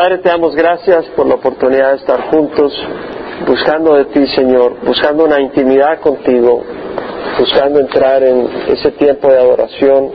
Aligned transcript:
Padre, 0.00 0.16
te 0.16 0.30
damos 0.30 0.56
gracias 0.56 1.04
por 1.14 1.26
la 1.26 1.34
oportunidad 1.34 1.90
de 1.90 1.96
estar 1.96 2.30
juntos, 2.30 2.72
buscando 3.46 3.96
de 3.96 4.06
ti, 4.06 4.26
Señor, 4.28 4.76
buscando 4.82 5.26
una 5.26 5.38
intimidad 5.38 6.00
contigo, 6.00 6.62
buscando 7.38 7.80
entrar 7.80 8.22
en 8.22 8.48
ese 8.68 8.92
tiempo 8.92 9.28
de 9.28 9.36
adoración 9.36 10.10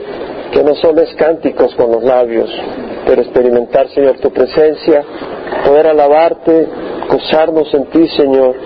que 0.50 0.64
no 0.64 0.74
solo 0.74 1.02
es 1.02 1.14
cánticos 1.14 1.72
con 1.76 1.92
los 1.92 2.02
labios, 2.02 2.50
pero 3.06 3.22
experimentar, 3.22 3.88
Señor, 3.90 4.18
tu 4.18 4.32
presencia, 4.32 5.04
poder 5.64 5.86
alabarte, 5.86 6.66
gozarnos 7.08 7.72
en 7.72 7.84
ti, 7.84 8.08
Señor, 8.08 8.56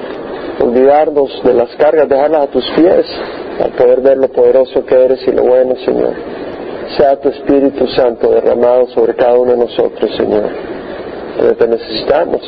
olvidarnos 0.59 1.43
de 1.45 1.53
las 1.53 1.69
cargas, 1.77 2.09
dejarlas 2.09 2.45
a 2.45 2.51
tus 2.51 2.65
pies, 2.71 3.05
al 3.63 3.73
poder 3.73 4.01
ver 4.01 4.17
lo 4.17 4.29
poderoso 4.29 4.87
que 4.87 4.95
eres 4.95 5.21
y 5.29 5.33
lo 5.33 5.43
bueno, 5.43 5.75
Señor. 5.85 6.15
Sea 6.97 7.21
tu 7.21 7.29
Espíritu 7.29 7.87
Santo 7.89 8.31
derramado 8.31 8.87
sobre 8.95 9.15
cada 9.15 9.35
uno 9.35 9.53
de 9.53 9.59
nosotros, 9.59 10.17
Señor. 10.17 10.80
Pero 11.41 11.57
te 11.57 11.67
necesitamos. 11.67 12.43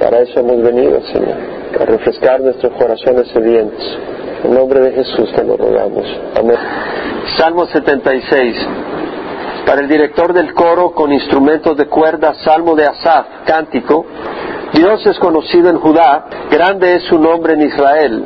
Para 0.00 0.20
eso 0.20 0.40
hemos 0.40 0.62
venido, 0.62 1.00
Señor, 1.06 1.36
a 1.80 1.84
refrescar 1.86 2.42
nuestros 2.42 2.74
corazones 2.74 3.28
sedientos. 3.28 3.98
En 4.44 4.54
nombre 4.54 4.80
de 4.80 4.92
Jesús 4.92 5.32
te 5.34 5.42
lo 5.42 5.56
rogamos. 5.56 6.04
Amén. 6.38 6.58
Salmo 7.38 7.64
76. 7.64 8.56
Para 9.64 9.80
el 9.80 9.88
director 9.88 10.34
del 10.34 10.52
coro 10.52 10.90
con 10.90 11.10
instrumentos 11.10 11.74
de 11.78 11.86
cuerda, 11.86 12.34
Salmo 12.44 12.76
de 12.76 12.84
Asaf, 12.84 13.26
cántico. 13.46 14.04
Dios 14.74 15.06
es 15.06 15.18
conocido 15.18 15.70
en 15.70 15.78
Judá, 15.78 16.26
grande 16.50 16.96
es 16.96 17.04
su 17.04 17.18
nombre 17.18 17.54
en 17.54 17.62
Israel. 17.62 18.24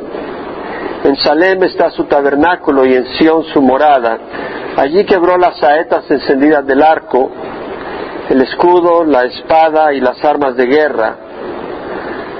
En 1.05 1.15
Salem 1.15 1.63
está 1.63 1.91
su 1.91 2.03
tabernáculo 2.03 2.85
y 2.85 2.93
en 2.93 3.05
Sión 3.13 3.45
su 3.45 3.61
morada. 3.61 4.19
Allí 4.75 5.05
quebró 5.05 5.37
las 5.37 5.57
saetas 5.57 6.11
encendidas 6.11 6.65
del 6.67 6.83
arco, 6.83 7.31
el 8.31 8.41
escudo, 8.43 9.03
la 9.03 9.25
espada 9.25 9.93
y 9.93 9.99
las 9.99 10.23
armas 10.23 10.55
de 10.55 10.65
guerra. 10.65 11.15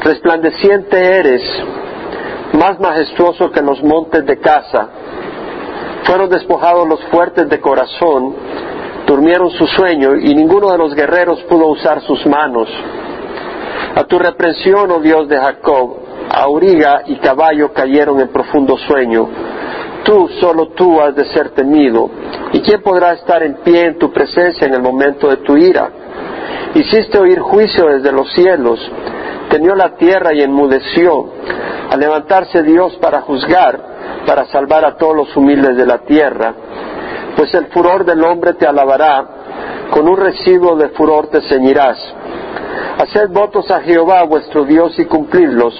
Resplandeciente 0.02 0.98
eres, 0.98 1.44
más 2.54 2.80
majestuoso 2.80 3.52
que 3.52 3.62
los 3.62 3.84
montes 3.84 4.26
de 4.26 4.40
casa. 4.40 4.88
Fueron 6.06 6.30
despojados 6.30 6.88
los 6.88 7.04
fuertes 7.12 7.50
de 7.50 7.60
corazón, 7.60 8.34
durmieron 9.06 9.52
su 9.52 9.68
sueño 9.68 10.16
y 10.16 10.34
ninguno 10.34 10.72
de 10.72 10.78
los 10.78 10.96
guerreros 10.96 11.44
pudo 11.44 11.68
usar 11.68 12.02
sus 12.04 12.26
manos. 12.26 12.70
A 13.94 14.06
tu 14.06 14.18
reprensión, 14.18 14.90
oh 14.92 15.02
Dios 15.02 15.28
de 15.28 15.38
Jacob, 15.38 15.98
auriga 16.30 17.04
y 17.06 17.18
caballo 17.18 17.74
cayeron 17.74 18.22
en 18.22 18.30
profundo 18.30 18.78
sueño. 18.78 19.28
Tú, 20.12 20.28
solo 20.42 20.68
tú 20.76 21.00
has 21.00 21.16
de 21.16 21.24
ser 21.28 21.52
temido. 21.52 22.10
¿Y 22.52 22.60
quién 22.60 22.82
podrá 22.82 23.14
estar 23.14 23.42
en 23.44 23.64
pie 23.64 23.86
en 23.86 23.98
tu 23.98 24.12
presencia 24.12 24.68
en 24.68 24.74
el 24.74 24.82
momento 24.82 25.30
de 25.30 25.38
tu 25.38 25.56
ira? 25.56 25.90
Hiciste 26.76 27.18
oír 27.18 27.40
juicio 27.40 27.86
desde 27.86 28.12
los 28.12 28.30
cielos, 28.34 28.78
temió 29.50 29.74
la 29.74 29.96
tierra 29.96 30.34
y 30.34 30.42
enmudeció. 30.42 31.32
Al 31.92 31.98
levantarse 31.98 32.62
Dios 32.62 32.98
para 32.98 33.22
juzgar, 33.22 33.80
para 34.28 34.44
salvar 34.48 34.84
a 34.84 34.98
todos 34.98 35.16
los 35.16 35.38
humildes 35.38 35.78
de 35.78 35.86
la 35.86 36.00
tierra, 36.00 36.56
pues 37.38 37.54
el 37.54 37.68
furor 37.68 38.04
del 38.04 38.22
hombre 38.22 38.56
te 38.56 38.68
alabará, 38.68 39.26
con 39.92 40.10
un 40.10 40.18
residuo 40.18 40.76
de 40.76 40.90
furor 40.90 41.28
te 41.28 41.40
ceñirás. 41.48 41.98
Haced 42.98 43.30
votos 43.30 43.70
a 43.72 43.82
Jehová 43.82 44.24
vuestro 44.24 44.66
Dios 44.66 44.98
y 45.00 45.06
cumplidlos. 45.06 45.74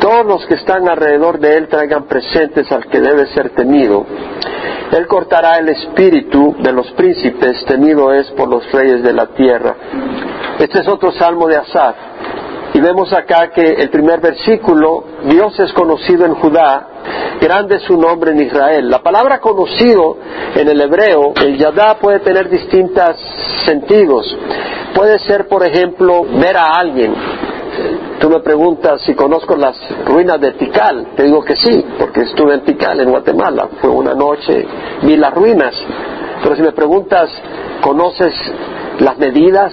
Todos 0.00 0.26
los 0.26 0.46
que 0.46 0.54
están 0.54 0.88
alrededor 0.88 1.38
de 1.38 1.56
él 1.56 1.68
traigan 1.68 2.04
presentes 2.04 2.70
al 2.72 2.86
que 2.86 3.00
debe 3.00 3.26
ser 3.26 3.50
temido. 3.50 4.06
Él 4.92 5.06
cortará 5.06 5.58
el 5.58 5.68
espíritu 5.68 6.56
de 6.60 6.72
los 6.72 6.90
príncipes, 6.92 7.64
temido 7.66 8.12
es 8.12 8.30
por 8.32 8.48
los 8.48 8.70
reyes 8.72 9.02
de 9.02 9.12
la 9.12 9.26
tierra. 9.26 9.74
Este 10.58 10.80
es 10.80 10.88
otro 10.88 11.12
salmo 11.12 11.46
de 11.46 11.56
Asaf. 11.56 11.96
Y 12.74 12.80
vemos 12.80 13.12
acá 13.12 13.50
que 13.50 13.62
el 13.62 13.90
primer 13.90 14.20
versículo, 14.20 15.04
Dios 15.24 15.58
es 15.58 15.72
conocido 15.72 16.26
en 16.26 16.34
Judá, 16.34 16.86
grande 17.40 17.76
es 17.76 17.82
su 17.82 17.96
nombre 17.96 18.32
en 18.32 18.40
Israel. 18.40 18.90
La 18.90 19.02
palabra 19.02 19.40
conocido 19.40 20.18
en 20.54 20.68
el 20.68 20.80
hebreo, 20.80 21.32
el 21.42 21.56
yadá 21.56 21.98
puede 21.98 22.20
tener 22.20 22.48
distintos 22.48 23.16
sentidos. 23.64 24.36
Puede 24.94 25.18
ser, 25.20 25.48
por 25.48 25.64
ejemplo, 25.64 26.24
ver 26.24 26.56
a 26.56 26.72
alguien. 26.78 27.14
Tú 28.18 28.28
me 28.28 28.40
preguntas 28.40 29.00
si 29.02 29.14
conozco 29.14 29.56
las 29.56 29.76
ruinas 30.04 30.40
de 30.40 30.52
Tikal. 30.52 31.08
Te 31.16 31.22
digo 31.22 31.42
que 31.44 31.56
sí, 31.56 31.84
porque 31.98 32.22
estuve 32.22 32.54
en 32.54 32.60
Tikal, 32.62 33.00
en 33.00 33.10
Guatemala. 33.10 33.68
Fue 33.80 33.90
una 33.90 34.14
noche, 34.14 34.66
vi 35.02 35.16
las 35.16 35.32
ruinas. 35.32 35.74
Pero 36.42 36.56
si 36.56 36.62
me 36.62 36.72
preguntas, 36.72 37.30
¿conoces 37.80 38.34
las 38.98 39.16
medidas? 39.18 39.72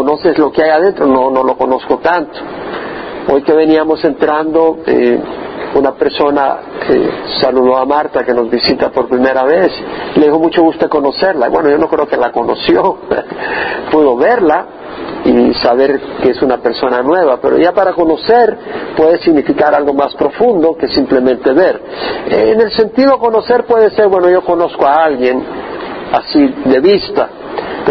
¿Conoces 0.00 0.38
lo 0.38 0.50
que 0.50 0.62
hay 0.62 0.70
adentro? 0.70 1.04
No, 1.04 1.30
lo 1.30 1.58
conozco 1.58 1.98
tanto. 1.98 2.38
Hoy 3.30 3.42
que 3.42 3.52
veníamos 3.52 4.02
entrando, 4.02 4.78
eh, 4.86 5.20
una 5.74 5.92
persona 5.92 6.56
que 6.86 7.10
saludó 7.42 7.76
a 7.76 7.84
Marta 7.84 8.24
que 8.24 8.32
nos 8.32 8.48
visita 8.48 8.88
por 8.88 9.10
primera 9.10 9.44
vez, 9.44 9.70
le 10.16 10.24
dijo 10.24 10.38
mucho 10.38 10.62
gusto 10.62 10.88
conocerla. 10.88 11.50
Bueno, 11.50 11.68
yo 11.68 11.76
no 11.76 11.86
creo 11.86 12.08
que 12.08 12.16
la 12.16 12.32
conoció, 12.32 12.96
pudo 13.92 14.16
verla 14.16 14.64
y 15.26 15.52
saber 15.62 16.00
que 16.22 16.30
es 16.30 16.40
una 16.40 16.56
persona 16.56 17.02
nueva, 17.02 17.38
pero 17.38 17.58
ya 17.58 17.72
para 17.72 17.92
conocer 17.92 18.56
puede 18.96 19.18
significar 19.18 19.74
algo 19.74 19.92
más 19.92 20.14
profundo 20.14 20.78
que 20.78 20.88
simplemente 20.88 21.52
ver. 21.52 21.78
En 22.26 22.58
el 22.58 22.72
sentido 22.72 23.18
conocer 23.18 23.66
puede 23.66 23.90
ser, 23.90 24.08
bueno, 24.08 24.30
yo 24.30 24.40
conozco 24.40 24.86
a 24.86 25.04
alguien 25.04 25.44
así 26.10 26.54
de 26.64 26.80
vista, 26.80 27.28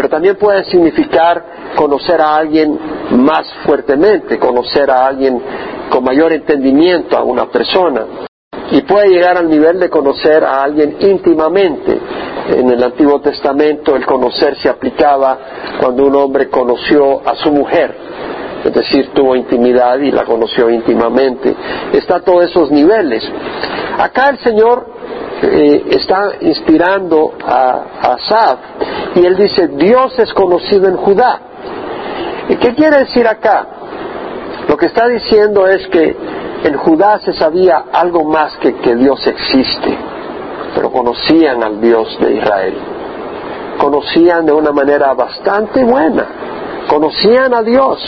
pero 0.00 0.08
también 0.08 0.36
puede 0.36 0.64
significar 0.64 1.44
conocer 1.76 2.22
a 2.22 2.36
alguien 2.36 2.74
más 3.18 3.42
fuertemente, 3.66 4.38
conocer 4.38 4.90
a 4.90 5.04
alguien 5.04 5.38
con 5.90 6.02
mayor 6.02 6.32
entendimiento 6.32 7.18
a 7.18 7.22
una 7.22 7.50
persona. 7.50 8.06
Y 8.70 8.80
puede 8.80 9.10
llegar 9.10 9.36
al 9.36 9.50
nivel 9.50 9.78
de 9.78 9.90
conocer 9.90 10.42
a 10.42 10.62
alguien 10.62 10.96
íntimamente. 11.00 12.00
En 12.48 12.70
el 12.70 12.82
Antiguo 12.82 13.20
Testamento 13.20 13.94
el 13.94 14.06
conocer 14.06 14.56
se 14.62 14.70
aplicaba 14.70 15.38
cuando 15.78 16.06
un 16.06 16.16
hombre 16.16 16.48
conoció 16.48 17.20
a 17.28 17.34
su 17.34 17.52
mujer, 17.52 17.94
es 18.64 18.72
decir, 18.72 19.10
tuvo 19.12 19.36
intimidad 19.36 19.98
y 19.98 20.10
la 20.12 20.24
conoció 20.24 20.70
íntimamente. 20.70 21.54
Está 21.92 22.16
a 22.16 22.20
todos 22.20 22.44
esos 22.44 22.70
niveles. 22.70 23.22
Acá 23.98 24.30
el 24.30 24.38
Señor 24.38 24.99
eh, 25.42 25.84
está 25.90 26.32
inspirando 26.40 27.32
a, 27.44 27.84
a 28.02 28.12
Asaf 28.14 28.58
y 29.14 29.24
él 29.24 29.36
dice, 29.36 29.68
Dios 29.68 30.18
es 30.18 30.32
conocido 30.34 30.88
en 30.88 30.96
Judá. 30.96 31.40
¿Y 32.48 32.56
qué 32.56 32.74
quiere 32.74 32.98
decir 32.98 33.26
acá? 33.26 33.66
Lo 34.68 34.76
que 34.76 34.86
está 34.86 35.08
diciendo 35.08 35.66
es 35.66 35.86
que 35.88 36.16
en 36.64 36.76
Judá 36.76 37.18
se 37.20 37.32
sabía 37.32 37.84
algo 37.92 38.24
más 38.24 38.56
que 38.58 38.74
que 38.76 38.94
Dios 38.94 39.26
existe, 39.26 39.96
pero 40.74 40.90
conocían 40.90 41.62
al 41.62 41.80
Dios 41.80 42.18
de 42.20 42.34
Israel. 42.34 42.74
Conocían 43.78 44.44
de 44.44 44.52
una 44.52 44.72
manera 44.72 45.14
bastante 45.14 45.82
buena, 45.84 46.26
conocían 46.88 47.54
a 47.54 47.62
Dios. 47.62 47.98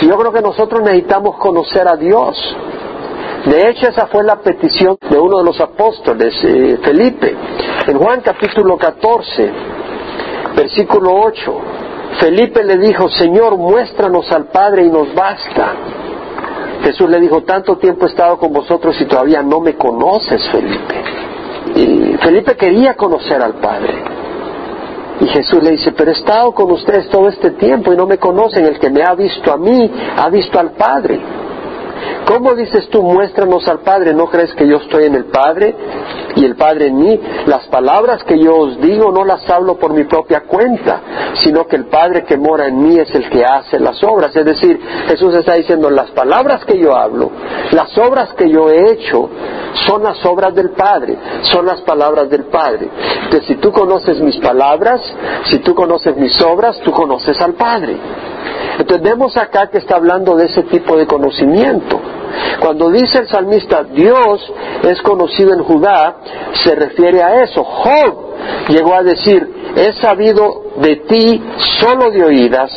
Y 0.00 0.06
yo 0.06 0.16
creo 0.16 0.32
que 0.32 0.40
nosotros 0.40 0.80
necesitamos 0.82 1.36
conocer 1.36 1.86
a 1.86 1.96
Dios. 1.96 2.36
De 3.46 3.70
hecho, 3.70 3.88
esa 3.88 4.06
fue 4.06 4.24
la 4.24 4.40
petición 4.40 4.98
de 5.08 5.18
uno 5.18 5.38
de 5.38 5.44
los 5.44 5.60
apóstoles, 5.60 6.34
eh, 6.44 6.78
Felipe. 6.82 7.34
En 7.86 7.98
Juan 7.98 8.20
capítulo 8.20 8.76
14, 8.76 9.50
versículo 10.56 11.14
8, 11.22 11.60
Felipe 12.20 12.64
le 12.64 12.76
dijo, 12.78 13.08
Señor, 13.08 13.56
muéstranos 13.56 14.30
al 14.32 14.46
Padre 14.46 14.86
y 14.86 14.90
nos 14.90 15.14
basta. 15.14 15.72
Jesús 16.82 17.08
le 17.08 17.20
dijo, 17.20 17.42
tanto 17.42 17.76
tiempo 17.76 18.06
he 18.06 18.08
estado 18.08 18.38
con 18.38 18.52
vosotros 18.52 19.00
y 19.00 19.06
todavía 19.06 19.42
no 19.42 19.60
me 19.60 19.74
conoces, 19.76 20.48
Felipe. 20.50 20.94
Y 21.74 22.16
Felipe 22.18 22.56
quería 22.56 22.94
conocer 22.94 23.42
al 23.42 23.54
Padre. 23.54 23.94
Y 25.20 25.26
Jesús 25.26 25.62
le 25.62 25.72
dice, 25.72 25.92
pero 25.92 26.10
he 26.10 26.14
estado 26.14 26.52
con 26.52 26.70
ustedes 26.70 27.08
todo 27.08 27.28
este 27.28 27.52
tiempo 27.52 27.92
y 27.92 27.96
no 27.96 28.06
me 28.06 28.18
conocen. 28.18 28.64
El 28.64 28.78
que 28.78 28.90
me 28.90 29.02
ha 29.02 29.14
visto 29.14 29.52
a 29.52 29.56
mí, 29.56 29.90
ha 30.16 30.28
visto 30.28 30.58
al 30.58 30.72
Padre. 30.72 31.20
¿Cómo 32.26 32.54
dices 32.54 32.88
tú, 32.90 33.02
muéstranos 33.02 33.66
al 33.68 33.80
Padre? 33.80 34.12
¿No 34.12 34.26
crees 34.26 34.52
que 34.54 34.66
yo 34.66 34.76
estoy 34.76 35.04
en 35.04 35.14
el 35.14 35.26
Padre 35.26 35.74
y 36.36 36.44
el 36.44 36.56
Padre 36.56 36.88
en 36.88 36.96
mí? 36.96 37.20
Las 37.46 37.66
palabras 37.68 38.22
que 38.24 38.38
yo 38.38 38.54
os 38.56 38.80
digo 38.80 39.10
no 39.10 39.24
las 39.24 39.48
hablo 39.48 39.78
por 39.78 39.92
mi 39.92 40.04
propia 40.04 40.40
cuenta, 40.40 41.00
sino 41.34 41.66
que 41.66 41.76
el 41.76 41.86
Padre 41.86 42.24
que 42.24 42.36
mora 42.36 42.66
en 42.66 42.82
mí 42.82 42.98
es 42.98 43.14
el 43.14 43.28
que 43.30 43.44
hace 43.44 43.78
las 43.80 44.02
obras. 44.04 44.34
Es 44.36 44.44
decir, 44.44 44.78
Jesús 45.08 45.34
está 45.34 45.54
diciendo, 45.54 45.88
las 45.90 46.10
palabras 46.10 46.64
que 46.64 46.78
yo 46.78 46.94
hablo, 46.94 47.30
las 47.72 47.96
obras 47.98 48.34
que 48.34 48.50
yo 48.50 48.68
he 48.70 48.92
hecho, 48.92 49.28
son 49.86 50.02
las 50.02 50.24
obras 50.26 50.54
del 50.54 50.70
Padre, 50.70 51.16
son 51.42 51.66
las 51.66 51.80
palabras 51.82 52.28
del 52.28 52.44
Padre. 52.44 52.88
Entonces, 53.24 53.46
si 53.46 53.54
tú 53.56 53.72
conoces 53.72 54.20
mis 54.20 54.36
palabras, 54.38 55.00
si 55.44 55.58
tú 55.60 55.74
conoces 55.74 56.16
mis 56.16 56.40
obras, 56.42 56.78
tú 56.80 56.92
conoces 56.92 57.40
al 57.40 57.54
Padre. 57.54 57.96
Entonces 58.78 59.02
vemos 59.02 59.36
acá 59.36 59.68
que 59.68 59.78
está 59.78 59.96
hablando 59.96 60.36
de 60.36 60.46
ese 60.46 60.62
tipo 60.64 60.96
de 60.96 61.06
conocimiento. 61.06 62.00
Cuando 62.60 62.90
dice 62.90 63.18
el 63.18 63.28
salmista, 63.28 63.84
Dios 63.84 64.52
es 64.82 65.00
conocido 65.02 65.52
en 65.54 65.62
Judá, 65.64 66.16
se 66.64 66.74
refiere 66.74 67.22
a 67.22 67.42
eso. 67.42 67.64
Job 67.64 68.28
llegó 68.68 68.94
a 68.94 69.02
decir, 69.02 69.72
he 69.76 69.92
sabido 69.94 70.62
de 70.76 70.96
ti 70.96 71.42
solo 71.80 72.10
de 72.10 72.24
oídas, 72.24 72.70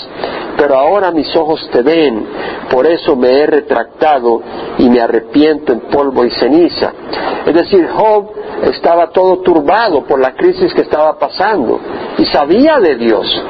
pero 0.58 0.78
ahora 0.78 1.12
mis 1.12 1.36
ojos 1.36 1.70
te 1.72 1.82
ven, 1.82 2.26
por 2.70 2.88
eso 2.88 3.16
me 3.16 3.30
he 3.30 3.46
retractado 3.46 4.42
y 4.78 4.90
me 4.90 5.02
arrepiento 5.02 5.74
en 5.74 5.82
polvo 5.82 6.26
y 6.26 6.32
ceniza. 6.32 6.94
Es 7.46 7.54
decir, 7.54 7.88
Job 7.88 8.32
estaba 8.64 9.10
todo 9.10 9.40
turbado 9.42 10.04
por 10.06 10.20
la 10.20 10.34
crisis 10.34 10.74
que 10.74 10.82
estaba 10.82 11.18
pasando 11.18 11.80
y 12.18 12.26
sabía 12.26 12.80
de 12.80 12.96
Dios, 12.96 13.44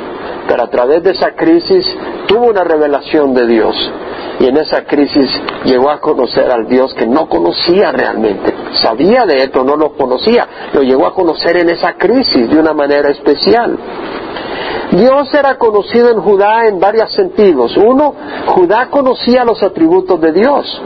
pero 0.51 0.63
a 0.63 0.67
través 0.69 1.01
de 1.01 1.11
esa 1.11 1.31
crisis 1.31 1.87
tuvo 2.27 2.49
una 2.49 2.65
revelación 2.65 3.33
de 3.33 3.47
Dios 3.47 3.73
y 4.37 4.47
en 4.47 4.57
esa 4.57 4.83
crisis 4.83 5.29
llegó 5.63 5.89
a 5.89 6.01
conocer 6.01 6.51
al 6.51 6.67
Dios 6.67 6.93
que 6.93 7.07
no 7.07 7.29
conocía 7.29 7.93
realmente. 7.93 8.53
Sabía 8.73 9.25
de 9.25 9.47
pero 9.47 9.63
no 9.63 9.77
lo 9.77 9.93
conocía. 9.93 10.45
Lo 10.73 10.81
llegó 10.81 11.07
a 11.07 11.13
conocer 11.13 11.55
en 11.55 11.69
esa 11.69 11.93
crisis 11.93 12.49
de 12.49 12.59
una 12.59 12.73
manera 12.73 13.11
especial. 13.11 13.77
Dios 14.91 15.33
era 15.33 15.57
conocido 15.57 16.09
en 16.09 16.19
Judá 16.19 16.67
en 16.67 16.81
varios 16.81 17.13
sentidos. 17.13 17.77
Uno, 17.77 18.13
Judá 18.47 18.89
conocía 18.89 19.45
los 19.45 19.63
atributos 19.63 20.19
de 20.19 20.33
Dios. 20.33 20.81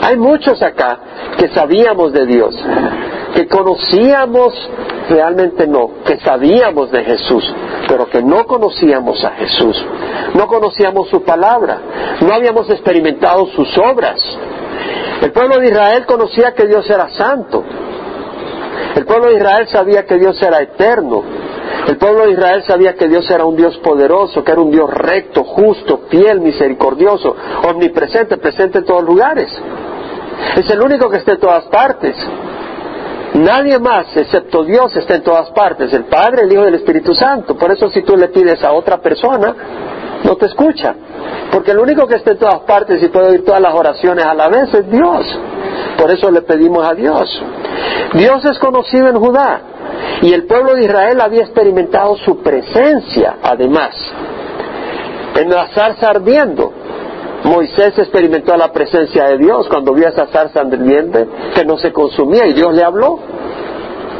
Hay 0.00 0.16
muchos 0.16 0.62
acá 0.62 0.98
que 1.38 1.48
sabíamos 1.48 2.12
de 2.12 2.26
Dios, 2.26 2.54
que 3.34 3.46
conocíamos, 3.46 4.52
realmente 5.08 5.66
no, 5.66 6.02
que 6.04 6.18
sabíamos 6.20 6.90
de 6.90 7.04
Jesús, 7.04 7.54
pero 7.88 8.08
que 8.08 8.22
no 8.22 8.46
conocíamos 8.46 9.22
a 9.24 9.30
Jesús, 9.32 9.84
no 10.34 10.46
conocíamos 10.46 11.08
su 11.08 11.22
palabra, 11.22 11.78
no 12.20 12.32
habíamos 12.32 12.68
experimentado 12.70 13.46
sus 13.48 13.76
obras. 13.78 14.20
El 15.20 15.32
pueblo 15.32 15.58
de 15.58 15.68
Israel 15.68 16.06
conocía 16.06 16.52
que 16.52 16.66
Dios 16.66 16.88
era 16.88 17.08
santo, 17.10 17.62
el 18.96 19.04
pueblo 19.06 19.26
de 19.28 19.36
Israel 19.36 19.68
sabía 19.68 20.04
que 20.04 20.18
Dios 20.18 20.40
era 20.42 20.60
eterno, 20.60 21.22
el 21.88 21.96
pueblo 21.96 22.26
de 22.26 22.32
Israel 22.32 22.62
sabía 22.66 22.94
que 22.94 23.08
Dios 23.08 23.28
era 23.30 23.44
un 23.44 23.56
Dios 23.56 23.76
poderoso, 23.78 24.44
que 24.44 24.52
era 24.52 24.60
un 24.60 24.70
Dios 24.70 24.88
recto, 24.90 25.42
justo, 25.44 26.02
fiel, 26.08 26.40
misericordioso, 26.40 27.34
omnipresente, 27.68 28.36
presente 28.36 28.78
en 28.78 28.84
todos 28.84 29.02
lugares. 29.02 29.50
Es 30.56 30.68
el 30.70 30.82
único 30.82 31.08
que 31.08 31.18
está 31.18 31.32
en 31.32 31.40
todas 31.40 31.64
partes. 31.64 32.16
Nadie 33.34 33.78
más, 33.78 34.14
excepto 34.14 34.62
Dios, 34.64 34.94
está 34.96 35.14
en 35.14 35.22
todas 35.22 35.50
partes. 35.50 35.92
El 35.92 36.04
Padre, 36.04 36.42
el 36.42 36.52
Hijo 36.52 36.64
y 36.64 36.68
el 36.68 36.74
Espíritu 36.74 37.14
Santo. 37.14 37.56
Por 37.56 37.72
eso 37.72 37.88
si 37.90 38.02
tú 38.02 38.16
le 38.16 38.28
pides 38.28 38.62
a 38.62 38.72
otra 38.72 38.98
persona, 38.98 39.54
no 40.24 40.36
te 40.36 40.46
escucha. 40.46 40.94
Porque 41.50 41.70
el 41.70 41.78
único 41.78 42.06
que 42.06 42.16
está 42.16 42.32
en 42.32 42.38
todas 42.38 42.60
partes 42.60 43.02
y 43.02 43.08
puede 43.08 43.30
oír 43.30 43.44
todas 43.44 43.60
las 43.60 43.74
oraciones 43.74 44.24
a 44.24 44.34
la 44.34 44.48
vez 44.48 44.72
es 44.74 44.90
Dios. 44.90 45.38
Por 45.96 46.10
eso 46.10 46.30
le 46.30 46.42
pedimos 46.42 46.86
a 46.86 46.94
Dios. 46.94 47.42
Dios 48.14 48.44
es 48.44 48.58
conocido 48.58 49.08
en 49.08 49.16
Judá. 49.16 49.62
Y 50.22 50.32
el 50.32 50.46
pueblo 50.46 50.74
de 50.74 50.84
Israel 50.84 51.20
había 51.20 51.42
experimentado 51.42 52.16
su 52.16 52.42
presencia, 52.42 53.36
además, 53.42 53.90
en 55.36 55.50
la 55.50 55.68
zarza 55.68 56.08
ardiendo. 56.08 56.72
Moisés 57.44 57.98
experimentó 57.98 58.56
la 58.56 58.72
presencia 58.72 59.24
de 59.24 59.38
Dios 59.38 59.66
cuando 59.68 59.92
vio 59.92 60.08
esa 60.08 60.26
zarza 60.26 60.60
ardiente 60.60 61.26
que 61.54 61.64
no 61.64 61.76
se 61.76 61.92
consumía 61.92 62.46
y 62.46 62.52
Dios 62.52 62.72
le 62.74 62.84
habló. 62.84 63.18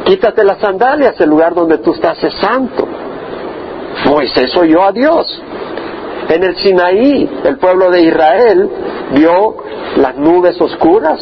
Quítate 0.03 0.43
las 0.43 0.59
sandalias, 0.59 1.19
el 1.21 1.29
lugar 1.29 1.53
donde 1.53 1.77
tú 1.77 1.93
estás 1.93 2.21
es 2.21 2.33
santo. 2.35 2.85
Moisés 4.05 4.55
oyó 4.57 4.83
a 4.83 4.91
Dios. 4.91 5.41
En 6.29 6.43
el 6.43 6.57
Sinaí, 6.57 7.29
el 7.45 7.57
pueblo 7.57 7.89
de 7.91 8.01
Israel 8.01 8.69
vio 9.13 9.55
las 9.97 10.17
nubes 10.17 10.59
oscuras, 10.59 11.19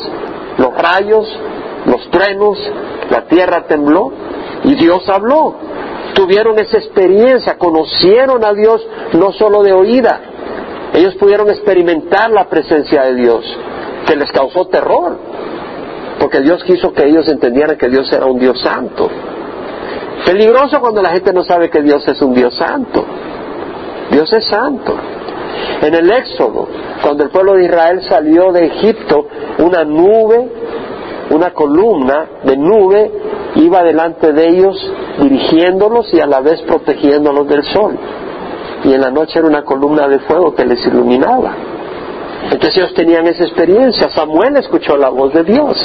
los 0.57 0.73
rayos, 0.75 1.27
los 1.85 2.09
truenos, 2.09 2.57
la 3.09 3.25
tierra 3.25 3.65
tembló 3.67 4.11
y 4.63 4.75
Dios 4.75 5.07
habló. 5.09 5.55
Tuvieron 6.13 6.57
esa 6.59 6.77
experiencia, 6.77 7.57
conocieron 7.57 8.43
a 8.43 8.53
Dios 8.53 8.85
no 9.13 9.31
solo 9.33 9.63
de 9.63 9.73
oída, 9.73 10.19
ellos 10.93 11.15
pudieron 11.15 11.49
experimentar 11.49 12.29
la 12.31 12.49
presencia 12.49 13.03
de 13.03 13.15
Dios, 13.15 13.45
que 14.05 14.15
les 14.15 14.31
causó 14.31 14.67
terror, 14.67 15.17
porque 16.19 16.41
Dios 16.41 16.63
quiso 16.65 16.93
que 16.93 17.05
ellos 17.05 17.27
entendieran 17.27 17.77
que 17.77 17.87
Dios 17.87 18.11
era 18.11 18.25
un 18.25 18.37
Dios 18.37 18.61
santo. 18.61 19.09
Peligroso 20.25 20.79
cuando 20.79 21.01
la 21.01 21.11
gente 21.11 21.33
no 21.33 21.43
sabe 21.43 21.69
que 21.69 21.81
Dios 21.81 22.07
es 22.07 22.21
un 22.21 22.33
Dios 22.33 22.55
santo. 22.55 23.03
Dios 24.11 24.31
es 24.33 24.45
santo. 24.45 24.93
En 25.81 25.95
el 25.95 26.11
Éxodo, 26.11 26.67
cuando 27.01 27.23
el 27.23 27.29
pueblo 27.29 27.53
de 27.53 27.65
Israel 27.65 28.01
salió 28.07 28.51
de 28.51 28.65
Egipto, 28.65 29.27
una 29.59 29.83
nube, 29.83 30.47
una 31.31 31.51
columna 31.53 32.25
de 32.43 32.57
nube 32.57 33.11
iba 33.55 33.81
delante 33.83 34.31
de 34.33 34.47
ellos 34.47 34.93
dirigiéndolos 35.19 36.13
y 36.13 36.19
a 36.19 36.27
la 36.27 36.41
vez 36.41 36.61
protegiéndolos 36.63 37.47
del 37.47 37.63
sol 37.63 37.97
y 38.83 38.93
en 38.93 39.01
la 39.01 39.11
noche 39.11 39.39
era 39.39 39.47
una 39.47 39.63
columna 39.63 40.07
de 40.07 40.19
fuego 40.19 40.53
que 40.53 40.65
les 40.65 40.85
iluminaba. 40.87 41.55
Entonces 42.45 42.77
ellos 42.77 42.93
tenían 42.93 43.27
esa 43.27 43.43
experiencia. 43.43 44.09
Samuel 44.09 44.57
escuchó 44.57 44.97
la 44.97 45.09
voz 45.09 45.33
de 45.33 45.43
Dios 45.43 45.77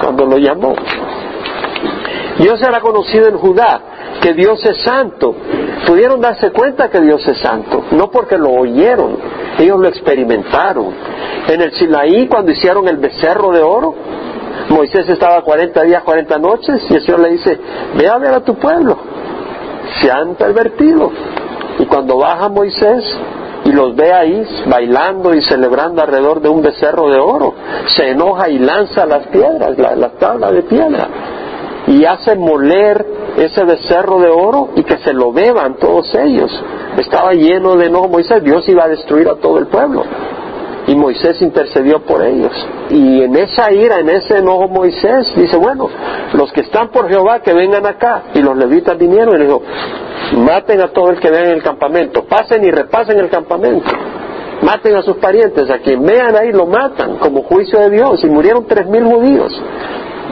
cuando 0.00 0.26
lo 0.26 0.38
llamó. 0.38 0.74
Dios 2.38 2.60
era 2.62 2.80
conocido 2.80 3.28
en 3.28 3.36
Judá, 3.36 3.80
que 4.20 4.32
Dios 4.34 4.64
es 4.64 4.82
santo. 4.82 5.34
Pudieron 5.86 6.20
darse 6.20 6.50
cuenta 6.50 6.90
que 6.90 7.00
Dios 7.00 7.26
es 7.26 7.38
santo, 7.38 7.84
no 7.92 8.10
porque 8.10 8.38
lo 8.38 8.50
oyeron, 8.50 9.16
ellos 9.58 9.78
lo 9.78 9.88
experimentaron. 9.88 10.94
En 11.48 11.60
el 11.60 11.72
Sinaí, 11.72 12.28
cuando 12.28 12.52
hicieron 12.52 12.88
el 12.88 12.96
becerro 12.96 13.50
de 13.50 13.62
oro, 13.62 13.94
Moisés 14.68 15.08
estaba 15.08 15.42
40 15.42 15.82
días, 15.82 16.02
40 16.02 16.38
noches, 16.38 16.82
y 16.88 16.94
el 16.94 17.02
Señor 17.04 17.20
le 17.20 17.30
dice, 17.30 17.58
ve 17.96 18.08
a 18.08 18.18
ver 18.18 18.32
a 18.34 18.40
tu 18.40 18.54
pueblo, 18.54 18.96
se 20.00 20.10
han 20.10 20.34
pervertido, 20.36 21.10
y 21.78 21.86
cuando 21.86 22.18
baja 22.18 22.48
Moisés 22.48 23.04
y 23.64 23.72
los 23.72 23.94
ve 23.94 24.12
ahí 24.12 24.44
bailando 24.66 25.34
y 25.34 25.42
celebrando 25.42 26.02
alrededor 26.02 26.40
de 26.40 26.48
un 26.48 26.62
becerro 26.62 27.08
de 27.10 27.18
oro, 27.18 27.54
se 27.86 28.10
enoja 28.10 28.48
y 28.48 28.58
lanza 28.58 29.06
las 29.06 29.26
piedras, 29.28 29.78
la, 29.78 30.10
tabla 30.10 30.50
de 30.50 30.62
piedra, 30.62 31.08
y 31.86 32.04
hace 32.04 32.34
moler 32.36 33.04
ese 33.36 33.64
becerro 33.64 34.20
de 34.20 34.28
oro 34.28 34.70
y 34.76 34.82
que 34.82 34.98
se 34.98 35.12
lo 35.12 35.32
beban 35.32 35.76
todos 35.76 36.12
ellos. 36.14 36.50
Estaba 36.96 37.32
lleno 37.32 37.76
de 37.76 37.86
enojo. 37.86 38.08
Moisés, 38.08 38.42
Dios 38.42 38.68
iba 38.68 38.84
a 38.84 38.88
destruir 38.88 39.28
a 39.28 39.36
todo 39.36 39.58
el 39.58 39.66
pueblo 39.66 40.04
y 40.86 40.94
Moisés 40.96 41.40
intercedió 41.40 42.00
por 42.00 42.22
ellos. 42.24 42.52
Y 42.90 43.22
en 43.22 43.36
esa 43.36 43.72
ira, 43.72 44.00
en 44.00 44.08
ese 44.08 44.38
enojo 44.38 44.68
Moisés 44.68 45.32
dice, 45.36 45.56
bueno, 45.56 45.88
los 46.34 46.52
que 46.52 46.62
están 46.62 46.88
por 46.88 47.08
Jehová 47.08 47.40
que 47.40 47.52
vengan 47.52 47.86
acá. 47.86 48.24
Y 48.34 48.42
los 48.42 48.56
levitas 48.56 48.98
vinieron 48.98 49.34
y 49.36 49.38
le 49.38 49.44
dijo, 49.44 49.62
maten 50.38 50.80
a 50.80 50.88
todo 50.88 51.10
el 51.10 51.20
que 51.20 51.30
vean 51.30 51.46
en 51.46 51.52
el 51.52 51.62
campamento, 51.62 52.24
pasen 52.24 52.64
y 52.64 52.70
repasen 52.70 53.18
el 53.18 53.30
campamento. 53.30 53.90
Maten 54.62 54.94
a 54.94 55.02
sus 55.02 55.16
parientes, 55.16 55.68
a 55.70 55.78
quien 55.78 56.04
vean 56.04 56.36
ahí 56.36 56.52
lo 56.52 56.66
matan 56.66 57.16
como 57.18 57.42
juicio 57.42 57.80
de 57.80 57.90
Dios. 57.90 58.22
Y 58.22 58.28
murieron 58.28 58.64
tres 58.66 58.86
mil 58.86 59.04
judíos. 59.04 59.52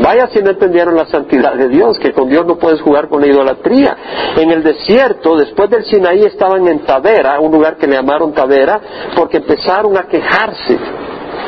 Vaya 0.02 0.28
si 0.28 0.40
no 0.42 0.50
entendieron 0.50 0.96
la 0.96 1.06
santidad 1.06 1.54
de 1.54 1.68
Dios, 1.68 1.98
que 1.98 2.12
con 2.12 2.28
Dios 2.28 2.46
no 2.46 2.56
puedes 2.56 2.80
jugar 2.80 3.08
con 3.08 3.20
la 3.20 3.26
idolatría. 3.26 3.96
En 4.36 4.50
el 4.50 4.62
desierto, 4.62 5.36
después 5.36 5.68
del 5.68 5.84
Sinaí, 5.84 6.24
estaban 6.24 6.66
en 6.68 6.80
Tavera, 6.80 7.38
un 7.38 7.52
lugar 7.52 7.76
que 7.76 7.86
le 7.86 7.96
llamaron 7.96 8.32
Tavera, 8.32 8.80
porque 9.14 9.38
empezaron 9.38 9.96
a 9.98 10.04
quejarse. 10.04 10.78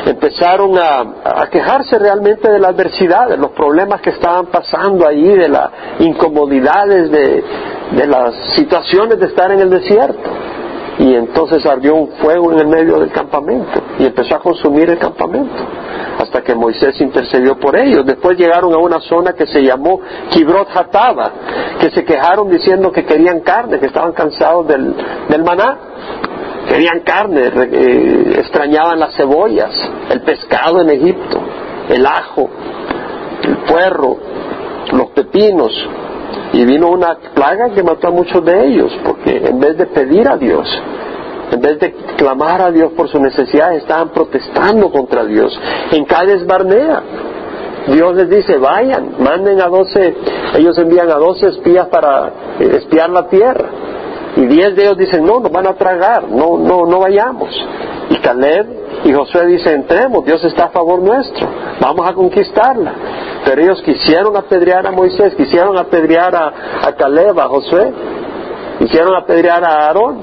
Empezaron 0.05 0.77
a, 0.77 1.47
quejarse 1.49 1.97
realmente 1.97 2.51
de 2.51 2.59
la 2.59 2.69
adversidad, 2.69 3.29
de 3.29 3.37
los 3.37 3.51
problemas 3.51 4.01
que 4.01 4.11
estaban 4.11 4.47
pasando 4.47 5.07
ahí, 5.07 5.23
de 5.23 5.49
las 5.49 5.69
incomodidades, 5.99 7.09
de, 7.09 7.43
de 7.91 8.07
las 8.07 8.35
situaciones 8.55 9.19
de 9.19 9.27
estar 9.27 9.51
en 9.51 9.61
el 9.61 9.69
desierto 9.69 10.29
y 10.99 11.15
entonces 11.15 11.65
ardió 11.65 11.95
un 11.95 12.11
fuego 12.21 12.51
en 12.51 12.59
el 12.59 12.67
medio 12.67 12.99
del 12.99 13.11
campamento 13.11 13.81
y 13.97 14.05
empezó 14.05 14.35
a 14.35 14.39
consumir 14.39 14.89
el 14.89 14.99
campamento 14.99 15.63
hasta 16.19 16.41
que 16.41 16.53
Moisés 16.55 16.99
intercedió 17.01 17.59
por 17.59 17.75
ellos. 17.75 18.05
Después 18.05 18.37
llegaron 18.37 18.73
a 18.73 18.77
una 18.77 18.99
zona 18.99 19.33
que 19.33 19.47
se 19.47 19.61
llamó 19.61 20.01
Kibrot 20.29 20.69
Hataba, 20.75 21.31
que 21.79 21.89
se 21.89 22.03
quejaron 22.05 22.49
diciendo 22.49 22.91
que 22.91 23.05
querían 23.05 23.41
carne, 23.41 23.79
que 23.79 23.87
estaban 23.87 24.13
cansados 24.13 24.67
del, 24.67 24.95
del 25.29 25.43
maná. 25.43 25.77
Querían 26.67 27.01
carne, 27.01 27.51
eh, 27.55 28.35
extrañaban 28.37 28.97
las 28.97 29.15
cebollas, 29.15 29.71
el 30.09 30.21
pescado 30.21 30.79
en 30.81 30.91
Egipto, 30.91 31.41
el 31.89 32.05
ajo, 32.05 32.49
el 33.43 33.57
puerro, 33.57 34.17
los 34.93 35.09
pepinos, 35.09 35.71
y 36.53 36.65
vino 36.65 36.89
una 36.89 37.17
plaga 37.33 37.69
que 37.69 37.83
mató 37.83 38.07
a 38.07 38.11
muchos 38.11 38.43
de 38.45 38.67
ellos, 38.67 38.91
porque 39.03 39.37
en 39.37 39.59
vez 39.59 39.77
de 39.77 39.87
pedir 39.87 40.27
a 40.27 40.37
Dios, 40.37 40.67
en 41.51 41.61
vez 41.61 41.79
de 41.79 41.93
clamar 42.17 42.61
a 42.61 42.71
Dios 42.71 42.91
por 42.93 43.09
sus 43.09 43.21
necesidades, 43.21 43.83
estaban 43.83 44.09
protestando 44.09 44.91
contra 44.91 45.25
Dios. 45.25 45.57
En 45.91 46.05
Cádiz 46.05 46.45
Barnea, 46.45 47.01
Dios 47.87 48.15
les 48.15 48.29
dice, 48.29 48.57
vayan, 48.57 49.15
manden 49.19 49.61
a 49.61 49.67
doce, 49.67 50.15
ellos 50.55 50.77
envían 50.77 51.09
a 51.09 51.15
doce 51.15 51.49
espías 51.49 51.87
para 51.87 52.31
eh, 52.59 52.77
espiar 52.77 53.09
la 53.09 53.27
tierra. 53.27 53.69
Y 54.35 54.45
diez 54.47 54.75
de 54.75 54.83
ellos 54.83 54.97
dicen, 54.97 55.25
no, 55.25 55.39
nos 55.39 55.51
van 55.51 55.67
a 55.67 55.75
tragar, 55.75 56.27
no, 56.27 56.57
no, 56.57 56.85
no 56.85 56.99
vayamos. 56.99 57.49
Y 58.09 58.15
Caleb 58.17 58.67
y 59.03 59.13
Josué 59.13 59.45
dicen, 59.47 59.81
entremos, 59.81 60.25
Dios 60.25 60.43
está 60.43 60.65
a 60.65 60.69
favor 60.69 61.01
nuestro, 61.01 61.47
vamos 61.79 62.07
a 62.07 62.13
conquistarla. 62.13 62.93
Pero 63.45 63.61
ellos 63.61 63.81
quisieron 63.81 64.35
apedrear 64.37 64.85
a 64.87 64.91
Moisés, 64.91 65.35
quisieron 65.35 65.77
apedrear 65.77 66.35
a, 66.35 66.53
a 66.87 66.93
Caleb, 66.93 67.39
a 67.39 67.47
Josué, 67.47 67.93
quisieron 68.79 69.15
apedrear 69.15 69.63
a 69.63 69.87
Aarón. 69.87 70.21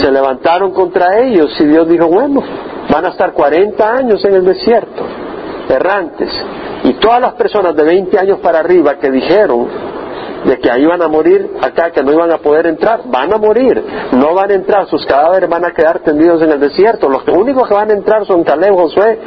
Se 0.00 0.10
levantaron 0.10 0.72
contra 0.72 1.18
ellos 1.20 1.50
y 1.60 1.64
Dios 1.64 1.88
dijo, 1.88 2.06
bueno, 2.06 2.42
van 2.90 3.06
a 3.06 3.08
estar 3.08 3.32
40 3.32 3.96
años 3.96 4.24
en 4.24 4.34
el 4.34 4.44
desierto, 4.44 5.02
errantes. 5.68 6.30
Y 6.84 6.94
todas 6.94 7.20
las 7.20 7.32
personas 7.34 7.74
de 7.74 7.82
20 7.82 8.18
años 8.18 8.38
para 8.40 8.60
arriba 8.60 8.94
que 8.98 9.10
dijeron 9.10 9.68
de 10.44 10.58
que 10.58 10.70
ahí 10.70 10.84
van 10.84 11.02
a 11.02 11.08
morir 11.08 11.50
acá, 11.60 11.90
que 11.90 12.02
no 12.02 12.12
iban 12.12 12.30
a 12.30 12.38
poder 12.38 12.66
entrar, 12.66 13.00
van 13.06 13.32
a 13.32 13.38
morir, 13.38 13.82
no 14.12 14.34
van 14.34 14.50
a 14.50 14.54
entrar, 14.54 14.86
sus 14.86 15.04
cadáveres 15.06 15.48
van 15.48 15.64
a 15.64 15.72
quedar 15.72 16.00
tendidos 16.00 16.42
en 16.42 16.52
el 16.52 16.60
desierto, 16.60 17.08
los 17.08 17.26
únicos 17.28 17.66
que 17.66 17.74
van 17.74 17.90
a 17.90 17.94
entrar 17.94 18.26
son 18.26 18.44
Caleb, 18.44 18.74
Josué 18.74 19.18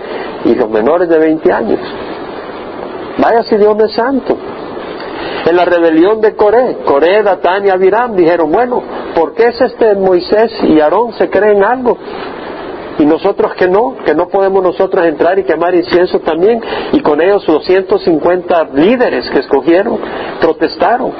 y 0.46 0.56
los 0.56 0.70
menores 0.70 1.10
de 1.10 1.18
20 1.18 1.52
años. 1.52 1.80
Si 3.50 3.57
Dios 3.57 3.75
es 3.84 3.93
santo. 3.93 4.38
En 5.46 5.55
la 5.55 5.65
rebelión 5.65 6.22
de 6.22 6.36
Coré, 6.36 6.77
Coré, 6.86 7.24
Datán 7.24 7.65
y 7.65 7.69
Abiram 7.69 8.15
dijeron, 8.15 8.51
bueno, 8.51 8.81
¿por 9.13 9.34
qué 9.34 9.48
es 9.48 9.62
este 9.62 9.96
Moisés 9.96 10.51
y 10.63 10.79
Aarón 10.79 11.13
se 11.13 11.29
creen 11.29 11.63
algo? 11.63 11.98
Y 13.00 13.05
nosotros 13.05 13.53
que 13.55 13.67
no, 13.67 13.96
que 14.05 14.15
no 14.15 14.27
podemos 14.29 14.63
nosotros 14.63 15.05
entrar 15.05 15.38
y 15.39 15.43
quemar 15.43 15.75
incienso 15.75 16.19
también. 16.19 16.62
Y 16.93 17.01
con 17.01 17.22
ellos 17.22 17.48
los 17.48 17.63
150 17.65 18.69
líderes 18.74 19.29
que 19.29 19.39
escogieron 19.39 20.00
protestaron. 20.39 21.12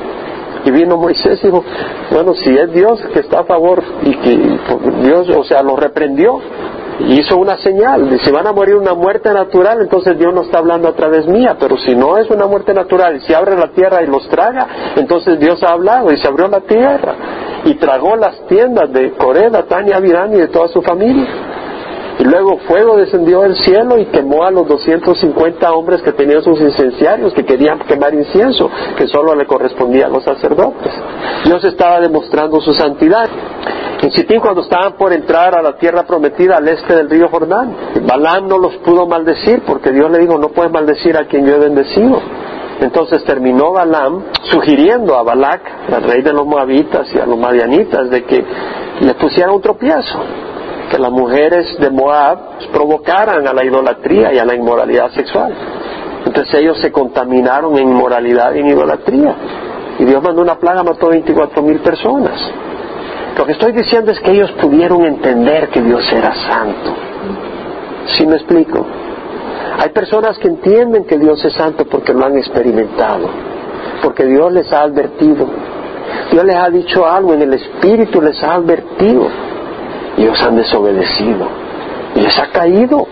Y 0.66 0.72
vino 0.72 0.98
Moisés 0.98 1.40
y 1.44 1.48
dijo, 1.48 1.64
bueno, 2.12 2.34
si 2.34 2.50
es 2.50 2.72
Dios 2.74 3.00
que 3.14 3.20
está 3.20 3.42
a 3.42 3.44
favor 3.44 3.84
y 4.04 4.16
que 4.16 4.60
Dios, 5.04 5.30
o 5.30 5.44
sea, 5.44 5.62
lo 5.62 5.76
reprendió, 5.76 6.40
hizo 7.00 7.38
una 7.38 7.58
señal. 7.58 8.20
Si 8.24 8.32
van 8.32 8.48
a 8.48 8.52
morir 8.52 8.76
una 8.76 8.94
muerte 8.94 9.32
natural, 9.34 9.82
entonces 9.82 10.18
Dios 10.18 10.34
no 10.34 10.42
está 10.42 10.60
hablando 10.60 10.88
a 10.88 10.94
través 10.94 11.28
mía. 11.28 11.58
Pero 11.60 11.78
si 11.78 11.96
no 11.96 12.18
es 12.18 12.30
una 12.30 12.48
muerte 12.48 12.74
natural 12.74 13.22
si 13.26 13.34
abre 13.34 13.56
la 13.56 13.70
tierra 13.70 14.04
y 14.04 14.08
los 14.08 14.28
traga, 14.30 14.94
entonces 14.96 15.40
Dios 15.40 15.62
ha 15.64 15.74
hablado 15.74 16.12
y 16.12 16.18
se 16.18 16.28
abrió 16.28 16.48
la 16.48 16.62
tierra 16.62 17.16
y 17.66 17.76
tragó 17.76 18.16
las 18.16 18.46
tiendas 18.48 18.92
de 18.92 19.12
Coré, 19.14 19.50
Tania, 19.68 20.00
Virán 20.00 20.34
y 20.34 20.38
de 20.38 20.48
toda 20.48 20.68
su 20.68 20.82
familia. 20.82 21.47
Y 22.20 22.24
luego 22.24 22.58
fuego 22.68 22.98
descendió 22.98 23.42
del 23.42 23.56
cielo 23.58 23.98
y 23.98 24.06
quemó 24.06 24.44
a 24.44 24.52
los 24.52 24.68
250 24.68 25.72
hombres 25.72 26.02
que 26.02 26.12
tenían 26.14 26.42
sus 26.42 26.60
incenciarios, 26.60 27.34
que 27.34 27.46
querían 27.46 27.80
quemar 27.80 28.14
incienso, 28.14 28.70
que 28.98 29.08
solo 29.08 29.36
le 29.36 29.46
correspondía 29.46 30.08
a 30.08 30.10
los 30.10 30.24
sacerdotes. 30.24 30.92
Dios 31.46 31.64
estaba 31.64 32.00
demostrando 32.00 32.60
su 32.60 32.74
santidad. 32.74 33.30
En 34.02 34.12
Sitín 34.12 34.40
cuando 34.40 34.62
estaban 34.62 34.94
por 34.94 35.14
entrar 35.14 35.58
a 35.58 35.62
la 35.62 35.78
tierra 35.78 36.04
prometida 36.04 36.58
al 36.58 36.68
este 36.68 36.96
del 36.96 37.10
río 37.10 37.30
Jordán, 37.30 37.76
Balaam 38.02 38.48
no 38.48 38.58
los 38.58 38.78
pudo 38.78 39.06
maldecir 39.06 39.62
porque 39.66 39.92
Dios 39.92 40.10
le 40.10 40.20
dijo, 40.20 40.38
no 40.38 40.50
puedes 40.50 40.72
maldecir 40.72 41.18
a 41.18 41.26
quien 41.26 41.46
yo 41.46 41.56
he 41.56 41.60
bendecido. 41.60 42.20
Entonces 42.80 43.24
terminó 43.26 43.72
Balaam 43.72 44.24
sugiriendo 44.44 45.16
a 45.18 45.24
Balac, 45.24 45.62
al 45.92 46.04
rey 46.04 46.22
de 46.22 46.34
los 46.34 46.46
moabitas 46.46 47.08
y 47.14 47.20
a 47.20 47.26
los 47.26 47.38
madianitas, 47.38 48.10
de 48.10 48.24
que 48.24 48.44
le 49.02 49.14
pusieran 49.16 49.54
un 49.54 49.62
tropiezo 49.62 50.20
que 50.90 50.98
las 50.98 51.12
mujeres 51.12 51.78
de 51.80 51.90
Moab 51.90 52.60
provocaran 52.72 53.46
a 53.48 53.54
la 53.54 53.64
idolatría 53.66 54.34
y 54.34 54.40
a 54.40 54.46
la 54.46 54.56
inmoralidad 54.56 55.12
sexual. 55.12 55.54
Entonces 56.26 56.54
ellos 56.56 56.78
se 56.80 56.92
contaminaron 56.92 57.78
en 57.78 57.90
inmoralidad 57.90 58.54
y 58.54 58.60
en 58.60 58.68
idolatría. 58.68 59.36
Y 60.00 60.06
Dios 60.06 60.22
mandó 60.22 60.42
una 60.42 60.56
plaga, 60.56 60.84
mató 60.84 61.10
24 61.10 61.62
mil 61.62 61.80
personas. 61.80 62.40
Lo 63.38 63.46
que 63.46 63.52
estoy 63.52 63.72
diciendo 63.72 64.12
es 64.12 64.20
que 64.20 64.32
ellos 64.32 64.52
pudieron 64.54 65.06
entender 65.06 65.70
que 65.70 65.82
Dios 65.82 66.12
era 66.12 66.34
santo. 66.34 66.96
¿Sí 68.14 68.26
me 68.26 68.36
explico? 68.36 68.86
Hay 69.80 69.90
personas 69.90 70.38
que 70.40 70.48
entienden 70.48 71.06
que 71.06 71.18
Dios 71.18 71.44
es 71.44 71.54
santo 71.54 71.86
porque 71.86 72.14
lo 72.14 72.26
han 72.26 72.38
experimentado, 72.38 73.30
porque 74.02 74.26
Dios 74.26 74.52
les 74.52 74.72
ha 74.74 74.84
advertido. 74.84 75.48
Dios 76.32 76.46
les 76.46 76.56
ha 76.56 76.70
dicho 76.70 77.06
algo 77.06 77.34
en 77.34 77.44
el 77.44 77.54
Espíritu, 77.54 78.22
les 78.22 78.42
ha 78.44 78.56
advertido 78.56 79.28
ellos 80.18 80.42
han 80.42 80.56
desobedecido. 80.56 81.48
Y 82.16 82.22
les 82.22 82.38
ha 82.40 82.48
caído, 82.48 83.08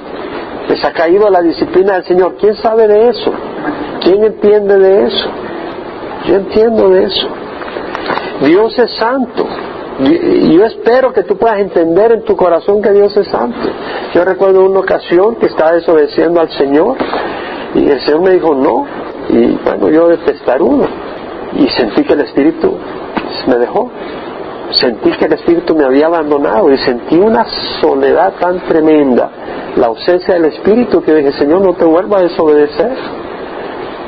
les 0.68 0.84
ha 0.84 0.92
caído 0.92 1.30
la 1.30 1.42
disciplina 1.42 1.94
del 1.94 2.04
Señor. 2.06 2.36
¿Quién 2.40 2.56
sabe 2.56 2.88
de 2.88 3.10
eso? 3.10 3.32
¿Quién 4.02 4.24
entiende 4.24 4.78
de 4.78 5.06
eso? 5.06 5.30
Yo 6.26 6.36
entiendo 6.36 6.90
de 6.90 7.04
eso. 7.04 7.28
Dios 8.42 8.78
es 8.80 8.92
santo. 8.96 9.46
Yo 10.00 10.66
espero 10.66 11.14
que 11.14 11.24
tú 11.24 11.38
puedas 11.38 11.60
entender 11.60 12.12
en 12.12 12.24
tu 12.24 12.36
corazón 12.36 12.82
que 12.82 12.92
Dios 12.92 13.16
es 13.16 13.28
santo. 13.28 13.70
Yo 14.14 14.26
recuerdo 14.26 14.66
una 14.66 14.80
ocasión 14.80 15.36
que 15.36 15.46
estaba 15.46 15.74
desobedeciendo 15.74 16.42
al 16.42 16.50
Señor 16.52 16.98
y 17.76 17.90
el 17.90 18.02
Señor 18.02 18.22
me 18.22 18.32
dijo 18.32 18.54
no. 18.54 18.86
Y 19.30 19.58
bueno, 19.64 19.90
yo 19.90 20.08
de 20.08 20.18
uno 20.60 20.86
Y 21.54 21.68
sentí 21.70 22.04
que 22.04 22.14
el 22.14 22.22
Espíritu 22.22 22.78
me 23.48 23.56
dejó 23.58 23.90
sentí 24.72 25.12
que 25.12 25.26
el 25.26 25.34
Espíritu 25.34 25.76
me 25.76 25.86
había 25.86 26.08
abandonado 26.08 26.72
y 26.72 26.78
sentí 26.80 27.18
una 27.18 27.46
soledad 27.82 28.34
tan 28.40 28.60
tremenda, 28.62 29.30
la 29.76 29.88
ausencia 29.88 30.36
del 30.36 30.46
Espíritu, 30.46 31.02
que 31.02 31.14
dije, 31.14 31.34
Señor, 31.34 31.62
no 31.62 31.74
te 31.74 31.86
vuelva 31.86 32.20
a 32.20 32.24
desobedecer. 32.24 32.92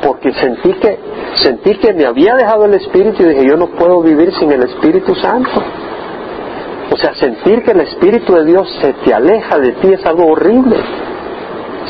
Porque 0.02 0.32
sentí 0.32 0.72
que, 0.74 0.98
sentí 1.36 1.74
que 1.76 1.92
me 1.92 2.06
había 2.06 2.36
dejado 2.36 2.66
el 2.66 2.74
Espíritu 2.74 3.22
y 3.22 3.26
dije, 3.26 3.46
yo 3.46 3.56
no 3.56 3.66
puedo 3.68 4.00
vivir 4.00 4.32
sin 4.34 4.50
el 4.52 4.62
Espíritu 4.62 5.14
Santo. 5.16 5.62
O 6.90 6.96
sea, 6.96 7.14
sentir 7.14 7.62
que 7.62 7.72
el 7.72 7.80
Espíritu 7.80 8.34
de 8.34 8.44
Dios 8.44 8.68
se 8.80 8.92
te 9.04 9.12
aleja 9.12 9.58
de 9.58 9.72
ti 9.72 9.92
es 9.92 10.04
algo 10.06 10.26
horrible. 10.26 10.76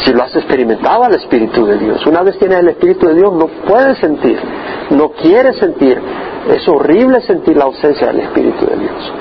Si 0.05 0.13
lo 0.13 0.23
has 0.23 0.35
experimentado 0.35 1.05
al 1.05 1.15
Espíritu 1.15 1.67
de 1.67 1.77
Dios, 1.77 2.05
una 2.07 2.23
vez 2.23 2.39
tienes 2.39 2.61
el 2.61 2.69
Espíritu 2.69 3.07
de 3.09 3.15
Dios, 3.15 3.33
no 3.33 3.47
puedes 3.67 3.99
sentir, 3.99 4.39
no 4.91 5.11
quieres 5.11 5.57
sentir, 5.59 6.01
es 6.49 6.67
horrible 6.67 7.21
sentir 7.23 7.57
la 7.57 7.65
ausencia 7.65 8.07
del 8.07 8.21
Espíritu 8.21 8.65
de 8.67 8.77
Dios. 8.77 9.13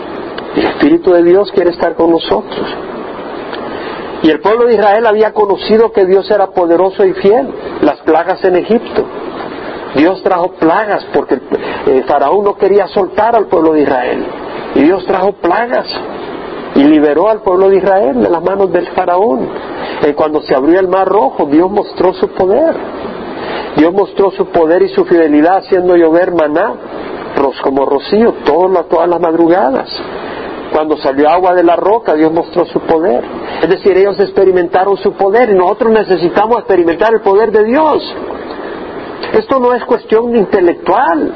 El 0.55 0.65
Espíritu 0.65 1.11
de 1.11 1.23
Dios 1.23 1.51
quiere 1.51 1.71
estar 1.71 1.93
con 1.95 2.11
nosotros. 2.11 2.65
Y 4.23 4.29
el 4.29 4.39
pueblo 4.39 4.65
de 4.65 4.75
Israel 4.75 5.05
había 5.05 5.33
conocido 5.33 5.91
que 5.91 6.05
Dios 6.05 6.29
era 6.31 6.47
poderoso 6.47 7.05
y 7.05 7.13
fiel. 7.13 7.49
Las 7.81 7.97
plagas 7.99 8.43
en 8.45 8.55
Egipto. 8.55 9.05
Dios 9.95 10.23
trajo 10.23 10.53
plagas 10.53 11.05
porque 11.13 11.39
el, 11.87 12.03
faraón 12.05 12.45
no 12.45 12.55
quería 12.55 12.87
soltar 12.87 13.35
al 13.35 13.47
pueblo 13.47 13.73
de 13.73 13.81
Israel. 13.81 14.25
Y 14.75 14.83
Dios 14.83 15.05
trajo 15.05 15.33
plagas 15.33 15.87
y 16.75 16.83
liberó 16.83 17.29
al 17.29 17.41
pueblo 17.41 17.69
de 17.69 17.77
Israel 17.77 18.21
de 18.21 18.29
las 18.29 18.41
manos 18.41 18.71
del 18.71 18.87
faraón. 18.87 19.49
Y 20.07 20.13
cuando 20.13 20.41
se 20.41 20.55
abrió 20.55 20.79
el 20.79 20.87
mar 20.87 21.07
rojo, 21.07 21.45
Dios 21.45 21.69
mostró 21.69 22.13
su 22.13 22.29
poder. 22.29 22.75
Dios 23.75 23.93
mostró 23.93 24.31
su 24.31 24.45
poder 24.47 24.81
y 24.81 24.89
su 24.89 25.05
fidelidad 25.05 25.57
haciendo 25.57 25.95
llover 25.95 26.31
maná 26.31 26.73
como 27.61 27.85
rocío 27.85 28.33
todas 28.43 29.09
las 29.09 29.19
madrugadas. 29.19 29.89
Cuando 30.71 30.97
salió 30.97 31.29
agua 31.29 31.53
de 31.53 31.63
la 31.63 31.75
roca, 31.75 32.13
Dios 32.13 32.31
mostró 32.31 32.65
su 32.65 32.79
poder. 32.81 33.23
Es 33.61 33.69
decir, 33.69 33.97
ellos 33.97 34.19
experimentaron 34.19 34.97
su 34.97 35.13
poder 35.13 35.49
y 35.49 35.55
nosotros 35.55 35.93
necesitamos 35.93 36.59
experimentar 36.59 37.13
el 37.13 37.21
poder 37.21 37.51
de 37.51 37.63
Dios. 37.63 38.15
Esto 39.33 39.59
no 39.59 39.73
es 39.73 39.83
cuestión 39.85 40.35
intelectual. 40.35 41.31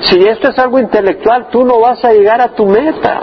Si 0.00 0.18
esto 0.26 0.50
es 0.50 0.58
algo 0.58 0.78
intelectual, 0.78 1.48
tú 1.50 1.64
no 1.64 1.80
vas 1.80 2.04
a 2.04 2.12
llegar 2.12 2.40
a 2.40 2.48
tu 2.48 2.66
meta. 2.66 3.22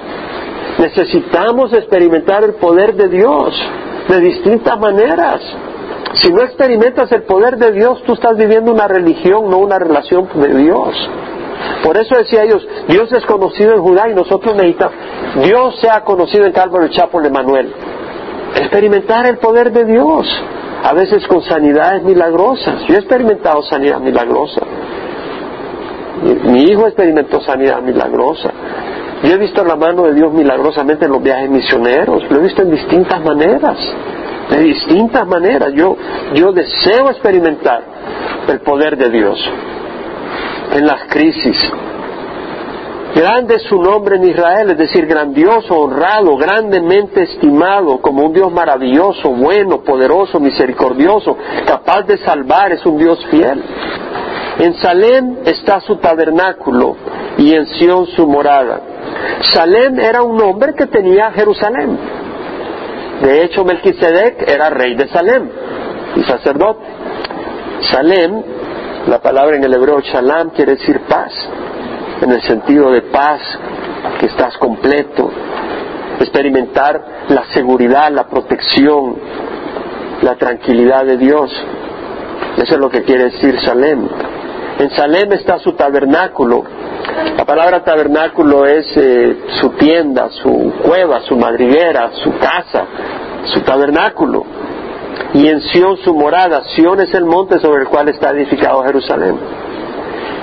Necesitamos 0.80 1.74
experimentar 1.74 2.44
el 2.44 2.54
poder 2.54 2.96
de 2.96 3.08
Dios 3.10 3.54
de 4.08 4.20
distintas 4.20 4.80
maneras. 4.80 5.42
Si 6.16 6.32
no 6.32 6.42
experimentas 6.44 7.12
el 7.12 7.24
poder 7.24 7.58
de 7.58 7.72
Dios, 7.72 8.04
tú 8.04 8.14
estás 8.14 8.36
viviendo 8.38 8.72
una 8.72 8.88
religión, 8.88 9.50
no 9.50 9.58
una 9.58 9.80
relación 9.80 10.28
de 10.36 10.56
Dios. 10.56 11.10
Por 11.84 11.98
eso 11.98 12.16
decía 12.16 12.44
ellos, 12.44 12.68
Dios 12.88 13.12
es 13.14 13.26
conocido 13.26 13.74
en 13.74 13.82
Judá 13.82 14.10
y 14.10 14.16
nosotros 14.16 14.56
necesitamos, 14.56 14.96
Dios 15.44 15.80
sea 15.80 16.04
conocido 16.04 16.46
en 16.46 16.52
Calvary 16.52 16.90
Chapo 16.90 17.22
de 17.22 17.30
Manuel. 17.30 17.74
Experimentar 18.56 19.26
el 19.28 19.38
poder 19.38 19.72
de 19.72 19.86
Dios, 19.86 20.28
a 20.84 20.94
veces 20.94 21.26
con 21.28 21.42
sanidades 21.44 22.04
milagrosas. 22.04 22.86
Yo 22.88 22.96
he 22.96 22.98
experimentado 22.98 23.64
sanidad 23.64 24.00
milagrosa. 24.00 24.62
Mi 26.44 26.64
hijo 26.64 26.86
experimentó 26.86 27.42
sanidad 27.42 27.82
milagrosa. 27.82 28.52
Yo 29.24 29.36
he 29.36 29.38
visto 29.38 29.64
la 29.64 29.76
mano 29.76 30.04
de 30.04 30.16
Dios 30.16 30.34
milagrosamente 30.34 31.06
en 31.06 31.12
los 31.12 31.22
viajes 31.22 31.50
misioneros, 31.50 32.24
lo 32.30 32.38
he 32.38 32.42
visto 32.42 32.64
en 32.64 32.72
distintas 32.72 33.22
maneras, 33.24 33.78
de 34.50 34.60
distintas 34.60 35.28
maneras. 35.28 35.72
Yo, 35.74 35.96
yo 36.34 36.52
deseo 36.52 37.10
experimentar 37.10 37.84
el 38.48 38.60
poder 38.62 38.98
de 38.98 39.10
Dios 39.10 39.40
en 40.74 40.86
las 40.88 41.04
crisis. 41.08 41.72
Grande 43.14 43.56
es 43.56 43.64
su 43.64 43.80
nombre 43.80 44.16
en 44.16 44.24
Israel, 44.24 44.72
es 44.72 44.78
decir, 44.78 45.06
grandioso, 45.06 45.76
honrado, 45.76 46.38
grandemente 46.38 47.24
estimado, 47.24 48.02
como 48.02 48.26
un 48.26 48.34
Dios 48.34 48.52
maravilloso, 48.52 49.30
bueno, 49.32 49.82
poderoso, 49.82 50.40
misericordioso, 50.40 51.38
capaz 51.68 52.04
de 52.04 52.18
salvar, 52.20 52.72
es 52.72 52.86
un 52.86 52.98
Dios 52.98 53.24
fiel. 53.30 53.62
En 54.60 54.74
Salem 54.76 55.38
está 55.46 55.82
su 55.82 55.98
tabernáculo 55.98 56.96
y 57.38 57.54
en 57.54 57.66
Sión 57.66 58.08
su 58.08 58.26
morada. 58.26 58.91
Salem 59.54 60.00
era 60.00 60.22
un 60.22 60.38
nombre 60.38 60.74
que 60.74 60.88
tenía 60.88 61.32
Jerusalén. 61.32 61.98
De 63.22 63.44
hecho, 63.44 63.64
Melquisedec 63.64 64.48
era 64.48 64.70
rey 64.70 64.96
de 64.96 65.08
Salem 65.10 65.50
y 66.16 66.24
sacerdote. 66.24 66.86
Salem 67.92 68.44
la 69.08 69.20
palabra 69.20 69.56
en 69.56 69.64
el 69.64 69.74
hebreo 69.74 70.00
shalom 70.00 70.52
quiere 70.52 70.76
decir 70.76 71.02
paz, 71.10 71.32
en 72.22 72.32
el 72.32 72.42
sentido 72.44 72.92
de 72.92 73.02
paz, 73.02 73.42
que 74.20 74.28
estás 74.28 74.56
completo, 74.58 75.32
experimentar 76.20 77.04
la 77.30 77.46
seguridad, 77.52 78.12
la 78.12 78.28
protección, 78.28 79.16
la 80.22 80.36
tranquilidad 80.36 81.04
de 81.06 81.18
Dios. 81.18 81.52
Eso 82.58 82.76
es 82.76 82.80
lo 82.80 82.92
que 82.92 83.02
quiere 83.02 83.32
decir 83.32 83.60
Salem. 83.62 84.08
En 84.82 84.90
Salem 84.96 85.32
está 85.34 85.60
su 85.60 85.74
tabernáculo. 85.74 86.64
La 87.38 87.46
palabra 87.46 87.84
tabernáculo 87.84 88.66
es 88.66 88.88
eh, 88.98 89.38
su 89.60 89.70
tienda, 89.74 90.30
su 90.32 90.74
cueva, 90.84 91.22
su 91.22 91.38
madriguera, 91.38 92.10
su 92.14 92.32
casa, 92.40 92.88
su 93.54 93.62
tabernáculo. 93.62 94.44
Y 95.36 95.48
en 95.48 95.62
Sión 95.62 95.98
su 95.98 96.16
morada. 96.16 96.64
Sión 96.76 97.00
es 97.00 97.14
el 97.14 97.26
monte 97.26 97.60
sobre 97.60 97.84
el 97.84 97.90
cual 97.90 98.10
está 98.10 98.32
edificado 98.32 98.84
Jerusalén. 98.84 99.38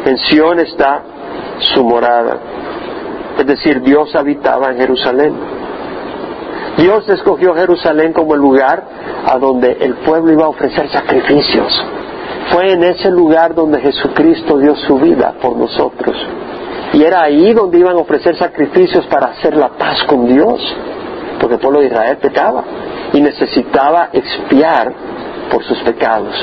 En 0.05 0.17
Sión 0.19 0.61
está 0.61 1.03
su 1.75 1.83
morada. 1.83 2.39
Es 3.41 3.45
decir, 3.45 3.83
Dios 3.83 4.15
habitaba 4.15 4.71
en 4.71 4.77
Jerusalén. 4.77 5.35
Dios 6.77 7.09
escogió 7.09 7.57
Jerusalén 7.57 8.13
como 8.13 8.37
el 8.37 8.41
lugar 8.41 8.85
a 9.27 9.37
donde 9.37 9.79
el 9.81 9.95
pueblo 9.95 10.33
iba 10.33 10.45
a 10.45 10.49
ofrecer 10.51 10.89
sacrificios. 10.91 11.85
Fue 12.51 12.73
en 12.73 12.83
ese 12.83 13.11
lugar 13.11 13.55
donde 13.55 13.81
Jesucristo 13.81 14.59
dio 14.59 14.75
su 14.77 14.99
vida 14.99 15.35
por 15.41 15.57
nosotros. 15.57 16.17
Y 16.93 17.03
era 17.03 17.23
ahí 17.23 17.53
donde 17.53 17.79
iban 17.79 17.97
a 17.97 18.01
ofrecer 18.01 18.37
sacrificios 18.37 19.07
para 19.07 19.29
hacer 19.29 19.57
la 19.57 19.69
paz 19.71 20.03
con 20.05 20.27
Dios, 20.27 20.61
porque 21.39 21.57
el 21.57 21.61
pueblo 21.61 21.81
de 21.81 21.87
Israel 21.87 22.17
pecaba 22.17 22.65
y 23.13 23.21
necesitaba 23.21 24.09
expiar 24.13 24.93
por 25.51 25.63
sus 25.65 25.79
pecados. 25.81 26.35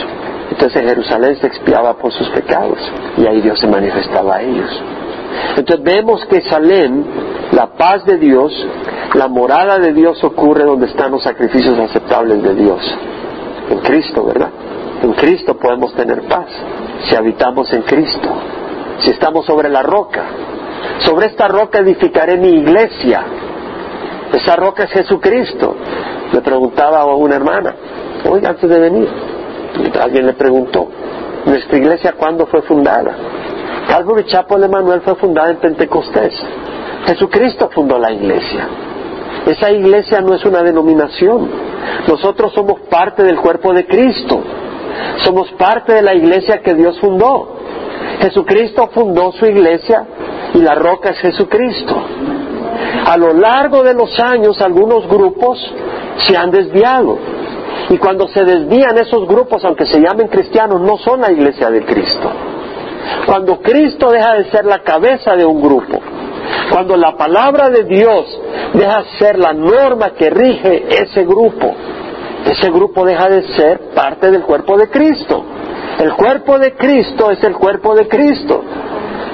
Entonces 0.51 0.81
en 0.81 0.89
Jerusalén 0.89 1.37
se 1.41 1.47
expiaba 1.47 1.97
por 1.97 2.11
sus 2.11 2.29
pecados 2.29 2.77
y 3.17 3.25
ahí 3.25 3.41
Dios 3.41 3.59
se 3.59 3.67
manifestaba 3.67 4.35
a 4.35 4.41
ellos. 4.41 4.69
Entonces 5.57 5.83
vemos 5.83 6.23
que 6.25 6.41
Salem, 6.41 7.03
la 7.51 7.67
paz 7.73 8.05
de 8.05 8.17
Dios, 8.17 8.53
la 9.15 9.27
morada 9.27 9.79
de 9.79 9.93
Dios 9.93 10.23
ocurre 10.23 10.63
donde 10.63 10.87
están 10.87 11.11
los 11.11 11.23
sacrificios 11.23 11.77
aceptables 11.79 12.43
de 12.43 12.55
Dios. 12.55 12.97
En 13.69 13.79
Cristo, 13.79 14.23
¿verdad? 14.25 14.49
En 15.05 15.13
Cristo 15.13 15.55
podemos 15.55 15.93
tener 15.93 16.23
paz, 16.23 16.47
si 17.07 17.15
habitamos 17.15 17.71
en 17.71 17.83
Cristo, 17.83 18.27
si 19.01 19.11
estamos 19.11 19.45
sobre 19.45 19.69
la 19.69 19.83
roca. 19.83 20.23
Sobre 21.01 21.27
esta 21.27 21.47
roca 21.47 21.77
edificaré 21.77 22.37
mi 22.37 22.47
iglesia. 22.47 23.23
Esa 24.33 24.55
roca 24.55 24.85
es 24.85 24.89
Jesucristo. 24.89 25.75
Le 26.33 26.41
preguntaba 26.41 27.01
a 27.01 27.05
una 27.05 27.35
hermana, 27.35 27.75
hoy 28.27 28.43
antes 28.43 28.67
de 28.67 28.79
venir, 28.79 29.07
alguien 30.01 30.25
le 30.25 30.33
preguntó, 30.33 30.87
¿nuestra 31.45 31.77
iglesia 31.77 32.15
cuándo 32.17 32.47
fue 32.47 32.63
fundada? 32.63 33.15
Calvary 33.87 34.25
Chapel 34.25 34.63
Emanuel 34.63 35.01
fue 35.01 35.13
fundada 35.17 35.51
en 35.51 35.57
Pentecostés. 35.57 36.33
Jesucristo 37.05 37.69
fundó 37.71 37.99
la 37.99 38.11
iglesia. 38.11 38.67
Esa 39.45 39.69
iglesia 39.69 40.19
no 40.21 40.33
es 40.33 40.43
una 40.45 40.63
denominación. 40.63 41.47
Nosotros 42.07 42.53
somos 42.53 42.79
parte 42.89 43.21
del 43.21 43.35
cuerpo 43.37 43.71
de 43.71 43.85
Cristo. 43.85 44.41
Somos 45.23 45.51
parte 45.53 45.93
de 45.93 46.01
la 46.01 46.13
iglesia 46.13 46.61
que 46.61 46.73
Dios 46.73 46.99
fundó. 46.99 47.55
Jesucristo 48.21 48.89
fundó 48.93 49.31
su 49.33 49.45
iglesia 49.45 50.05
y 50.53 50.59
la 50.59 50.75
roca 50.75 51.09
es 51.09 51.19
Jesucristo. 51.19 51.95
A 53.05 53.17
lo 53.17 53.33
largo 53.33 53.83
de 53.83 53.93
los 53.93 54.19
años 54.19 54.59
algunos 54.61 55.07
grupos 55.07 55.59
se 56.23 56.35
han 56.35 56.51
desviado. 56.51 57.17
Y 57.89 57.97
cuando 57.97 58.27
se 58.29 58.43
desvían 58.43 58.97
esos 58.97 59.27
grupos, 59.27 59.63
aunque 59.63 59.85
se 59.85 59.99
llamen 59.99 60.27
cristianos, 60.27 60.81
no 60.81 60.97
son 60.97 61.21
la 61.21 61.31
iglesia 61.31 61.69
de 61.69 61.85
Cristo. 61.85 62.31
Cuando 63.25 63.61
Cristo 63.61 64.11
deja 64.11 64.33
de 64.35 64.45
ser 64.49 64.65
la 64.65 64.79
cabeza 64.79 65.35
de 65.35 65.45
un 65.45 65.61
grupo, 65.61 65.99
cuando 66.71 66.97
la 66.97 67.15
palabra 67.15 67.69
de 67.69 67.83
Dios 67.83 68.39
deja 68.73 69.03
de 69.03 69.17
ser 69.19 69.37
la 69.37 69.53
norma 69.53 70.11
que 70.11 70.29
rige 70.29 70.85
ese 70.89 71.23
grupo, 71.25 71.73
ese 72.45 72.69
grupo 72.69 73.05
deja 73.05 73.27
de 73.27 73.43
ser 73.55 73.79
parte 73.95 74.29
del 74.29 74.43
cuerpo 74.43 74.77
de 74.77 74.87
Cristo. 74.89 75.43
El 75.99 76.13
cuerpo 76.13 76.59
de 76.59 76.73
Cristo 76.73 77.31
es 77.31 77.43
el 77.43 77.55
cuerpo 77.55 77.95
de 77.95 78.07
Cristo. 78.07 78.63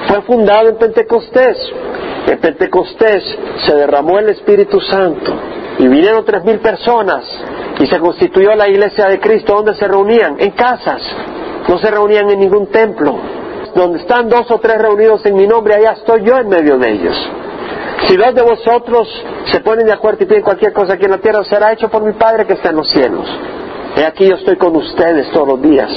Fue 0.08 0.22
fundado 0.22 0.68
en 0.68 0.76
Pentecostés. 0.76 1.56
En 2.26 2.38
Pentecostés 2.38 3.22
se 3.66 3.74
derramó 3.74 4.18
el 4.18 4.30
Espíritu 4.30 4.80
Santo 4.80 5.32
y 5.78 5.88
vinieron 5.88 6.24
tres 6.24 6.44
mil 6.44 6.60
personas 6.60 7.24
y 7.78 7.86
se 7.86 7.98
constituyó 7.98 8.54
la 8.54 8.68
iglesia 8.68 9.06
de 9.08 9.20
Cristo. 9.20 9.56
¿Dónde 9.56 9.74
se 9.74 9.86
reunían? 9.86 10.36
En 10.38 10.52
casas. 10.52 11.02
No 11.68 11.78
se 11.78 11.90
reunían 11.90 12.30
en 12.30 12.40
ningún 12.40 12.68
templo. 12.68 13.18
Donde 13.74 14.00
están 14.00 14.28
dos 14.28 14.50
o 14.50 14.58
tres 14.58 14.78
reunidos 14.78 15.24
en 15.26 15.34
mi 15.34 15.46
nombre, 15.46 15.74
allá 15.74 15.92
estoy 15.92 16.24
yo 16.24 16.38
en 16.38 16.48
medio 16.48 16.78
de 16.78 16.92
ellos. 16.92 17.30
Si 18.08 18.16
dos 18.16 18.34
de 18.34 18.42
vosotros 18.42 19.08
se 19.50 19.60
ponen 19.60 19.86
de 19.86 19.92
acuerdo 19.92 20.24
y 20.24 20.26
piden 20.26 20.42
cualquier 20.42 20.72
cosa 20.72 20.94
aquí 20.94 21.04
en 21.04 21.12
la 21.12 21.18
tierra, 21.18 21.44
será 21.44 21.72
hecho 21.72 21.88
por 21.88 22.02
mi 22.02 22.12
Padre 22.12 22.46
que 22.46 22.54
está 22.54 22.70
en 22.70 22.76
los 22.76 22.90
cielos. 22.90 23.26
He 23.96 24.04
aquí 24.04 24.26
yo 24.26 24.36
estoy 24.36 24.56
con 24.56 24.74
ustedes 24.76 25.30
todos 25.30 25.48
los 25.48 25.62
días. 25.62 25.90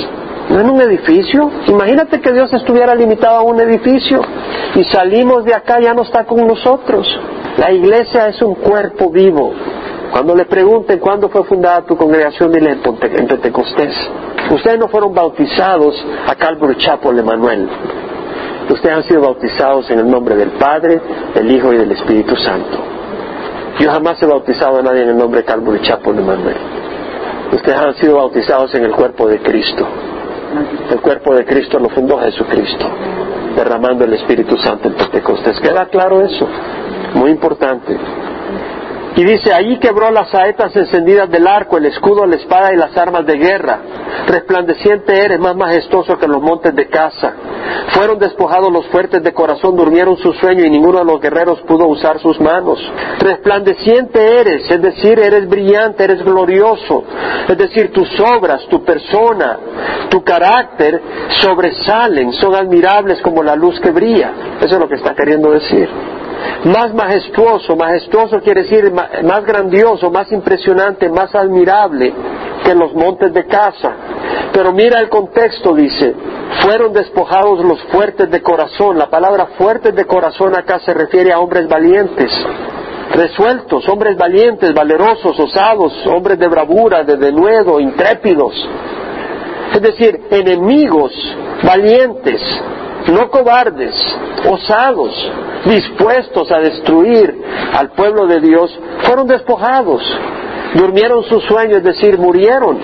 No 0.49 0.59
en 0.59 0.69
un 0.69 0.81
edificio. 0.81 1.49
Imagínate 1.67 2.21
que 2.21 2.31
Dios 2.31 2.53
estuviera 2.53 2.93
limitado 2.93 3.37
a 3.37 3.41
un 3.41 3.59
edificio 3.59 4.21
y 4.75 4.83
salimos 4.85 5.43
de 5.45 5.55
acá 5.55 5.79
ya 5.79 5.93
no 5.93 6.03
está 6.03 6.25
con 6.25 6.45
nosotros. 6.45 7.07
La 7.57 7.71
iglesia 7.71 8.27
es 8.27 8.41
un 8.41 8.55
cuerpo 8.55 9.09
vivo. 9.09 9.53
Cuando 10.11 10.35
le 10.35 10.45
pregunten 10.45 10.99
cuándo 10.99 11.29
fue 11.29 11.43
fundada 11.45 11.85
tu 11.85 11.97
congregación, 11.97 12.51
dile 12.51 12.71
en 12.71 13.27
Pentecostés. 13.27 13.93
Ustedes 14.51 14.79
no 14.79 14.87
fueron 14.87 15.13
bautizados 15.13 15.95
a 16.27 16.35
Calvary 16.35 16.77
Chapel 16.77 17.17
Emanuel. 17.19 17.67
Ustedes 18.69 18.95
han 18.95 19.03
sido 19.03 19.21
bautizados 19.21 19.89
en 19.91 19.99
el 19.99 20.09
nombre 20.09 20.35
del 20.35 20.51
Padre, 20.51 20.99
del 21.33 21.51
Hijo 21.51 21.71
y 21.73 21.77
del 21.77 21.91
Espíritu 21.91 22.35
Santo. 22.35 22.77
Yo 23.79 23.91
jamás 23.91 24.21
he 24.21 24.25
bautizado 24.25 24.79
a 24.79 24.81
nadie 24.81 25.03
en 25.03 25.09
el 25.09 25.17
nombre 25.17 25.41
de 25.41 25.45
Calvary 25.45 25.81
Chapel 25.81 26.17
Emanuel. 26.17 26.57
Ustedes 27.51 27.77
han 27.77 27.93
sido 27.95 28.15
bautizados 28.17 28.73
en 28.73 28.85
el 28.85 28.91
cuerpo 28.91 29.27
de 29.27 29.39
Cristo. 29.39 29.87
El 30.89 31.01
cuerpo 31.01 31.35
de 31.35 31.45
Cristo 31.45 31.79
lo 31.79 31.89
fundó 31.89 32.17
Jesucristo, 32.19 32.85
derramando 33.55 34.05
el 34.05 34.13
Espíritu 34.13 34.57
Santo 34.57 34.87
en 34.87 34.95
Pentecostés. 34.95 35.59
¿Queda 35.59 35.85
claro 35.87 36.21
eso? 36.21 36.47
Muy 37.15 37.31
importante. 37.31 37.97
Y 39.17 39.23
dice, 39.23 39.53
allí 39.53 39.77
quebró 39.79 40.11
las 40.11 40.29
saetas 40.29 40.75
encendidas 40.75 41.29
del 41.29 41.47
arco, 41.47 41.77
el 41.77 41.85
escudo, 41.85 42.25
la 42.25 42.35
espada 42.35 42.73
y 42.73 42.77
las 42.77 42.95
armas 42.97 43.25
de 43.25 43.37
guerra. 43.37 43.79
Resplandeciente 44.27 45.17
eres, 45.17 45.39
más 45.39 45.55
majestuoso 45.55 46.17
que 46.17 46.27
los 46.27 46.41
montes 46.41 46.75
de 46.75 46.87
casa. 46.87 47.33
Fueron 47.93 48.19
despojados 48.19 48.71
los 48.71 48.87
fuertes 48.87 49.23
de 49.23 49.33
corazón, 49.33 49.75
durmieron 49.75 50.17
su 50.17 50.33
sueño 50.33 50.65
y 50.65 50.69
ninguno 50.69 50.99
de 50.99 51.05
los 51.05 51.21
guerreros 51.21 51.61
pudo 51.61 51.87
usar 51.87 52.19
sus 52.19 52.39
manos. 52.39 52.79
Resplandeciente 53.19 54.39
eres, 54.39 54.69
es 54.69 54.81
decir, 54.81 55.19
eres 55.19 55.47
brillante, 55.47 56.03
eres 56.03 56.23
glorioso. 56.23 57.03
Es 57.47 57.57
decir, 57.57 57.91
tus 57.91 58.09
obras, 58.19 58.65
tu 58.67 58.83
persona, 58.83 59.57
tu 60.09 60.23
carácter 60.23 61.01
sobresalen, 61.41 62.33
son 62.33 62.55
admirables 62.55 63.21
como 63.21 63.43
la 63.43 63.55
luz 63.55 63.79
que 63.79 63.91
brilla. 63.91 64.31
Eso 64.61 64.75
es 64.75 64.79
lo 64.79 64.89
que 64.89 64.95
está 64.95 65.13
queriendo 65.13 65.51
decir 65.51 65.89
más 66.65 66.93
majestuoso, 66.93 67.75
majestuoso 67.75 68.39
quiere 68.41 68.63
decir 68.63 68.91
más 68.91 69.45
grandioso, 69.45 70.09
más 70.09 70.31
impresionante, 70.31 71.09
más 71.09 71.33
admirable 71.35 72.13
que 72.63 72.73
los 72.73 72.93
montes 72.93 73.33
de 73.33 73.45
casa. 73.45 73.93
Pero 74.51 74.73
mira 74.73 74.99
el 74.99 75.09
contexto, 75.09 75.75
dice, 75.75 76.13
fueron 76.61 76.93
despojados 76.93 77.63
los 77.63 77.81
fuertes 77.91 78.29
de 78.31 78.41
corazón. 78.41 78.97
La 78.97 79.09
palabra 79.09 79.49
fuertes 79.57 79.93
de 79.95 80.05
corazón 80.05 80.55
acá 80.55 80.79
se 80.79 80.93
refiere 80.93 81.31
a 81.31 81.39
hombres 81.39 81.67
valientes, 81.67 82.31
resueltos, 83.13 83.87
hombres 83.89 84.17
valientes, 84.17 84.73
valerosos, 84.73 85.39
osados, 85.39 85.93
hombres 86.07 86.39
de 86.39 86.47
bravura, 86.47 87.03
de 87.03 87.17
denuedo, 87.17 87.79
intrépidos. 87.79 88.53
Es 89.73 89.81
decir, 89.81 90.21
enemigos 90.31 91.11
valientes, 91.63 92.41
no 93.07 93.29
cobardes, 93.29 93.93
osados, 94.49 95.11
dispuestos 95.65 96.51
a 96.51 96.59
destruir 96.59 97.43
al 97.73 97.91
pueblo 97.91 98.27
de 98.27 98.39
Dios, 98.39 98.77
fueron 99.03 99.27
despojados, 99.27 100.01
durmieron 100.73 101.23
su 101.23 101.39
sueño, 101.41 101.77
es 101.77 101.83
decir, 101.83 102.17
murieron, 102.17 102.79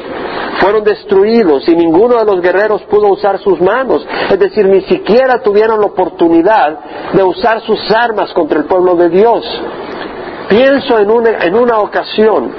fueron 0.59 0.83
destruidos 0.83 1.67
y 1.67 1.75
ninguno 1.75 2.17
de 2.17 2.25
los 2.25 2.41
guerreros 2.41 2.83
pudo 2.83 3.07
usar 3.09 3.39
sus 3.39 3.59
manos, 3.61 4.05
es 4.29 4.39
decir, 4.39 4.67
ni 4.67 4.81
siquiera 4.81 5.41
tuvieron 5.41 5.79
la 5.79 5.87
oportunidad 5.87 6.79
de 7.13 7.23
usar 7.23 7.61
sus 7.61 7.79
armas 7.91 8.31
contra 8.33 8.59
el 8.59 8.65
pueblo 8.65 8.95
de 8.95 9.09
Dios. 9.09 9.43
Pienso 10.49 10.99
en 10.99 11.09
una, 11.09 11.29
en 11.45 11.55
una 11.55 11.79
ocasión 11.79 12.51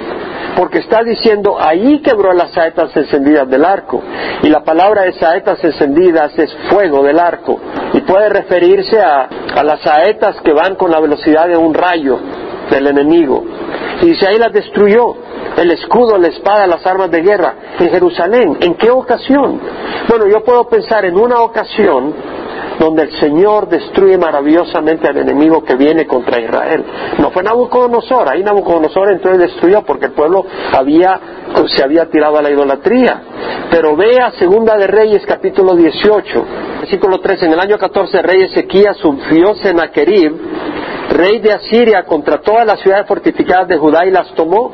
porque 0.57 0.79
está 0.79 1.03
diciendo 1.03 1.57
ahí 1.59 2.01
quebró 2.01 2.33
las 2.33 2.53
saetas 2.53 2.97
encendidas 2.97 3.49
del 3.49 3.65
arco. 3.65 4.03
Y 4.43 4.49
la 4.49 4.63
palabra 4.63 5.03
de 5.03 5.13
saetas 5.15 5.63
encendidas 5.65 6.39
es 6.39 6.53
fuego 6.71 7.03
del 7.03 7.19
arco. 7.19 7.61
Y 7.95 8.01
puede 8.01 8.29
referirse 8.29 9.01
a, 9.01 9.29
a 9.55 9.65
las 9.65 9.81
saetas 9.81 10.41
que 10.43 10.53
van 10.53 10.77
con 10.77 10.91
la 10.91 11.01
velocidad 11.01 11.49
de 11.49 11.57
un 11.57 11.75
rayo 11.75 12.19
del 12.71 12.87
enemigo. 12.87 13.45
Y 14.03 14.07
dice 14.07 14.27
ahí 14.29 14.39
las 14.39 14.53
destruyó. 14.53 15.17
El 15.57 15.71
escudo, 15.71 16.17
la 16.17 16.29
espada, 16.29 16.67
las 16.67 16.85
armas 16.87 17.11
de 17.11 17.21
guerra 17.21 17.55
en 17.79 17.91
Jerusalén. 17.91 18.57
¿En 18.61 18.75
qué 18.75 18.91
ocasión? 18.91 19.61
Bueno, 20.09 20.27
yo 20.27 20.43
puedo 20.43 20.67
pensar 20.67 21.05
en 21.05 21.15
una 21.15 21.41
ocasión 21.43 22.15
donde 22.83 23.05
el 23.05 23.21
Señor 23.21 23.69
destruye 23.69 24.19
maravillosamente 24.19 25.09
al 25.09 25.17
enemigo 25.17 25.63
que 25.63 25.77
viene 25.77 26.05
contra 26.05 26.41
Israel. 26.41 26.85
No 27.19 27.31
fue 27.31 27.45
Nabucodonosor, 27.45 28.29
ahí 28.29 28.43
Nabucodonosor 28.43 29.13
entró 29.13 29.33
y 29.35 29.39
destruyó 29.39 29.83
porque 29.83 30.07
el 30.07 30.13
pueblo 30.13 30.45
había, 30.73 31.21
se 31.77 31.85
había 31.85 32.07
tirado 32.11 32.39
a 32.39 32.43
la 32.43 32.51
idolatría. 32.51 33.23
Pero 33.71 33.95
vea 33.95 34.33
Segunda 34.33 34.77
de 34.77 34.89
Reyes 34.89 35.23
capítulo 35.27 35.77
18, 35.77 36.45
versículo 36.81 37.21
13, 37.21 37.47
en 37.47 37.53
el 37.53 37.61
año 37.61 37.79
14 37.79 38.21
rey 38.21 38.43
Ezequías 38.43 38.97
sufrió 38.97 39.55
Senaquerib, 39.55 40.37
rey 41.11 41.39
de 41.39 41.53
Asiria, 41.53 42.03
contra 42.03 42.41
todas 42.41 42.67
las 42.67 42.81
ciudades 42.81 43.07
fortificadas 43.07 43.69
de 43.69 43.79
Judá 43.79 44.05
y 44.05 44.11
las 44.11 44.35
tomó 44.35 44.73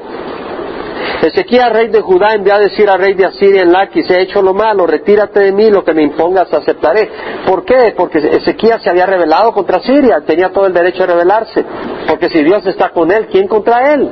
Ezequiel, 1.23 1.71
rey 1.71 1.89
de 1.89 2.01
Judá, 2.01 2.35
envió 2.35 2.55
a 2.55 2.59
decir 2.61 2.89
al 2.89 3.01
rey 3.01 3.15
de 3.15 3.27
Asiria 3.27 3.63
en 3.63 3.73
Laquis, 3.73 4.09
he 4.11 4.23
hecho 4.23 4.41
lo 4.41 4.55
malo, 4.55 4.87
retírate 4.87 5.41
de 5.41 5.53
mí, 5.53 5.71
lo 5.71 5.83
que 5.85 5.93
me 5.93 6.05
impongas 6.05 6.53
aceptaré. 6.53 7.11
¿Por 7.47 7.65
qué? 7.65 7.93
Porque 7.97 8.19
Ezequiel 8.19 8.81
se 8.81 8.91
había 8.91 9.07
rebelado 9.07 9.53
contra 9.53 9.81
Siria, 9.81 10.21
tenía 10.25 10.51
todo 10.51 10.67
el 10.67 10.73
derecho 10.73 11.03
a 11.03 11.07
rebelarse. 11.07 11.65
Porque 12.07 12.29
si 12.29 12.45
Dios 12.45 12.65
está 12.67 12.91
con 12.91 13.11
él, 13.11 13.27
¿quién 13.31 13.49
contra 13.49 13.95
él? 13.95 14.11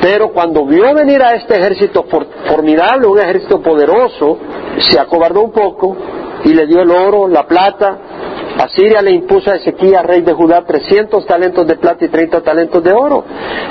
Pero 0.00 0.32
cuando 0.32 0.66
vio 0.66 0.94
venir 0.94 1.22
a 1.22 1.34
este 1.34 1.58
ejército 1.58 2.04
formidable, 2.46 3.06
un 3.06 3.18
ejército 3.18 3.60
poderoso, 3.60 4.38
se 4.78 5.00
acobardó 5.00 5.40
un 5.40 5.52
poco 5.52 5.96
y 6.44 6.52
le 6.52 6.66
dio 6.66 6.82
el 6.82 6.90
oro, 6.90 7.26
la 7.26 7.46
plata. 7.46 7.98
Asiria 8.58 9.02
le 9.02 9.10
impuso 9.10 9.50
a 9.50 9.56
Ezequiel, 9.56 10.04
rey 10.04 10.20
de 10.20 10.32
Judá, 10.32 10.64
300 10.64 11.26
talentos 11.26 11.66
de 11.66 11.76
plata 11.76 12.04
y 12.04 12.08
30 12.08 12.40
talentos 12.42 12.84
de 12.84 12.92
oro. 12.92 13.24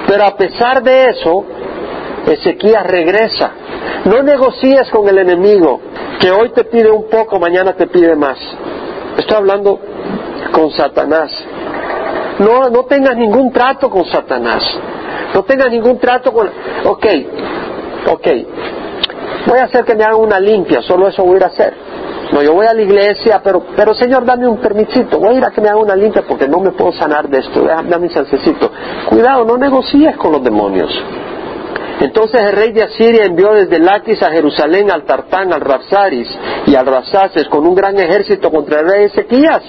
Pero 0.08 0.26
a 0.26 0.36
pesar 0.36 0.84
de 0.84 1.06
eso, 1.06 1.46
Ezequías 2.28 2.86
regresa. 2.86 3.52
No 4.06 4.24
negocies 4.24 4.90
con 4.90 5.08
el 5.08 5.18
enemigo, 5.18 5.82
que 6.20 6.32
hoy 6.32 6.50
te 6.50 6.66
pide 6.66 6.90
un 6.90 7.10
poco, 7.10 7.40
mañana 7.40 7.74
te 7.74 7.88
pide 7.88 8.16
más. 8.16 8.38
Estoy 9.18 9.38
hablando 9.38 9.80
con 10.52 10.72
Satanás. 10.72 11.32
No, 12.40 12.70
no 12.70 12.86
tengas 12.86 13.16
ningún 13.16 13.52
trato 13.52 13.90
con 13.90 14.06
Satanás. 14.06 14.64
No 15.34 15.44
tengas 15.44 15.70
ningún 15.70 16.00
trato 16.00 16.32
con... 16.34 16.48
Ok, 16.86 17.06
ok. 18.08 18.28
Voy 19.48 19.60
a 19.60 19.66
hacer 19.66 19.84
que 19.86 19.96
me 19.96 20.04
hagan 20.04 20.20
una 20.20 20.40
limpia, 20.40 20.82
solo 20.82 21.08
eso 21.08 21.24
voy 21.24 21.36
a 21.36 21.38
ir 21.38 21.44
a 21.44 21.48
hacer. 21.48 21.74
No, 22.32 22.42
yo 22.42 22.54
voy 22.54 22.66
a 22.66 22.74
la 22.74 22.82
iglesia, 22.82 23.42
pero, 23.44 23.64
pero 23.76 23.94
Señor, 23.94 24.26
dame 24.26 24.48
un 24.48 24.58
permisito. 24.58 25.20
Voy 25.20 25.36
a 25.36 25.38
ir 25.38 25.46
a 25.46 25.52
que 25.52 25.62
me 25.62 25.70
hagan 25.70 25.84
una 25.84 25.96
limpia 25.96 26.24
porque 26.28 26.48
no 26.48 26.60
me 26.60 26.72
puedo 26.72 26.92
sanar 26.94 27.28
de 27.30 27.40
esto. 27.40 27.64
Dame 27.64 28.08
un 28.08 28.10
chancecito. 28.10 28.72
Cuidado, 29.08 29.46
no 29.46 29.58
negocies 29.58 30.18
con 30.18 30.32
los 30.32 30.44
demonios. 30.44 30.90
Entonces 32.00 32.42
el 32.42 32.52
rey 32.54 32.72
de 32.72 32.84
Asiria 32.84 33.26
envió 33.26 33.54
desde 33.54 33.80
Laquis 33.80 34.22
a 34.24 34.32
Jerusalén 34.32 34.92
al 34.92 35.04
Tartán, 35.04 35.54
al 35.54 35.62
Rapsaris 35.62 36.28
y 36.66 36.76
al 36.76 36.86
Rapsaces 36.86 37.48
con 37.48 37.66
un 37.66 37.76
gran 37.76 37.98
ejército 37.98 38.52
contra 38.52 38.82
el 38.82 38.90
rey 38.90 39.06
Ezequías. 39.06 39.64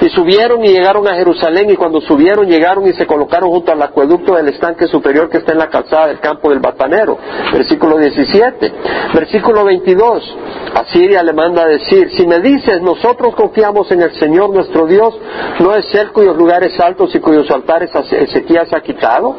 Y 0.00 0.08
subieron 0.08 0.64
y 0.64 0.68
llegaron 0.68 1.06
a 1.06 1.14
Jerusalén 1.14 1.70
y 1.70 1.76
cuando 1.76 2.00
subieron 2.00 2.46
llegaron 2.46 2.86
y 2.86 2.92
se 2.94 3.06
colocaron 3.06 3.50
junto 3.50 3.72
al 3.72 3.82
acueducto 3.82 4.34
del 4.34 4.48
estanque 4.48 4.86
superior 4.88 5.28
que 5.28 5.38
está 5.38 5.52
en 5.52 5.58
la 5.58 5.68
calzada 5.68 6.08
del 6.08 6.20
campo 6.20 6.50
del 6.50 6.60
batanero. 6.60 7.18
Versículo 7.52 7.98
17. 7.98 8.72
Versículo 9.14 9.64
22. 9.64 10.36
Asiria 10.74 11.22
le 11.22 11.32
manda 11.32 11.62
a 11.62 11.66
decir, 11.66 12.10
si 12.16 12.26
me 12.26 12.40
dices, 12.40 12.80
nosotros 12.80 13.34
confiamos 13.34 13.90
en 13.92 14.02
el 14.02 14.12
Señor 14.18 14.50
nuestro 14.50 14.86
Dios, 14.86 15.14
¿no 15.60 15.74
es 15.74 15.94
Él 15.94 16.10
cuyos 16.12 16.36
lugares 16.36 16.78
altos 16.80 17.14
y 17.14 17.20
cuyos 17.20 17.50
altares 17.50 17.90
Ezequías 17.94 18.72
ha 18.72 18.80
quitado? 18.80 19.36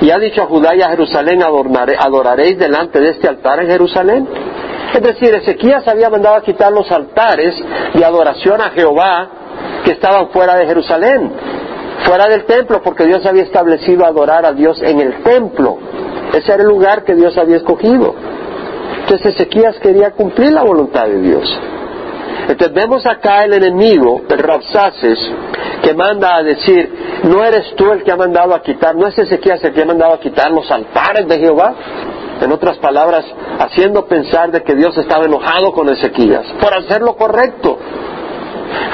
Y 0.00 0.10
ha 0.10 0.18
dicho 0.18 0.42
a 0.42 0.46
Judá 0.46 0.74
y 0.74 0.82
a 0.82 0.90
Jerusalén, 0.90 1.42
adoraréis 1.42 2.58
delante 2.58 3.00
de 3.00 3.10
este 3.10 3.28
altar 3.28 3.62
en 3.62 3.68
Jerusalén. 3.68 4.28
Es 4.94 5.02
decir, 5.02 5.34
Ezequías 5.34 5.86
había 5.88 6.10
mandado 6.10 6.36
a 6.36 6.42
quitar 6.42 6.72
los 6.72 6.90
altares 6.90 7.54
de 7.94 8.04
adoración 8.04 8.60
a 8.60 8.70
Jehová 8.70 9.28
que 9.84 9.92
estaban 9.92 10.28
fuera 10.30 10.56
de 10.56 10.66
Jerusalén, 10.66 11.32
fuera 12.04 12.28
del 12.28 12.44
templo, 12.44 12.82
porque 12.82 13.04
Dios 13.04 13.24
había 13.26 13.42
establecido 13.42 14.04
adorar 14.04 14.44
a 14.44 14.52
Dios 14.52 14.80
en 14.82 15.00
el 15.00 15.22
templo. 15.22 15.78
Ese 16.32 16.52
era 16.52 16.62
el 16.62 16.68
lugar 16.68 17.04
que 17.04 17.14
Dios 17.14 17.36
había 17.38 17.56
escogido. 17.56 18.14
Entonces 19.00 19.34
Ezequías 19.34 19.78
quería 19.78 20.10
cumplir 20.10 20.52
la 20.52 20.62
voluntad 20.62 21.06
de 21.06 21.20
Dios. 21.20 21.60
Entonces 22.48 22.72
vemos 22.74 23.06
acá 23.06 23.44
el 23.44 23.54
enemigo, 23.54 24.22
el 24.28 24.38
Rapsaces, 24.38 25.18
que 25.82 25.94
manda 25.94 26.36
a 26.36 26.42
decir, 26.42 27.22
no 27.24 27.44
eres 27.44 27.74
tú 27.76 27.90
el 27.90 28.04
que 28.04 28.12
ha 28.12 28.16
mandado 28.16 28.54
a 28.54 28.62
quitar, 28.62 28.94
no 28.94 29.06
es 29.06 29.18
Ezequías 29.18 29.62
el 29.64 29.72
que 29.72 29.82
ha 29.82 29.86
mandado 29.86 30.14
a 30.14 30.20
quitar 30.20 30.50
los 30.50 30.70
altares 30.70 31.26
de 31.26 31.38
Jehová. 31.38 31.74
En 32.40 32.52
otras 32.52 32.76
palabras, 32.78 33.24
haciendo 33.58 34.04
pensar 34.06 34.50
de 34.50 34.62
que 34.62 34.74
Dios 34.74 34.96
estaba 34.98 35.24
enojado 35.24 35.72
con 35.72 35.88
Ezequías 35.88 36.44
por 36.60 36.74
hacer 36.74 37.00
lo 37.00 37.16
correcto. 37.16 37.78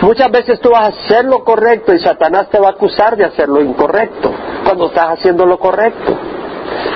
Muchas 0.03 0.31
veces 0.31 0.61
tú 0.61 0.71
vas 0.71 0.85
a 0.85 0.87
hacer 0.88 1.25
lo 1.25 1.45
correcto 1.45 1.95
y 1.95 2.01
Satanás 2.01 2.49
te 2.51 2.59
va 2.59 2.68
a 2.68 2.71
acusar 2.73 3.16
de 3.16 3.25
hacer 3.25 3.49
lo 3.49 3.62
incorrecto 3.62 4.33
cuando 4.64 4.87
estás 4.87 5.18
haciendo 5.18 5.47
lo 5.47 5.59
correcto. 5.59 6.16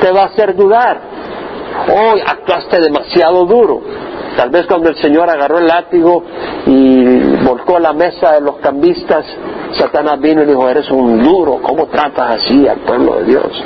Te 0.01 0.11
va 0.11 0.23
a 0.23 0.27
hacer 0.27 0.57
dudar. 0.57 1.01
Hoy 1.89 2.21
actuaste 2.27 2.81
demasiado 2.81 3.45
duro. 3.45 3.81
Tal 4.37 4.51
vez 4.51 4.67
cuando 4.67 4.91
el 4.91 4.97
Señor 4.97 5.31
agarró 5.31 5.59
el 5.59 5.67
látigo 5.67 6.23
y 6.67 7.19
volcó 7.45 7.79
la 7.79 7.93
mesa 7.93 8.33
de 8.33 8.41
los 8.41 8.57
cambistas, 8.57 9.25
Satanás 9.79 10.21
vino 10.21 10.43
y 10.43 10.47
dijo, 10.47 10.69
eres 10.69 10.91
un 10.91 11.23
duro, 11.23 11.61
¿cómo 11.63 11.87
tratas 11.87 12.43
así 12.43 12.67
al 12.69 12.81
pueblo 12.81 13.17
de 13.17 13.25
Dios? 13.25 13.65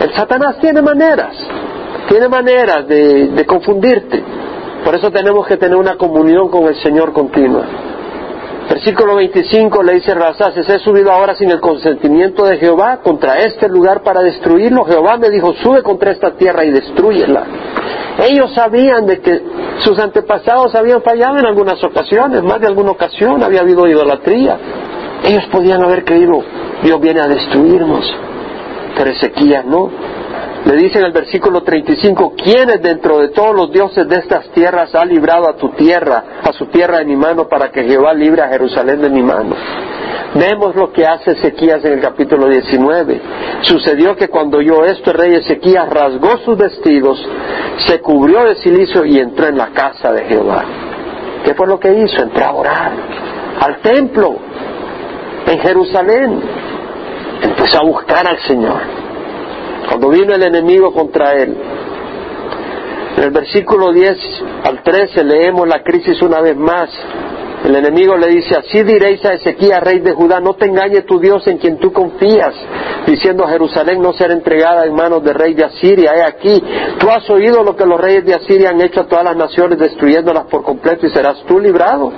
El 0.00 0.12
Satanás 0.14 0.56
tiene 0.60 0.82
maneras, 0.82 1.36
tiene 2.08 2.28
maneras 2.28 2.86
de, 2.88 3.28
de 3.28 3.46
confundirte. 3.46 4.22
Por 4.84 4.94
eso 4.94 5.10
tenemos 5.10 5.46
que 5.46 5.56
tener 5.56 5.76
una 5.76 5.96
comunión 5.96 6.48
con 6.48 6.64
el 6.64 6.74
Señor 6.82 7.12
continua. 7.12 7.62
Versículo 8.68 9.16
25 9.16 9.82
le 9.82 9.94
dice 9.94 10.14
se 10.64 10.74
he 10.74 10.78
subido 10.78 11.12
ahora 11.12 11.34
sin 11.34 11.50
el 11.50 11.60
consentimiento 11.60 12.44
de 12.44 12.58
Jehová 12.58 13.00
contra 13.02 13.38
este 13.38 13.68
lugar 13.68 14.02
para 14.02 14.22
destruirlo. 14.22 14.84
Jehová 14.84 15.18
me 15.18 15.30
dijo, 15.30 15.52
sube 15.62 15.82
contra 15.82 16.12
esta 16.12 16.36
tierra 16.36 16.64
y 16.64 16.70
destruyela. 16.70 17.44
Ellos 18.18 18.52
sabían 18.54 19.06
de 19.06 19.20
que 19.20 19.42
sus 19.80 19.98
antepasados 19.98 20.74
habían 20.74 21.02
fallado 21.02 21.38
en 21.38 21.46
algunas 21.46 21.82
ocasiones, 21.82 22.42
más 22.42 22.60
de 22.60 22.66
alguna 22.66 22.92
ocasión 22.92 23.42
había 23.42 23.60
habido 23.60 23.86
idolatría. 23.86 24.58
Ellos 25.24 25.44
podían 25.50 25.82
haber 25.82 26.04
creído, 26.04 26.42
Dios 26.82 27.00
viene 27.00 27.20
a 27.20 27.26
destruirnos, 27.26 28.04
pero 28.96 29.10
Ezequías 29.10 29.64
no. 29.64 29.90
Le 30.64 30.76
dice 30.76 30.98
en 30.98 31.06
el 31.06 31.12
versículo 31.12 31.62
35, 31.62 32.34
¿quiénes 32.36 32.80
dentro 32.80 33.18
de 33.18 33.28
todos 33.28 33.54
los 33.54 33.72
dioses 33.72 34.08
de 34.08 34.16
estas 34.16 34.48
tierras 34.50 34.94
ha 34.94 35.04
librado 35.04 35.48
a 35.48 35.56
tu 35.56 35.70
tierra, 35.70 36.24
a 36.42 36.52
su 36.52 36.66
tierra 36.66 36.98
de 36.98 37.04
mi 37.04 37.16
mano, 37.16 37.48
para 37.48 37.70
que 37.70 37.82
Jehová 37.82 38.14
libre 38.14 38.42
a 38.42 38.48
Jerusalén 38.48 39.00
de 39.00 39.10
mi 39.10 39.22
mano? 39.22 39.56
Vemos 40.34 40.74
lo 40.76 40.92
que 40.92 41.04
hace 41.04 41.32
Ezequías 41.32 41.84
en 41.84 41.94
el 41.94 42.00
capítulo 42.00 42.48
19. 42.48 43.20
Sucedió 43.62 44.16
que 44.16 44.28
cuando 44.28 44.58
oyó 44.58 44.84
esto, 44.84 45.10
el 45.10 45.18
rey 45.18 45.34
Ezequías 45.34 45.88
rasgó 45.90 46.38
sus 46.38 46.56
vestidos, 46.56 47.20
se 47.86 48.00
cubrió 48.00 48.44
de 48.44 48.54
silicio 48.56 49.04
y 49.04 49.18
entró 49.18 49.48
en 49.48 49.58
la 49.58 49.68
casa 49.68 50.12
de 50.12 50.24
Jehová. 50.24 50.64
¿Qué 51.44 51.54
fue 51.54 51.66
lo 51.66 51.78
que 51.78 51.92
hizo? 51.92 52.22
Entró 52.22 52.44
a 52.44 52.52
orar 52.52 52.92
al 53.60 53.80
templo 53.80 54.36
en 55.46 55.58
Jerusalén. 55.58 56.40
Empezó 57.42 57.80
a 57.80 57.84
buscar 57.84 58.26
al 58.26 58.38
Señor. 58.46 58.80
Cuando 59.88 60.08
vino 60.10 60.34
el 60.34 60.42
enemigo 60.42 60.92
contra 60.92 61.32
él. 61.34 61.56
En 63.16 63.24
el 63.24 63.30
versículo 63.30 63.92
10 63.92 64.16
al 64.64 64.82
13 64.82 65.24
leemos 65.24 65.68
la 65.68 65.82
crisis 65.82 66.20
una 66.22 66.40
vez 66.40 66.56
más. 66.56 66.88
El 67.64 67.76
enemigo 67.76 68.16
le 68.16 68.26
dice, 68.28 68.56
así 68.56 68.82
diréis 68.82 69.24
a 69.24 69.34
Ezequías, 69.34 69.80
rey 69.80 70.00
de 70.00 70.12
Judá, 70.12 70.40
no 70.40 70.54
te 70.54 70.66
engañe 70.66 71.02
tu 71.02 71.20
Dios 71.20 71.46
en 71.46 71.58
quien 71.58 71.78
tú 71.78 71.92
confías, 71.92 72.54
diciendo 73.06 73.46
Jerusalén 73.46 74.02
no 74.02 74.12
será 74.14 74.32
entregada 74.32 74.84
en 74.84 74.94
manos 74.94 75.22
del 75.22 75.34
rey 75.34 75.54
de 75.54 75.64
Asiria. 75.64 76.12
He 76.16 76.22
aquí, 76.22 76.60
tú 76.98 77.08
has 77.08 77.28
oído 77.30 77.62
lo 77.62 77.76
que 77.76 77.86
los 77.86 78.00
reyes 78.00 78.24
de 78.24 78.34
Asiria 78.34 78.70
han 78.70 78.80
hecho 78.80 79.02
a 79.02 79.06
todas 79.06 79.24
las 79.24 79.36
naciones, 79.36 79.78
destruyéndolas 79.78 80.46
por 80.46 80.64
completo, 80.64 81.06
y 81.06 81.10
serás 81.10 81.44
tú 81.46 81.60
librado. 81.60 82.12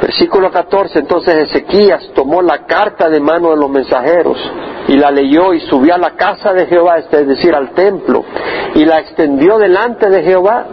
Versículo 0.00 0.50
14, 0.50 1.00
entonces 1.00 1.34
Ezequías 1.50 2.10
tomó 2.14 2.40
la 2.40 2.64
carta 2.66 3.08
de 3.08 3.20
mano 3.20 3.50
de 3.50 3.56
los 3.56 3.68
mensajeros 3.68 4.38
y 4.86 4.96
la 4.96 5.10
leyó 5.10 5.52
y 5.52 5.60
subió 5.60 5.94
a 5.94 5.98
la 5.98 6.10
casa 6.12 6.52
de 6.52 6.66
Jehová, 6.66 6.98
es 6.98 7.26
decir, 7.26 7.54
al 7.54 7.70
templo, 7.72 8.24
y 8.74 8.84
la 8.84 9.00
extendió 9.00 9.58
delante 9.58 10.08
de 10.08 10.22
Jehová. 10.22 10.66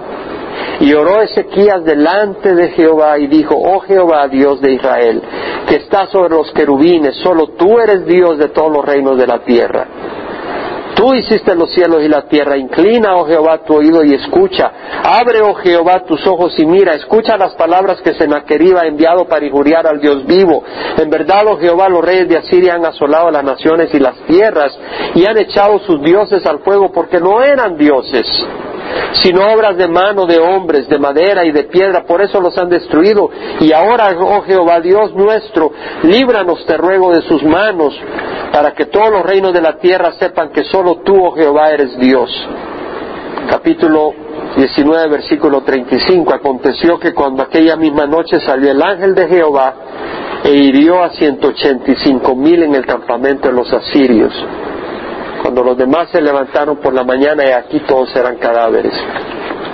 Y 0.80 0.94
oró 0.94 1.22
Ezequías 1.22 1.84
delante 1.84 2.54
de 2.54 2.70
Jehová 2.70 3.18
y 3.18 3.28
dijo, 3.28 3.56
oh 3.56 3.80
Jehová, 3.80 4.28
Dios 4.28 4.62
de 4.62 4.74
Israel, 4.74 5.22
que 5.68 5.78
estás 5.78 6.10
sobre 6.10 6.36
los 6.36 6.52
querubines, 6.52 7.16
solo 7.18 7.48
tú 7.58 7.80
eres 7.80 8.06
Dios 8.06 8.38
de 8.38 8.50
todos 8.50 8.72
los 8.72 8.86
reinos 8.86 9.18
de 9.18 9.28
la 9.28 9.40
tierra. 9.40 9.88
Tú 11.06 11.14
hiciste 11.14 11.54
los 11.54 11.72
cielos 11.72 12.02
y 12.02 12.08
la 12.08 12.24
tierra. 12.24 12.58
Inclina, 12.58 13.16
oh 13.16 13.28
Jehová, 13.28 13.60
tu 13.60 13.76
oído 13.76 14.04
y 14.04 14.16
escucha. 14.16 14.72
Abre, 15.04 15.40
oh 15.44 15.54
Jehová, 15.54 16.04
tus 16.04 16.26
ojos 16.26 16.58
y 16.58 16.66
mira. 16.66 16.96
Escucha 16.96 17.38
las 17.38 17.54
palabras 17.54 18.02
que 18.02 18.16
Sennacherib 18.16 18.76
ha 18.76 18.88
enviado 18.88 19.26
para 19.26 19.46
injuriar 19.46 19.86
al 19.86 20.02
Dios 20.02 20.26
vivo. 20.26 20.64
En 20.98 21.08
verdad, 21.12 21.44
oh 21.46 21.60
Jehová, 21.60 21.90
los 21.90 22.04
reyes 22.04 22.28
de 22.28 22.38
Asiria 22.38 22.74
han 22.74 22.88
asolado 22.88 23.30
las 23.30 23.44
naciones 23.44 23.94
y 23.94 24.00
las 24.00 24.16
tierras 24.26 24.76
y 25.14 25.28
han 25.28 25.38
echado 25.38 25.78
sus 25.78 26.02
dioses 26.02 26.44
al 26.44 26.62
fuego 26.62 26.92
porque 26.92 27.20
no 27.20 27.44
eran 27.44 27.78
dioses. 27.78 28.26
Sino 29.22 29.54
obras 29.54 29.78
de 29.78 29.88
mano 29.88 30.26
de 30.26 30.40
hombres, 30.40 30.88
de 30.88 31.00
madera 31.00 31.46
y 31.46 31.52
de 31.52 31.64
piedra, 31.64 32.04
por 32.06 32.22
eso 32.22 32.40
los 32.42 32.58
han 32.58 32.70
destruido. 32.70 33.30
Y 33.60 33.72
ahora, 33.72 34.16
oh 34.20 34.42
Jehová 34.42 34.80
Dios 34.80 35.14
nuestro, 35.14 35.72
líbranos, 36.04 36.66
te 36.66 36.78
ruego, 36.78 37.12
de 37.12 37.22
sus 37.24 37.44
manos, 37.44 37.94
para 38.52 38.74
que 38.74 38.86
todos 38.86 39.10
los 39.10 39.24
reinos 39.24 39.54
de 39.54 39.62
la 39.62 39.78
tierra 39.78 40.14
sepan 40.20 40.50
que 40.50 40.64
solo 40.66 41.02
tú, 41.04 41.26
oh 41.26 41.32
Jehová, 41.32 41.72
eres 41.72 41.98
Dios. 42.00 42.30
Capítulo 43.50 44.14
19, 44.58 45.08
versículo 45.10 45.62
35. 45.62 46.34
Aconteció 46.34 47.00
que 47.00 47.14
cuando 47.14 47.44
aquella 47.44 47.76
misma 47.76 48.06
noche 48.06 48.40
salió 48.40 48.72
el 48.72 48.82
ángel 48.82 49.14
de 49.14 49.28
Jehová 49.28 49.74
e 50.44 50.52
hirió 50.52 51.04
a 51.04 51.10
ciento 51.12 51.50
ochenta 51.50 51.92
y 51.92 51.96
cinco 51.98 52.36
mil 52.36 52.64
en 52.64 52.76
el 52.76 52.86
campamento 52.86 53.48
de 53.48 53.54
los 53.54 53.72
asirios. 53.72 54.34
Cuando 55.46 55.64
los 55.64 55.78
demás 55.78 56.10
se 56.12 56.20
levantaron 56.20 56.78
por 56.78 56.92
la 56.92 57.04
mañana 57.04 57.46
y 57.46 57.52
aquí 57.52 57.80
todos 57.82 58.10
eran 58.16 58.38
cadáveres. 58.38 58.92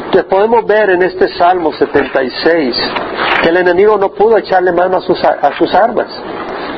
Entonces 0.07 0.25
podemos 0.25 0.65
ver 0.65 0.89
en 0.89 1.01
este 1.01 1.29
Salmo 1.37 1.71
76 1.71 2.75
que 3.41 3.47
el 3.47 3.55
enemigo 3.55 3.97
no 3.97 4.09
pudo 4.09 4.37
echarle 4.37 4.73
mano 4.73 4.97
a 4.97 5.01
sus, 5.01 5.23
a 5.23 5.57
sus 5.57 5.73
armas. 5.73 6.07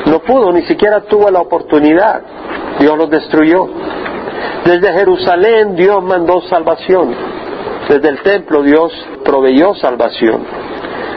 No 0.06 0.20
pudo, 0.20 0.52
ni 0.52 0.62
siquiera 0.68 1.02
tuvo 1.02 1.32
la 1.32 1.40
oportunidad. 1.40 2.22
Dios 2.78 2.96
los 2.96 3.10
destruyó. 3.10 3.68
Desde 4.64 4.94
Jerusalén 4.94 5.76
Dios 5.76 6.04
mandó 6.04 6.42
salvación. 6.42 7.16
Desde 7.90 8.10
el 8.10 8.22
templo 8.22 8.62
Dios 8.62 8.94
proveyó 9.26 9.74
salvación. 9.74 10.46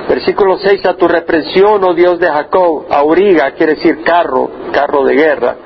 Versículo 0.09 0.57
6, 0.57 0.87
a 0.87 0.95
tu 0.95 1.07
reprensión, 1.09 1.85
oh 1.85 1.93
Dios 1.93 2.19
de 2.21 2.29
Jacob, 2.29 2.87
auriga, 2.89 3.51
quiere 3.51 3.75
decir 3.75 4.03
carro, 4.03 4.49
carro 4.73 5.05
de 5.05 5.15
guerra, 5.15 5.57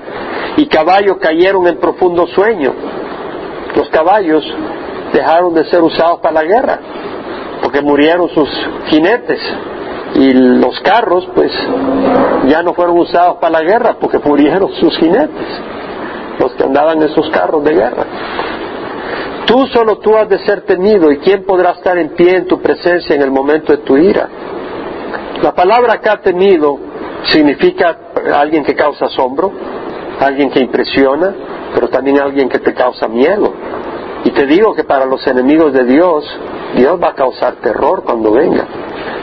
y 0.56 0.66
caballos 0.66 1.18
cayeron 1.20 1.66
en 1.66 1.78
profundo 1.78 2.26
sueño. 2.28 2.72
Los 3.76 3.88
caballos 3.90 4.44
dejaron 5.12 5.54
de 5.54 5.64
ser 5.70 5.82
usados 5.82 6.20
para 6.20 6.34
la 6.34 6.44
guerra, 6.44 6.78
porque 7.62 7.80
murieron 7.80 8.28
sus 8.30 8.48
jinetes. 8.86 9.40
Y 10.14 10.32
los 10.32 10.80
carros, 10.80 11.28
pues, 11.34 11.52
ya 12.48 12.62
no 12.62 12.74
fueron 12.74 12.98
usados 12.98 13.36
para 13.36 13.60
la 13.60 13.62
guerra, 13.62 13.96
porque 14.00 14.18
murieron 14.18 14.72
sus 14.72 14.96
jinetes, 14.98 15.46
los 16.38 16.52
que 16.54 16.64
andaban 16.64 17.00
en 17.00 17.10
esos 17.10 17.30
carros 17.30 17.62
de 17.62 17.74
guerra. 17.74 18.04
Tú 19.46 19.66
solo 19.68 19.98
tú 19.98 20.16
has 20.16 20.28
de 20.28 20.38
ser 20.40 20.62
temido, 20.62 21.12
y 21.12 21.18
quién 21.18 21.44
podrá 21.44 21.70
estar 21.72 21.96
en 21.96 22.10
pie 22.10 22.38
en 22.38 22.46
tu 22.46 22.60
presencia 22.60 23.14
en 23.14 23.22
el 23.22 23.30
momento 23.30 23.72
de 23.72 23.78
tu 23.78 23.96
ira. 23.96 24.28
La 25.42 25.52
palabra 25.54 25.94
acá 25.94 26.20
temido 26.20 26.78
significa 27.24 27.96
alguien 28.34 28.64
que 28.64 28.74
causa 28.74 29.06
asombro, 29.06 29.52
alguien 30.20 30.50
que 30.50 30.60
impresiona, 30.60 31.34
pero 31.74 31.88
también 31.88 32.20
alguien 32.20 32.48
que 32.48 32.58
te 32.58 32.74
causa 32.74 33.08
miedo. 33.08 33.52
Y 34.24 34.30
te 34.30 34.46
digo 34.46 34.74
que 34.74 34.84
para 34.84 35.06
los 35.06 35.26
enemigos 35.26 35.72
de 35.72 35.84
Dios, 35.84 36.24
Dios 36.76 37.00
va 37.02 37.08
a 37.08 37.14
causar 37.14 37.54
terror 37.56 38.02
cuando 38.04 38.32
venga. 38.32 38.66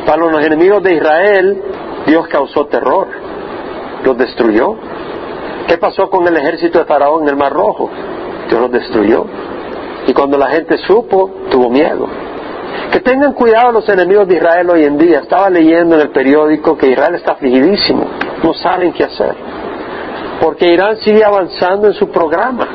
Para 0.05 0.25
los 0.25 0.43
enemigos 0.43 0.81
de 0.81 0.95
Israel, 0.95 1.63
Dios 2.07 2.27
causó 2.27 2.65
terror, 2.65 3.07
los 4.03 4.17
destruyó. 4.17 4.75
¿Qué 5.67 5.77
pasó 5.77 6.09
con 6.09 6.27
el 6.27 6.35
ejército 6.35 6.79
de 6.79 6.85
Faraón 6.85 7.23
en 7.23 7.29
el 7.29 7.35
Mar 7.35 7.53
Rojo? 7.53 7.89
Dios 8.49 8.59
los 8.59 8.71
destruyó. 8.71 9.25
Y 10.07 10.13
cuando 10.13 10.37
la 10.37 10.47
gente 10.47 10.77
supo, 10.79 11.29
tuvo 11.51 11.69
miedo. 11.69 12.07
Que 12.91 13.01
tengan 13.01 13.33
cuidado 13.33 13.73
los 13.73 13.89
enemigos 13.89 14.27
de 14.27 14.35
Israel 14.35 14.69
hoy 14.69 14.85
en 14.85 14.97
día. 14.97 15.19
Estaba 15.19 15.49
leyendo 15.49 15.95
en 15.95 16.01
el 16.01 16.09
periódico 16.09 16.77
que 16.77 16.89
Israel 16.89 17.15
está 17.15 17.33
afligidísimo. 17.33 18.07
No 18.41 18.53
saben 18.53 18.93
qué 18.93 19.03
hacer 19.03 19.35
porque 20.41 20.67
Irán 20.67 20.97
sigue 20.97 21.23
avanzando 21.23 21.87
en 21.87 21.93
su 21.93 22.09
programa 22.09 22.67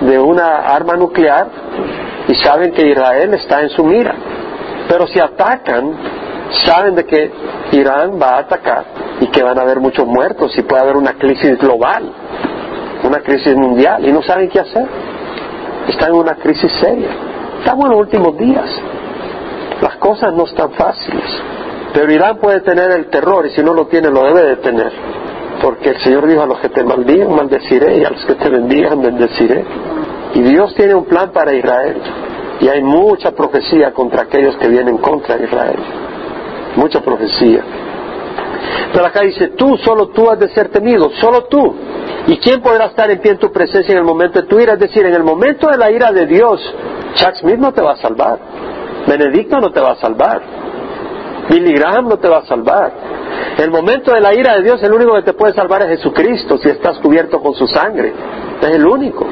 de 0.00 0.18
una 0.18 0.58
arma 0.58 0.94
nuclear 0.94 1.48
y 2.28 2.34
saben 2.36 2.72
que 2.72 2.86
Israel 2.86 3.34
está 3.34 3.62
en 3.62 3.70
su 3.70 3.84
mira. 3.84 4.14
Pero 4.88 5.06
si 5.06 5.18
atacan, 5.18 5.92
saben 6.66 6.94
de 6.94 7.04
que 7.04 7.30
Irán 7.72 8.18
va 8.20 8.36
a 8.36 8.38
atacar 8.38 8.84
y 9.20 9.26
que 9.28 9.42
van 9.42 9.58
a 9.58 9.62
haber 9.62 9.80
muchos 9.80 10.06
muertos 10.06 10.56
y 10.56 10.62
puede 10.62 10.82
haber 10.82 10.96
una 10.96 11.14
crisis 11.14 11.58
global, 11.58 12.12
una 13.02 13.18
crisis 13.20 13.54
mundial 13.56 14.06
y 14.06 14.12
no 14.12 14.22
saben 14.22 14.48
qué 14.48 14.60
hacer. 14.60 14.86
Están 15.88 16.10
en 16.10 16.16
una 16.16 16.34
crisis 16.36 16.70
seria. 16.80 17.08
Estamos 17.60 17.86
en 17.86 17.90
los 17.92 18.00
últimos 18.00 18.36
días. 18.38 18.66
Las 19.80 19.96
cosas 19.96 20.32
no 20.34 20.44
están 20.44 20.70
fáciles. 20.72 21.24
Pero 21.92 22.12
Irán 22.12 22.36
puede 22.36 22.60
tener 22.60 22.90
el 22.92 23.06
terror 23.06 23.46
y 23.46 23.50
si 23.50 23.62
no 23.62 23.72
lo 23.74 23.86
tiene 23.86 24.10
lo 24.10 24.22
debe 24.24 24.42
de 24.44 24.56
tener 24.56 25.17
porque 25.62 25.90
el 25.90 26.00
Señor 26.00 26.26
dijo 26.26 26.42
a 26.42 26.46
los 26.46 26.58
que 26.60 26.68
te 26.68 26.84
maldigan, 26.84 27.34
maldeciré, 27.34 27.98
y 27.98 28.04
a 28.04 28.10
los 28.10 28.24
que 28.24 28.34
te 28.34 28.48
bendigan, 28.48 29.00
bendeciré. 29.02 29.64
Y 30.34 30.42
Dios 30.42 30.74
tiene 30.74 30.94
un 30.94 31.04
plan 31.04 31.30
para 31.32 31.52
Israel, 31.52 31.96
y 32.60 32.68
hay 32.68 32.82
mucha 32.82 33.32
profecía 33.32 33.92
contra 33.92 34.22
aquellos 34.22 34.56
que 34.56 34.68
vienen 34.68 34.98
contra 34.98 35.36
Israel. 35.36 35.78
Mucha 36.76 37.00
profecía. 37.00 37.62
Pero 38.92 39.06
acá 39.06 39.22
dice, 39.22 39.48
tú, 39.48 39.76
solo 39.78 40.08
tú 40.08 40.30
has 40.30 40.38
de 40.38 40.48
ser 40.50 40.68
temido, 40.68 41.10
solo 41.20 41.44
tú. 41.44 41.74
¿Y 42.26 42.36
quién 42.38 42.60
podrá 42.60 42.86
estar 42.86 43.10
en 43.10 43.20
pie 43.20 43.32
en 43.32 43.38
tu 43.38 43.50
presencia 43.50 43.92
en 43.92 43.98
el 43.98 44.04
momento 44.04 44.40
de 44.40 44.46
tu 44.46 44.58
ira? 44.58 44.74
Es 44.74 44.80
decir, 44.80 45.04
en 45.04 45.14
el 45.14 45.24
momento 45.24 45.68
de 45.68 45.78
la 45.78 45.90
ira 45.90 46.12
de 46.12 46.26
Dios, 46.26 46.60
Smith 47.40 47.58
no 47.58 47.72
te 47.72 47.80
va 47.80 47.92
a 47.92 47.96
salvar. 47.96 48.38
Benedicto 49.06 49.58
no 49.60 49.70
te 49.70 49.80
va 49.80 49.92
a 49.92 49.96
salvar. 49.96 50.42
Billy 51.48 51.72
Graham 51.74 52.08
no 52.08 52.18
te 52.18 52.28
va 52.28 52.38
a 52.38 52.46
salvar. 52.46 52.92
El 53.58 53.70
momento 53.70 54.12
de 54.12 54.20
la 54.20 54.34
ira 54.34 54.56
de 54.56 54.62
Dios, 54.62 54.82
el 54.82 54.92
único 54.92 55.14
que 55.14 55.22
te 55.22 55.32
puede 55.32 55.54
salvar 55.54 55.82
es 55.82 55.98
Jesucristo 55.98 56.58
si 56.58 56.68
estás 56.68 56.98
cubierto 56.98 57.40
con 57.40 57.54
su 57.54 57.66
sangre. 57.66 58.12
Es 58.60 58.70
el 58.70 58.86
único. 58.86 59.26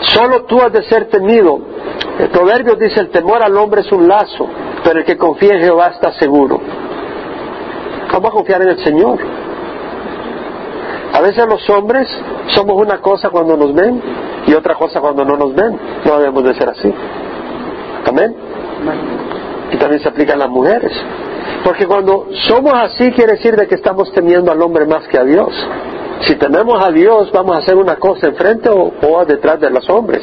Solo 0.00 0.44
tú 0.44 0.60
has 0.60 0.72
de 0.72 0.82
ser 0.84 1.08
temido. 1.08 1.58
El 2.18 2.28
proverbio 2.28 2.74
dice, 2.74 3.00
el 3.00 3.10
temor 3.10 3.42
al 3.42 3.56
hombre 3.56 3.82
es 3.82 3.92
un 3.92 4.08
lazo, 4.08 4.48
pero 4.82 5.00
el 5.00 5.04
que 5.04 5.16
confía 5.16 5.54
en 5.54 5.60
Jehová 5.60 5.88
está 5.88 6.12
seguro. 6.12 6.60
Vamos 8.12 8.30
a 8.30 8.32
confiar 8.32 8.62
en 8.62 8.68
el 8.68 8.84
Señor. 8.84 9.18
A 11.12 11.20
veces 11.20 11.46
los 11.46 11.68
hombres 11.70 12.08
somos 12.54 12.80
una 12.80 12.98
cosa 13.00 13.30
cuando 13.30 13.56
nos 13.56 13.74
ven 13.74 14.02
y 14.46 14.54
otra 14.54 14.74
cosa 14.74 15.00
cuando 15.00 15.24
no 15.24 15.36
nos 15.36 15.54
ven. 15.54 15.78
No 16.04 16.18
debemos 16.18 16.44
de 16.44 16.54
ser 16.54 16.68
así. 16.70 16.92
Amén. 18.06 19.25
También 19.86 20.02
se 20.02 20.08
aplican 20.08 20.40
las 20.40 20.48
mujeres. 20.48 20.90
Porque 21.62 21.86
cuando 21.86 22.26
somos 22.48 22.72
así 22.74 23.12
quiere 23.12 23.34
decir 23.34 23.54
de 23.54 23.68
que 23.68 23.76
estamos 23.76 24.10
temiendo 24.10 24.50
al 24.50 24.60
hombre 24.60 24.84
más 24.84 25.06
que 25.06 25.16
a 25.16 25.22
Dios. 25.22 25.52
Si 26.22 26.34
tememos 26.34 26.84
a 26.84 26.90
Dios, 26.90 27.30
vamos 27.30 27.54
a 27.54 27.60
hacer 27.60 27.76
una 27.76 27.94
cosa 27.94 28.26
enfrente 28.26 28.68
o, 28.68 28.92
o 29.00 29.24
detrás 29.24 29.60
de 29.60 29.70
los 29.70 29.88
hombres. 29.88 30.22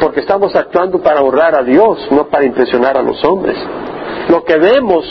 Porque 0.00 0.18
estamos 0.18 0.56
actuando 0.56 0.98
para 0.98 1.20
honrar 1.20 1.54
a 1.54 1.62
Dios, 1.62 2.04
no 2.10 2.26
para 2.26 2.44
impresionar 2.44 2.98
a 2.98 3.02
los 3.02 3.24
hombres. 3.24 3.56
Lo 4.28 4.42
que 4.42 4.58
vemos, 4.58 5.04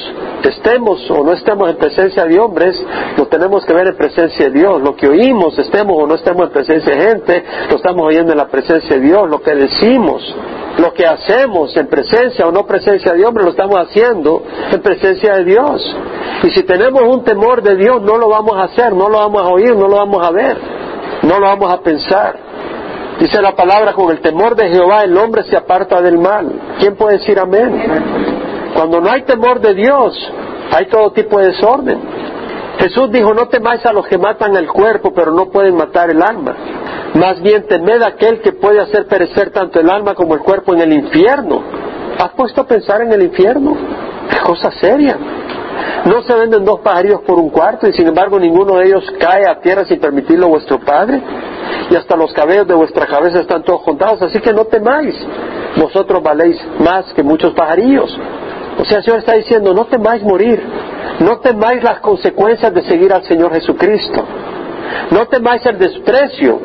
estemos 0.43 1.09
o 1.09 1.23
no 1.23 1.31
estemos 1.31 1.69
en 1.69 1.77
presencia 1.77 2.25
de 2.25 2.37
hombres, 2.37 2.75
lo 3.17 3.27
tenemos 3.27 3.63
que 3.63 3.73
ver 3.73 3.87
en 3.87 3.95
presencia 3.95 4.49
de 4.49 4.59
Dios. 4.59 4.81
Lo 4.81 4.93
que 4.97 5.07
oímos, 5.07 5.57
estemos 5.57 5.95
o 5.97 6.05
no 6.05 6.15
estemos 6.15 6.47
en 6.47 6.51
presencia 6.51 6.93
de 6.93 7.01
gente, 7.01 7.43
lo 7.69 7.77
estamos 7.77 8.05
oyendo 8.05 8.33
en 8.33 8.39
la 8.39 8.49
presencia 8.49 8.97
de 8.97 9.01
Dios. 9.01 9.29
Lo 9.29 9.41
que 9.41 9.55
decimos, 9.55 10.21
lo 10.77 10.93
que 10.93 11.05
hacemos 11.05 11.75
en 11.75 11.87
presencia 11.87 12.47
o 12.47 12.51
no 12.51 12.65
presencia 12.65 13.13
de 13.13 13.25
hombre, 13.25 13.43
lo 13.43 13.51
estamos 13.51 13.77
haciendo 13.77 14.43
en 14.71 14.81
presencia 14.81 15.35
de 15.35 15.43
Dios. 15.43 15.97
Y 16.43 16.51
si 16.51 16.63
tenemos 16.63 17.01
un 17.03 17.23
temor 17.23 17.61
de 17.61 17.75
Dios, 17.75 18.01
no 18.01 18.17
lo 18.17 18.29
vamos 18.29 18.55
a 18.55 18.63
hacer, 18.63 18.93
no 18.93 19.09
lo 19.09 19.17
vamos 19.17 19.41
a 19.41 19.47
oír, 19.49 19.75
no 19.75 19.87
lo 19.87 19.97
vamos 19.97 20.25
a 20.25 20.31
ver, 20.31 20.57
no 21.23 21.39
lo 21.39 21.47
vamos 21.47 21.73
a 21.73 21.81
pensar. 21.81 22.49
Dice 23.19 23.41
la 23.41 23.53
palabra, 23.53 23.93
con 23.93 24.09
el 24.11 24.21
temor 24.21 24.55
de 24.55 24.69
Jehová 24.69 25.03
el 25.03 25.17
hombre 25.17 25.43
se 25.43 25.57
aparta 25.57 26.01
del 26.01 26.17
mal. 26.17 26.49
¿Quién 26.79 26.95
puede 26.95 27.17
decir 27.17 27.37
amén? 27.37 28.71
Cuando 28.73 29.01
no 29.01 29.11
hay 29.11 29.23
temor 29.23 29.59
de 29.59 29.73
Dios, 29.73 30.31
hay 30.71 30.85
todo 30.85 31.11
tipo 31.11 31.39
de 31.39 31.47
desorden. 31.47 31.99
Jesús 32.79 33.11
dijo, 33.11 33.33
no 33.33 33.49
temáis 33.49 33.85
a 33.85 33.91
los 33.91 34.07
que 34.07 34.17
matan 34.17 34.55
el 34.55 34.69
cuerpo, 34.69 35.11
pero 35.13 35.33
no 35.33 35.49
pueden 35.49 35.75
matar 35.75 36.09
el 36.09 36.21
alma. 36.21 36.55
Más 37.15 37.41
bien 37.41 37.65
temed 37.67 38.01
aquel 38.01 38.41
que 38.41 38.51
puede 38.53 38.79
hacer 38.79 39.07
perecer 39.07 39.51
tanto 39.51 39.79
el 39.79 39.89
alma 39.89 40.13
como 40.13 40.35
el 40.35 40.41
cuerpo 40.41 40.73
en 40.73 40.81
el 40.81 40.93
infierno. 40.93 41.63
¿Has 42.19 42.29
puesto 42.31 42.61
a 42.61 42.67
pensar 42.67 43.01
en 43.01 43.11
el 43.11 43.23
infierno? 43.23 43.75
Es 44.29 44.39
cosa 44.41 44.71
seria. 44.79 45.17
No 46.05 46.21
se 46.23 46.33
venden 46.33 46.65
dos 46.65 46.79
pajarillos 46.81 47.21
por 47.21 47.39
un 47.39 47.49
cuarto 47.49 47.87
y 47.87 47.93
sin 47.93 48.07
embargo 48.07 48.39
ninguno 48.39 48.77
de 48.77 48.87
ellos 48.87 49.03
cae 49.19 49.47
a 49.49 49.59
tierra 49.59 49.85
sin 49.85 49.99
permitirlo 49.99 50.47
vuestro 50.47 50.79
Padre. 50.79 51.21
Y 51.89 51.95
hasta 51.95 52.15
los 52.15 52.31
cabellos 52.33 52.67
de 52.67 52.75
vuestra 52.75 53.05
cabeza 53.05 53.39
están 53.39 53.63
todos 53.63 53.81
contados, 53.81 54.21
así 54.21 54.39
que 54.39 54.53
no 54.53 54.65
temáis. 54.65 55.15
Vosotros 55.77 56.21
valéis 56.21 56.59
más 56.79 57.11
que 57.13 57.23
muchos 57.23 57.53
pajarillos. 57.53 58.17
O 58.79 58.85
sea, 58.85 58.99
el 58.99 59.03
Señor 59.03 59.19
está 59.19 59.33
diciendo, 59.33 59.73
no 59.73 59.85
temáis 59.85 60.23
morir, 60.23 60.61
no 61.19 61.39
temáis 61.39 61.83
las 61.83 61.99
consecuencias 61.99 62.73
de 62.73 62.81
seguir 62.83 63.11
al 63.11 63.23
Señor 63.23 63.53
Jesucristo, 63.53 64.23
no 65.11 65.27
temáis 65.27 65.65
el 65.65 65.77
desprecio, 65.77 66.59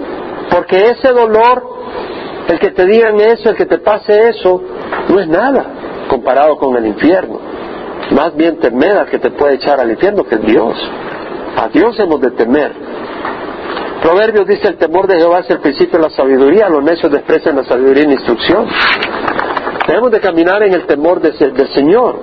porque 0.51 0.85
ese 0.85 1.09
dolor, 1.13 1.63
el 2.49 2.59
que 2.59 2.71
te 2.71 2.87
digan 2.87 3.21
eso, 3.21 3.51
el 3.51 3.57
que 3.57 3.67
te 3.67 3.79
pase 3.79 4.29
eso, 4.29 4.63
no 5.09 5.21
es 5.21 5.29
nada 5.29 5.65
comparado 6.09 6.57
con 6.57 6.77
el 6.77 6.87
infierno. 6.87 7.39
Más 8.11 8.35
bien 8.37 8.59
temed 8.59 8.97
al 8.97 9.09
que 9.09 9.19
te 9.19 9.31
puede 9.31 9.55
echar 9.55 9.81
al 9.81 9.91
infierno, 9.91 10.25
que 10.25 10.35
es 10.37 10.43
Dios. 10.43 10.75
A 11.57 11.69
Dios 11.69 11.99
hemos 11.99 12.21
de 12.21 12.31
temer. 12.33 12.73
Proverbios 14.03 14.47
dice, 14.47 14.69
el 14.69 14.77
temor 14.77 15.07
de 15.07 15.19
Jehová 15.19 15.41
es 15.41 15.51
el 15.51 15.61
principio 15.61 15.99
de 15.99 16.05
la 16.05 16.11
sabiduría, 16.11 16.69
los 16.69 16.85
necios 16.85 17.11
desprecian 17.11 17.57
la 17.57 17.65
sabiduría 17.65 18.05
y 18.05 18.13
instrucción. 18.13 18.67
Debemos 19.87 20.11
de 20.11 20.21
caminar 20.21 20.63
en 20.63 20.75
el 20.75 20.87
temor 20.87 21.21
del 21.21 21.69
Señor. 21.75 22.21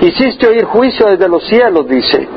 Hiciste 0.00 0.46
oír 0.46 0.64
juicio 0.64 1.06
desde 1.06 1.28
los 1.28 1.44
cielos, 1.48 1.88
dice. 1.88 2.28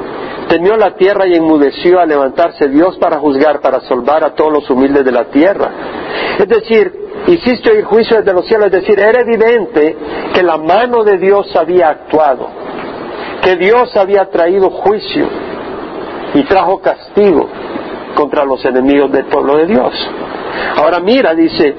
Temió 0.49 0.77
la 0.77 0.95
tierra 0.95 1.27
y 1.27 1.35
enmudeció 1.35 1.99
a 1.99 2.05
levantarse 2.05 2.69
Dios 2.69 2.97
para 2.97 3.19
juzgar, 3.19 3.59
para 3.59 3.81
salvar 3.81 4.23
a 4.23 4.33
todos 4.33 4.51
los 4.51 4.69
humildes 4.69 5.03
de 5.03 5.11
la 5.11 5.25
tierra. 5.25 5.69
Es 6.39 6.47
decir, 6.47 6.91
hiciste 7.27 7.71
oír 7.71 7.83
juicio 7.83 8.17
desde 8.17 8.33
los 8.33 8.45
cielos, 8.47 8.67
es 8.67 8.71
decir, 8.71 8.99
era 8.99 9.21
evidente 9.21 9.97
que 10.33 10.43
la 10.43 10.57
mano 10.57 11.03
de 11.03 11.17
Dios 11.17 11.53
había 11.55 11.89
actuado, 11.89 12.47
que 13.41 13.55
Dios 13.57 13.95
había 13.97 14.29
traído 14.29 14.69
juicio 14.69 15.27
y 16.33 16.43
trajo 16.43 16.79
castigo 16.79 17.49
contra 18.15 18.45
los 18.45 18.63
enemigos 18.65 19.11
del 19.11 19.25
pueblo 19.25 19.57
de 19.57 19.67
Dios. 19.67 19.93
Ahora 20.77 20.99
mira, 20.99 21.33
dice, 21.33 21.75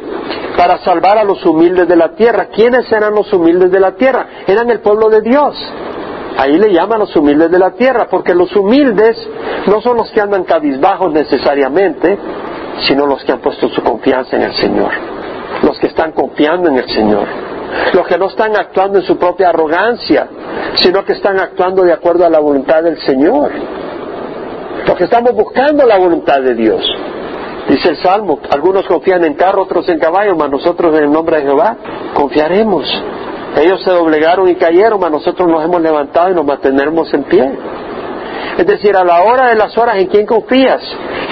para 0.57 0.79
salvar 0.79 1.19
a 1.19 1.25
los 1.25 1.45
humildes 1.47 1.87
de 1.87 1.97
la 1.97 2.15
tierra. 2.15 2.49
¿Quiénes 2.55 2.91
eran 2.91 3.15
los 3.15 3.33
humildes 3.33 3.71
de 3.71 3.81
la 3.81 3.93
tierra? 3.93 4.27
Eran 4.47 4.69
el 4.71 4.81
pueblo 4.81 5.09
de 5.09 5.21
Dios. 5.21 5.55
Ahí 6.39 6.57
le 6.57 6.73
llaman 6.73 7.01
los 7.01 7.17
humildes 7.17 7.51
de 7.51 7.59
la 7.59 7.73
tierra, 7.73 8.07
porque 8.09 8.33
los 8.33 8.55
humildes 8.55 9.17
no 9.67 9.81
son 9.81 9.97
los 9.97 10.09
que 10.13 10.21
andan 10.21 10.45
cabizbajos 10.45 11.13
necesariamente, 11.13 12.17
sino 12.83 13.07
los 13.07 13.25
que 13.25 13.33
han 13.33 13.41
puesto 13.41 13.69
su 13.69 13.83
confianza 13.83 14.37
en 14.37 14.43
el 14.43 14.55
Señor, 14.55 14.93
los 15.65 15.77
que 15.81 15.89
están 15.89 16.13
confiando 16.13 16.69
en 16.69 16.79
el 16.79 16.89
Señor, 16.89 17.27
los 17.93 18.07
que 18.07 18.17
no 18.17 18.29
están 18.29 18.57
actuando 18.57 19.01
en 19.01 19.05
su 19.05 19.19
propia 19.19 19.49
arrogancia, 19.49 20.29
sino 20.75 21.05
que 21.05 21.15
están 21.15 21.41
actuando 21.41 21.83
de 21.83 21.93
acuerdo 21.93 22.25
a 22.25 22.31
la 22.31 22.39
voluntad 22.39 22.85
del 22.85 23.01
Señor, 23.01 23.51
los 24.87 24.97
que 24.97 25.05
estamos 25.05 25.33
buscando 25.33 25.85
la 25.87 25.99
voluntad 25.99 26.41
de 26.41 26.55
Dios. 26.55 26.89
Dice 27.69 27.91
el 27.91 27.97
Salmo, 27.97 28.39
algunos 28.49 28.87
confían 28.87 29.25
en 29.25 29.35
carro, 29.35 29.63
otros 29.63 29.89
en 29.89 29.99
caballo, 29.99 30.37
mas 30.37 30.51
nosotros 30.51 30.97
en 30.97 31.05
el 31.05 31.11
nombre 31.11 31.39
de 31.39 31.43
Jehová 31.43 31.77
confiaremos. 32.15 32.87
Ellos 33.57 33.83
se 33.83 33.91
doblegaron 33.91 34.49
y 34.49 34.55
cayeron, 34.55 35.01
mas 35.01 35.11
nosotros 35.11 35.49
nos 35.49 35.65
hemos 35.65 35.81
levantado 35.81 36.31
y 36.31 36.35
nos 36.35 36.45
mantendremos 36.45 37.13
en 37.13 37.25
pie. 37.25 37.59
Es 38.59 38.67
decir, 38.67 38.97
a 38.97 39.05
la 39.05 39.23
hora 39.23 39.49
de 39.49 39.55
las 39.55 39.77
horas, 39.79 39.97
¿en 39.97 40.07
quién 40.07 40.27
confías? 40.27 40.81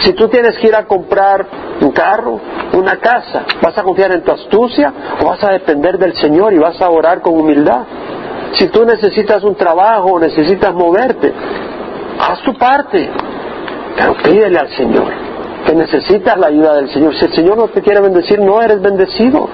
Si 0.01 0.13
tú 0.13 0.29
tienes 0.29 0.57
que 0.59 0.69
ir 0.69 0.75
a 0.77 0.87
comprar 0.87 1.47
un 1.81 1.91
carro, 1.91 2.41
una 2.73 2.99
casa, 2.99 3.45
¿vas 3.61 3.77
a 3.77 3.83
confiar 3.83 4.13
en 4.13 4.23
tu 4.23 4.33
astucia 4.33 4.93
o 5.21 5.27
vas 5.27 5.43
a 5.43 5.51
depender 5.51 5.99
del 5.99 6.15
Señor 6.15 6.53
y 6.53 6.59
vas 6.59 6.81
a 6.81 6.89
orar 6.89 7.21
con 7.21 7.35
humildad? 7.35 7.83
Si 8.53 8.69
tú 8.69 8.85
necesitas 8.85 9.43
un 9.43 9.57
trabajo 9.57 10.13
o 10.13 10.21
necesitas 10.21 10.73
moverte, 10.73 11.33
haz 12.21 12.41
tu 12.43 12.57
parte, 12.57 13.11
pero 13.97 14.15
pídele 14.23 14.59
al 14.59 14.69
Señor 14.77 15.27
que 15.67 15.75
necesitas 15.75 16.39
la 16.39 16.47
ayuda 16.47 16.75
del 16.75 16.89
Señor. 16.91 17.15
Si 17.17 17.25
el 17.25 17.35
Señor 17.35 17.57
no 17.57 17.69
te 17.69 17.83
quiere 17.83 18.01
bendecir, 18.01 18.39
no 18.41 18.63
eres 18.63 18.81
bendecido. 18.81 19.49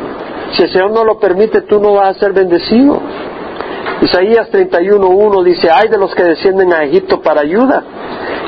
Si 0.52 0.62
el 0.62 0.70
Señor 0.70 0.90
no 0.92 1.04
lo 1.04 1.18
permite, 1.18 1.62
tú 1.62 1.80
no 1.80 1.94
vas 1.94 2.16
a 2.16 2.20
ser 2.20 2.32
bendecido. 2.32 3.00
Isaías 4.02 4.50
31.1 4.50 5.44
dice, 5.44 5.70
hay 5.70 5.88
de 5.88 5.96
los 5.96 6.14
que 6.14 6.24
descienden 6.24 6.72
a 6.72 6.82
Egipto 6.82 7.20
para 7.20 7.42
ayuda. 7.42 7.82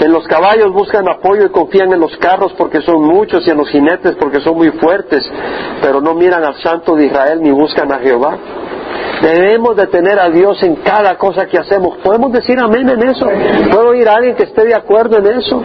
En 0.01 0.13
los 0.13 0.27
caballos 0.27 0.73
buscan 0.73 1.09
apoyo 1.09 1.47
y 1.47 1.51
confían 1.51 1.93
en 1.93 2.01
los 2.01 2.17
carros 2.17 2.53
porque 2.59 2.83
son 2.83 3.03
muchos 3.03 3.47
y 3.47 3.51
en 3.51 3.59
los 3.59 3.69
jinetes 3.69 4.17
porque 4.19 4.41
son 4.41 4.57
muy 4.57 4.71
fuertes, 4.71 5.23
pero 5.81 6.01
no 6.01 6.15
miran 6.15 6.45
al 6.45 6.57
Santo 6.61 6.97
de 6.97 7.07
Israel 7.07 7.41
ni 7.41 7.51
buscan 7.51 7.93
a 7.93 7.99
Jehová. 8.01 8.37
Debemos 9.23 9.77
de 9.77 9.87
tener 9.87 10.19
a 10.19 10.29
Dios 10.29 10.63
en 10.63 10.77
cada 10.77 11.17
cosa 11.17 11.47
que 11.47 11.57
hacemos. 11.57 11.99
¿Podemos 12.03 12.33
decir 12.33 12.59
amén 12.61 12.89
en 12.89 13.03
eso? 13.09 13.27
¿Puedo 13.71 13.91
oír 13.91 14.09
a 14.09 14.15
alguien 14.17 14.35
que 14.35 14.43
esté 14.43 14.65
de 14.65 14.75
acuerdo 14.75 15.19
en 15.19 15.27
eso? 15.39 15.63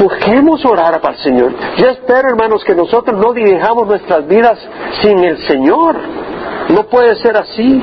Busquemos 0.00 0.64
orar 0.64 1.00
para 1.00 1.14
el 1.14 1.22
Señor. 1.22 1.52
Yo 1.76 1.88
espero, 1.88 2.30
hermanos, 2.30 2.64
que 2.64 2.74
nosotros 2.74 3.18
no 3.18 3.32
dirijamos 3.32 3.86
nuestras 3.86 4.26
vidas 4.26 4.58
sin 5.02 5.22
el 5.22 5.46
Señor. 5.46 5.96
No 6.70 6.84
puede 6.84 7.16
ser 7.16 7.36
así. 7.36 7.82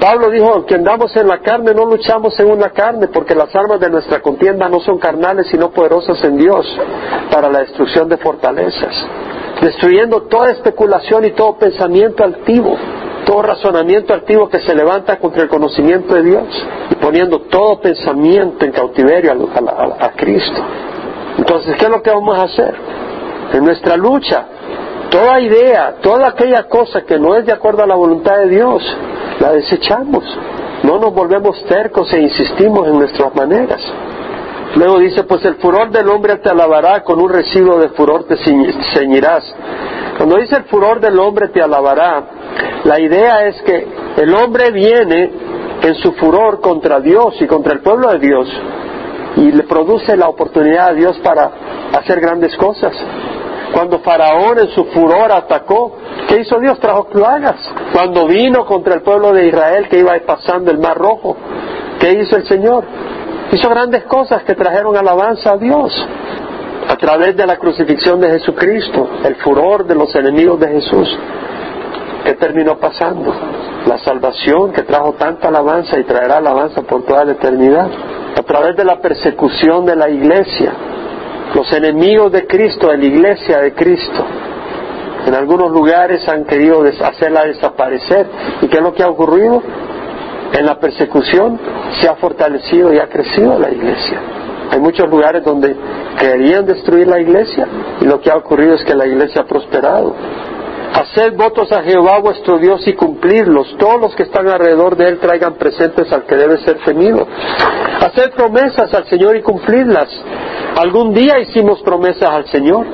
Pablo 0.00 0.30
dijo 0.30 0.66
que 0.66 0.74
andamos 0.74 1.14
en 1.16 1.28
la 1.28 1.38
carne, 1.38 1.74
no 1.74 1.84
luchamos 1.84 2.34
según 2.34 2.58
la 2.58 2.70
carne, 2.70 3.08
porque 3.08 3.34
las 3.34 3.54
armas 3.54 3.78
de 3.78 3.88
nuestra 3.88 4.20
contienda 4.20 4.68
no 4.68 4.80
son 4.80 4.98
carnales, 4.98 5.46
sino 5.48 5.70
poderosas 5.70 6.22
en 6.24 6.38
Dios 6.38 6.66
para 7.30 7.48
la 7.48 7.60
destrucción 7.60 8.08
de 8.08 8.16
fortalezas, 8.16 9.06
destruyendo 9.60 10.22
toda 10.22 10.50
especulación 10.50 11.24
y 11.24 11.30
todo 11.32 11.56
pensamiento 11.56 12.24
altivo, 12.24 12.76
todo 13.24 13.42
razonamiento 13.42 14.12
altivo 14.12 14.48
que 14.48 14.58
se 14.60 14.74
levanta 14.74 15.20
contra 15.20 15.42
el 15.42 15.48
conocimiento 15.48 16.14
de 16.14 16.22
Dios, 16.24 16.66
y 16.90 16.94
poniendo 16.96 17.42
todo 17.42 17.80
pensamiento 17.80 18.64
en 18.64 18.72
cautiverio 18.72 19.32
a 20.00 20.10
Cristo. 20.16 20.62
Entonces, 21.38 21.76
¿qué 21.78 21.84
es 21.86 21.90
lo 21.90 22.02
que 22.02 22.10
vamos 22.10 22.38
a 22.38 22.42
hacer? 22.42 22.74
En 23.52 23.64
nuestra 23.64 23.96
lucha, 23.96 24.46
toda 25.10 25.40
idea, 25.40 25.96
toda 26.00 26.28
aquella 26.28 26.64
cosa 26.64 27.02
que 27.02 27.18
no 27.18 27.34
es 27.34 27.46
de 27.46 27.52
acuerdo 27.52 27.82
a 27.82 27.86
la 27.86 27.94
voluntad 27.94 28.38
de 28.38 28.48
Dios, 28.48 28.82
la 29.40 29.52
desechamos. 29.52 30.24
No 30.82 30.98
nos 30.98 31.14
volvemos 31.14 31.62
tercos 31.66 32.12
e 32.12 32.20
insistimos 32.20 32.88
en 32.88 32.98
nuestras 32.98 33.34
maneras. 33.34 33.80
Luego 34.74 34.98
dice, 34.98 35.24
pues 35.24 35.44
el 35.44 35.56
furor 35.56 35.90
del 35.90 36.08
hombre 36.08 36.36
te 36.36 36.48
alabará, 36.48 37.02
con 37.04 37.20
un 37.20 37.30
residuo 37.30 37.78
de 37.78 37.90
furor 37.90 38.24
te 38.24 38.36
ceñirás. 38.36 39.44
Cuando 40.16 40.36
dice 40.36 40.56
el 40.56 40.64
furor 40.64 41.00
del 41.00 41.18
hombre 41.18 41.48
te 41.48 41.60
alabará, 41.60 42.24
la 42.84 42.98
idea 42.98 43.46
es 43.46 43.60
que 43.62 43.86
el 44.16 44.34
hombre 44.34 44.70
viene 44.70 45.30
en 45.82 45.94
su 45.96 46.12
furor 46.12 46.60
contra 46.60 47.00
Dios 47.00 47.34
y 47.40 47.46
contra 47.46 47.74
el 47.74 47.80
pueblo 47.80 48.10
de 48.12 48.18
Dios 48.18 48.48
y 49.42 49.50
le 49.50 49.64
produce 49.64 50.16
la 50.16 50.28
oportunidad 50.28 50.90
a 50.90 50.92
Dios 50.92 51.18
para 51.18 51.50
hacer 51.92 52.20
grandes 52.20 52.56
cosas. 52.56 52.92
Cuando 53.72 53.98
Faraón 54.00 54.58
en 54.58 54.68
su 54.68 54.84
furor 54.86 55.32
atacó, 55.32 55.96
¿qué 56.28 56.40
hizo 56.40 56.60
Dios? 56.60 56.78
Trajo 56.78 57.08
plagas. 57.08 57.56
Cuando 57.92 58.26
vino 58.26 58.64
contra 58.66 58.94
el 58.94 59.02
pueblo 59.02 59.32
de 59.32 59.48
Israel 59.48 59.88
que 59.88 59.98
iba 59.98 60.12
pasando 60.24 60.70
el 60.70 60.78
mar 60.78 60.96
rojo, 60.96 61.36
¿qué 61.98 62.12
hizo 62.20 62.36
el 62.36 62.46
Señor? 62.46 62.84
Hizo 63.50 63.68
grandes 63.68 64.04
cosas 64.04 64.44
que 64.44 64.54
trajeron 64.54 64.96
alabanza 64.96 65.54
a 65.54 65.56
Dios. 65.56 65.92
A 66.88 66.96
través 66.96 67.36
de 67.36 67.46
la 67.46 67.56
crucifixión 67.56 68.20
de 68.20 68.30
Jesucristo, 68.30 69.08
el 69.24 69.36
furor 69.36 69.86
de 69.86 69.94
los 69.94 70.14
enemigos 70.14 70.60
de 70.60 70.68
Jesús. 70.68 71.18
¿Qué 72.24 72.34
terminó 72.34 72.78
pasando? 72.78 73.34
La 73.86 73.98
salvación 73.98 74.72
que 74.72 74.82
trajo 74.82 75.14
tanta 75.14 75.48
alabanza 75.48 75.98
y 75.98 76.04
traerá 76.04 76.36
alabanza 76.36 76.82
por 76.82 77.04
toda 77.04 77.24
la 77.24 77.32
eternidad 77.32 77.88
a 78.36 78.42
través 78.42 78.76
de 78.76 78.84
la 78.84 79.00
persecución 79.00 79.84
de 79.84 79.96
la 79.96 80.08
iglesia, 80.08 80.72
los 81.54 81.72
enemigos 81.72 82.32
de 82.32 82.46
Cristo, 82.46 82.88
de 82.88 82.98
la 82.98 83.04
iglesia 83.04 83.58
de 83.58 83.74
Cristo, 83.74 84.24
en 85.26 85.34
algunos 85.34 85.70
lugares 85.70 86.26
han 86.28 86.44
querido 86.44 86.82
hacerla 86.82 87.44
desaparecer. 87.44 88.26
¿Y 88.60 88.66
qué 88.66 88.78
es 88.78 88.82
lo 88.82 88.92
que 88.92 89.02
ha 89.02 89.08
ocurrido? 89.08 89.62
En 90.52 90.66
la 90.66 90.78
persecución 90.78 91.58
se 92.00 92.08
ha 92.08 92.16
fortalecido 92.16 92.92
y 92.92 92.98
ha 92.98 93.08
crecido 93.08 93.58
la 93.58 93.70
iglesia. 93.70 94.20
Hay 94.70 94.80
muchos 94.80 95.08
lugares 95.08 95.44
donde 95.44 95.76
querían 96.18 96.66
destruir 96.66 97.06
la 97.06 97.20
iglesia 97.20 97.66
y 98.00 98.04
lo 98.04 98.20
que 98.20 98.30
ha 98.30 98.36
ocurrido 98.36 98.74
es 98.74 98.84
que 98.84 98.94
la 98.94 99.06
iglesia 99.06 99.42
ha 99.42 99.44
prosperado. 99.44 100.14
Haced 100.94 101.36
votos 101.36 101.72
a 101.72 101.82
Jehová 101.82 102.18
vuestro 102.18 102.58
Dios 102.58 102.86
y 102.86 102.92
cumplirlos. 102.92 103.76
Todos 103.78 104.00
los 104.00 104.14
que 104.14 104.24
están 104.24 104.48
alrededor 104.48 104.96
de 104.96 105.08
él 105.08 105.18
traigan 105.18 105.54
presentes 105.54 106.12
al 106.12 106.24
que 106.24 106.36
debe 106.36 106.58
ser 106.58 106.78
temido. 106.84 107.26
Haced 108.00 108.32
promesas 108.32 108.92
al 108.92 109.06
Señor 109.06 109.36
y 109.36 109.42
cumplidlas. 109.42 110.08
Algún 110.76 111.14
día 111.14 111.38
hicimos 111.40 111.82
promesas 111.82 112.28
al 112.28 112.46
Señor. 112.46 112.86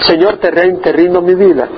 Señor, 0.00 0.38
te, 0.38 0.50
te 0.50 0.92
rindo 0.92 1.20
mi 1.20 1.34
vida. 1.34 1.68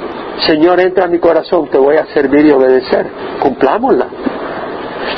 Señor, 0.46 0.80
entra 0.80 1.04
a 1.04 1.08
mi 1.08 1.18
corazón, 1.18 1.68
te 1.68 1.78
voy 1.78 1.96
a 1.96 2.06
servir 2.06 2.46
y 2.46 2.52
obedecer. 2.52 3.06
Cumplámosla. 3.40 4.06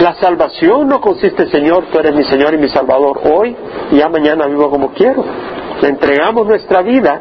La 0.00 0.14
salvación 0.14 0.88
no 0.88 1.00
consiste, 1.00 1.48
Señor, 1.50 1.86
tú 1.92 1.98
eres 1.98 2.14
mi 2.14 2.24
Señor 2.24 2.54
y 2.54 2.58
mi 2.58 2.68
Salvador 2.68 3.20
hoy 3.30 3.54
y 3.92 3.98
ya 3.98 4.08
mañana 4.08 4.46
vivo 4.46 4.70
como 4.70 4.92
quiero. 4.92 5.24
Le 5.80 5.88
entregamos 5.88 6.46
nuestra 6.46 6.82
vida 6.82 7.20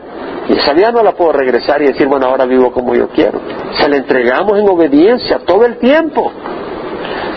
y 0.49 0.53
esa 0.57 0.73
vida 0.73 0.91
no 0.91 1.03
la 1.03 1.13
puedo 1.13 1.31
regresar 1.31 1.81
y 1.81 1.87
decir, 1.87 2.07
bueno, 2.07 2.27
ahora 2.27 2.45
vivo 2.45 2.71
como 2.71 2.93
yo 2.95 3.07
quiero. 3.09 3.39
Se 3.79 3.87
la 3.87 3.97
entregamos 3.97 4.59
en 4.59 4.67
obediencia 4.67 5.39
todo 5.45 5.65
el 5.65 5.77
tiempo. 5.77 6.31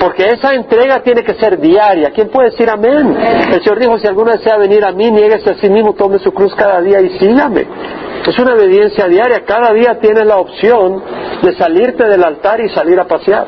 Porque 0.01 0.29
esa 0.29 0.55
entrega 0.55 1.03
tiene 1.03 1.23
que 1.23 1.35
ser 1.35 1.59
diaria. 1.59 2.11
¿Quién 2.11 2.29
puede 2.29 2.51
decir 2.51 2.69
amén? 2.69 3.17
El 3.53 3.63
Señor 3.63 3.79
dijo, 3.79 3.99
si 3.99 4.07
alguno 4.07 4.33
desea 4.33 4.57
venir 4.59 4.85
a 4.85 4.93
mí, 4.93 5.11
nieguese 5.11 5.51
a 5.51 5.55
sí 5.55 5.71
mismo, 5.71 5.95
tome 5.95 6.19
su 6.19 6.33
cruz 6.33 6.55
cada 6.55 6.81
día 6.81 7.01
y 7.01 7.19
sígame. 7.19 7.67
Es 8.27 8.39
una 8.39 8.55
obediencia 8.55 9.07
diaria. 9.07 9.45
Cada 9.47 9.73
día 9.73 9.99
tienes 10.01 10.27
la 10.27 10.37
opción 10.37 11.03
de 11.43 11.55
salirte 11.55 12.05
del 12.05 12.25
altar 12.25 12.61
y 12.61 12.69
salir 12.71 12.99
a 12.99 13.05
pasear 13.05 13.47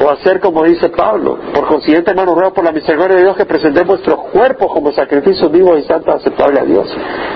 o 0.00 0.10
hacer 0.10 0.40
como 0.40 0.62
dice 0.64 0.88
Pablo. 0.90 1.38
Por 1.52 1.66
consiguiente, 1.66 2.10
hermano, 2.10 2.34
ruego 2.34 2.54
por 2.54 2.64
la 2.64 2.72
misericordia 2.72 3.16
de 3.16 3.22
Dios 3.22 3.36
que 3.36 3.46
presentemos 3.46 3.88
vuestro 3.88 4.16
cuerpo 4.16 4.68
como 4.68 4.92
sacrificio 4.92 5.48
vivo 5.48 5.76
y 5.76 5.82
santo 5.82 6.12
aceptable 6.12 6.60
a 6.60 6.64
Dios. 6.64 6.88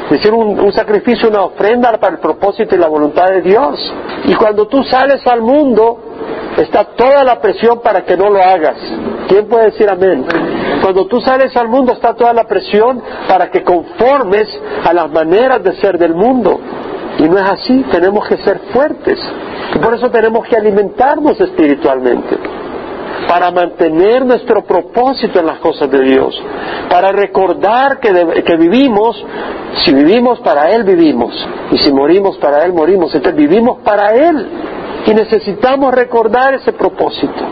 Es 0.04 0.10
decir, 0.10 0.32
un, 0.32 0.58
un, 0.58 0.72
sacrificio, 0.72 1.28
una 1.28 1.42
ofrenda 1.42 1.92
para 1.98 2.14
el 2.14 2.20
propósito 2.20 2.74
y 2.74 2.78
la 2.78 2.88
voluntad 2.88 3.26
de 3.26 3.42
Dios. 3.42 3.94
Y 4.24 4.34
cuando 4.34 4.66
tú 4.66 4.82
sales 4.84 5.26
al 5.26 5.42
mundo, 5.42 5.98
está 6.56 6.84
toda 6.84 7.24
la 7.24 7.40
presión 7.40 7.80
para 7.80 8.04
que 8.04 8.16
no 8.16 8.30
lo 8.30 8.42
hagas. 8.42 8.76
¿Quién 9.28 9.46
puede 9.48 9.66
decir 9.66 9.88
amén? 9.88 10.24
Cuando 10.82 11.06
tú 11.06 11.20
sales 11.20 11.56
al 11.56 11.68
mundo 11.68 11.92
está 11.92 12.14
toda 12.14 12.32
la 12.32 12.44
presión 12.44 13.02
para 13.28 13.50
que 13.50 13.62
conformes 13.62 14.48
a 14.84 14.92
las 14.92 15.10
maneras 15.10 15.62
de 15.62 15.74
ser 15.76 15.98
del 15.98 16.14
mundo. 16.14 16.60
Y 17.18 17.22
no 17.24 17.38
es 17.38 17.44
así, 17.44 17.84
tenemos 17.90 18.28
que 18.28 18.36
ser 18.38 18.60
fuertes. 18.72 19.18
Y 19.74 19.78
por 19.78 19.94
eso 19.94 20.10
tenemos 20.10 20.46
que 20.46 20.56
alimentarnos 20.56 21.40
espiritualmente 21.40 22.36
para 23.28 23.50
mantener 23.50 24.24
nuestro 24.24 24.64
propósito 24.64 25.40
en 25.40 25.46
las 25.46 25.58
cosas 25.58 25.90
de 25.90 26.00
Dios, 26.02 26.40
para 26.88 27.12
recordar 27.12 27.98
que, 27.98 28.42
que, 28.44 28.56
vivimos, 28.56 29.24
si 29.84 29.94
vivimos 29.94 30.38
para 30.40 30.70
Él 30.70 30.84
vivimos, 30.84 31.32
y 31.72 31.78
si 31.78 31.92
morimos 31.92 32.36
para 32.38 32.64
Él 32.64 32.72
morimos, 32.72 33.14
entonces 33.14 33.36
vivimos 33.36 33.78
para 33.82 34.14
Él, 34.14 34.46
y 35.06 35.14
necesitamos 35.14 35.92
recordar 35.94 36.54
ese 36.54 36.72
propósito, 36.72 37.44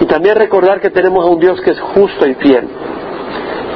y 0.00 0.04
también 0.06 0.36
recordar 0.36 0.80
que 0.80 0.90
tenemos 0.90 1.24
a 1.24 1.28
un 1.28 1.38
Dios 1.38 1.60
que 1.62 1.70
es 1.70 1.80
justo 1.80 2.26
y 2.26 2.34
fiel. 2.34 2.68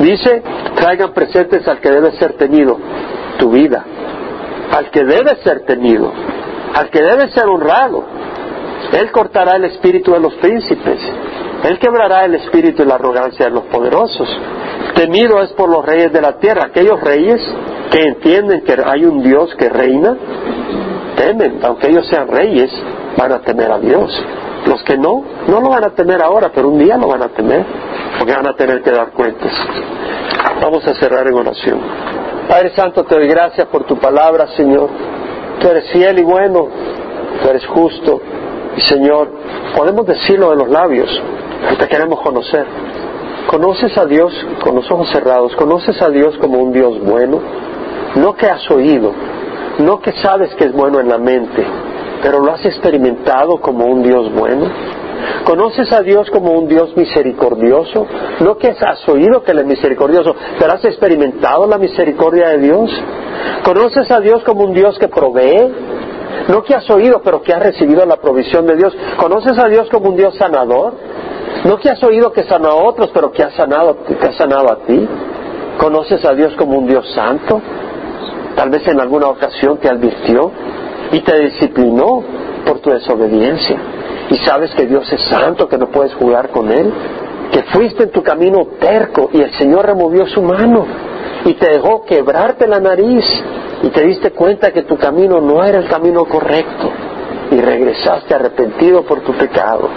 Dice, 0.01 0.43
traigan 0.75 1.13
presentes 1.13 1.67
al 1.67 1.81
que 1.81 1.91
debe 1.91 2.13
ser 2.13 2.35
tenido, 2.35 2.79
tu 3.39 3.51
vida, 3.51 3.85
al 4.73 4.91
que 4.91 5.05
debe 5.05 5.37
ser 5.43 5.65
tenido, 5.65 6.13
al 6.75 6.91
que 6.91 7.03
debe 7.03 7.31
ser 7.31 7.47
honrado, 7.47 8.05
él 8.93 9.11
cortará 9.11 9.57
el 9.57 9.65
espíritu 9.65 10.13
de 10.13 10.21
los 10.21 10.35
príncipes. 10.35 10.99
Él 11.65 11.79
quebrará 11.79 12.25
el 12.25 12.35
espíritu 12.35 12.83
y 12.83 12.87
la 12.87 12.95
arrogancia 12.95 13.47
de 13.47 13.51
los 13.51 13.65
poderosos. 13.65 14.29
Temido 14.95 15.43
es 15.43 15.53
por 15.53 15.69
los 15.69 15.85
reyes 15.85 16.13
de 16.13 16.21
la 16.21 16.39
tierra. 16.39 16.67
Aquellos 16.67 17.01
reyes 17.01 17.41
que 17.91 18.03
entienden 18.03 18.63
que 18.63 18.77
hay 18.85 19.05
un 19.05 19.23
Dios 19.23 19.55
que 19.57 19.69
reina, 19.69 20.17
temen. 21.17 21.61
Aunque 21.63 21.89
ellos 21.89 22.07
sean 22.09 22.29
reyes, 22.29 22.71
van 23.17 23.33
a 23.33 23.41
temer 23.41 23.73
a 23.73 23.79
Dios. 23.79 24.25
Los 24.67 24.83
que 24.83 24.97
no, 24.97 25.25
no 25.49 25.61
lo 25.61 25.71
van 25.71 25.85
a 25.85 25.91
temer 25.91 26.23
ahora, 26.23 26.51
pero 26.55 26.69
un 26.69 26.79
día 26.79 26.97
lo 26.97 27.09
van 27.09 27.23
a 27.23 27.29
temer, 27.29 27.65
porque 28.19 28.35
van 28.35 28.47
a 28.47 28.55
tener 28.55 28.83
que 28.83 28.91
dar 28.91 29.11
cuentas. 29.11 29.53
Vamos 30.61 30.87
a 30.87 30.95
cerrar 30.95 31.27
en 31.27 31.35
oración. 31.35 31.81
Padre 32.57 32.75
Santo, 32.75 33.05
te 33.05 33.15
doy 33.15 33.29
gracias 33.29 33.67
por 33.67 33.85
tu 33.85 33.99
palabra, 33.99 34.47
Señor. 34.57 34.89
Tú 35.61 35.69
eres 35.69 35.91
fiel 35.91 36.21
y 36.21 36.23
bueno, 36.23 36.67
tú 37.43 37.51
eres 37.51 37.67
justo. 37.67 38.19
Y 38.75 38.81
Señor, 38.81 39.29
podemos 39.77 40.07
decirlo 40.07 40.49
de 40.49 40.57
los 40.57 40.71
labios, 40.71 41.23
te 41.79 41.87
queremos 41.87 42.19
conocer. 42.23 42.65
¿Conoces 43.49 43.99
a 43.99 44.07
Dios 44.07 44.33
con 44.65 44.75
los 44.75 44.91
ojos 44.91 45.07
cerrados? 45.13 45.55
¿Conoces 45.55 46.01
a 46.01 46.09
Dios 46.09 46.39
como 46.39 46.57
un 46.57 46.73
Dios 46.73 46.99
bueno? 47.05 47.43
No 48.15 48.35
que 48.35 48.47
has 48.47 48.71
oído, 48.71 49.13
no 49.81 50.01
que 50.01 50.13
sabes 50.23 50.55
que 50.55 50.65
es 50.65 50.73
bueno 50.73 50.99
en 50.99 51.11
la 51.11 51.19
mente, 51.19 51.63
pero 52.23 52.41
lo 52.41 52.53
has 52.53 52.65
experimentado 52.65 53.61
como 53.61 53.85
un 53.85 54.03
Dios 54.03 54.33
bueno. 54.33 54.65
¿Conoces 55.45 55.93
a 55.93 56.03
Dios 56.03 56.31
como 56.31 56.53
un 56.53 56.69
Dios 56.69 56.97
misericordioso? 56.97 58.07
No 58.41 58.57
que 58.57 58.69
has 58.69 59.09
oído 59.09 59.43
que 59.43 59.53
Él 59.53 59.61
es 59.61 59.67
misericordioso, 59.67 60.35
pero 60.59 60.73
has 60.73 60.85
experimentado 60.85 61.67
la 61.67 61.79
misericordia 61.79 62.49
de 62.51 62.59
Dios. 62.59 62.91
¿Conoces 63.65 64.11
a 64.11 64.21
Dios 64.21 64.43
como 64.45 64.65
un 64.65 64.73
Dios 64.73 64.99
que 64.99 65.09
provee? 65.09 65.73
No 66.49 66.63
que 66.63 66.75
has 66.75 66.89
oído, 66.91 67.21
pero 67.23 67.43
que 67.43 67.53
has 67.53 67.63
recibido 67.63 68.05
la 68.07 68.17
provisión 68.17 68.67
de 68.67 68.77
Dios. 68.77 68.97
¿Conoces 69.17 69.59
a 69.59 69.69
Dios 69.69 69.89
como 69.91 70.11
un 70.11 70.17
Dios 70.17 70.37
sanador? 70.37 70.95
No 71.65 71.79
que 71.79 71.91
has 71.91 72.03
oído 72.03 72.33
que 72.33 72.45
sanó 72.45 72.69
a 72.69 72.75
otros, 72.75 73.11
pero 73.13 73.33
que 73.33 73.43
has 73.43 73.55
sanado, 73.55 73.97
que 74.05 74.27
has 74.27 74.37
sanado 74.37 74.71
a 74.71 74.77
ti. 74.87 75.09
¿Conoces 75.79 76.25
a 76.25 76.35
Dios 76.35 76.55
como 76.57 76.79
un 76.79 76.87
Dios 76.87 77.11
santo? 77.15 77.61
Tal 78.55 78.71
vez 78.71 78.87
en 78.89 79.01
alguna 79.01 79.29
ocasión 79.29 79.79
te 79.79 79.89
advirtió 79.89 80.51
y 81.13 81.21
te 81.21 81.39
disciplinó 81.41 82.23
por 82.65 82.81
tu 82.81 82.91
desobediencia. 82.91 83.79
Y 84.31 84.37
sabes 84.45 84.75
que 84.75 84.87
Dios 84.87 85.11
es 85.13 85.21
santo, 85.23 85.69
que 85.69 85.79
no 85.79 85.87
puedes 85.89 86.15
jugar 86.15 86.51
con 86.51 86.71
Él. 86.71 86.93
Que 87.53 87.63
fuiste 87.65 88.05
en 88.05 88.11
tu 88.11 88.23
camino 88.23 88.67
terco 88.81 89.31
y 89.33 89.41
el 89.41 89.53
Señor 89.53 89.87
removió 89.87 90.27
su 90.27 90.43
mano 90.43 90.85
y 91.45 91.55
te 91.55 91.71
dejó 91.71 92.05
quebrarte 92.05 92.67
la 92.67 92.81
nariz 92.81 93.25
y 93.83 93.89
te 93.91 94.05
diste 94.05 94.33
cuenta 94.33 94.73
que 94.73 94.83
tu 94.83 94.97
camino 94.97 95.41
no 95.41 95.65
era 95.65 95.79
el 95.79 95.89
camino 95.89 96.25
correcto 96.25 96.91
y 97.51 97.61
regresaste 97.61 98.35
arrepentido 98.35 99.05
por 99.05 99.21
tu 99.21 99.33
pecado 99.33 99.89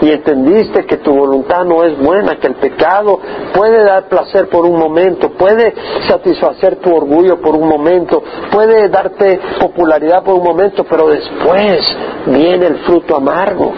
y 0.00 0.10
entendiste 0.10 0.86
que 0.86 0.98
tu 0.98 1.12
voluntad 1.12 1.64
no 1.64 1.82
es 1.84 1.98
buena, 1.98 2.36
que 2.36 2.46
el 2.46 2.54
pecado 2.54 3.20
puede 3.52 3.84
dar 3.84 4.08
placer 4.08 4.48
por 4.48 4.64
un 4.64 4.78
momento, 4.78 5.30
puede 5.30 5.74
satisfacer 6.06 6.76
tu 6.76 6.94
orgullo 6.94 7.40
por 7.40 7.56
un 7.56 7.68
momento, 7.68 8.22
puede 8.50 8.88
darte 8.88 9.40
popularidad 9.60 10.22
por 10.22 10.34
un 10.34 10.44
momento, 10.44 10.84
pero 10.84 11.08
después 11.08 11.96
viene 12.26 12.66
el 12.66 12.78
fruto 12.78 13.16
amargo. 13.16 13.72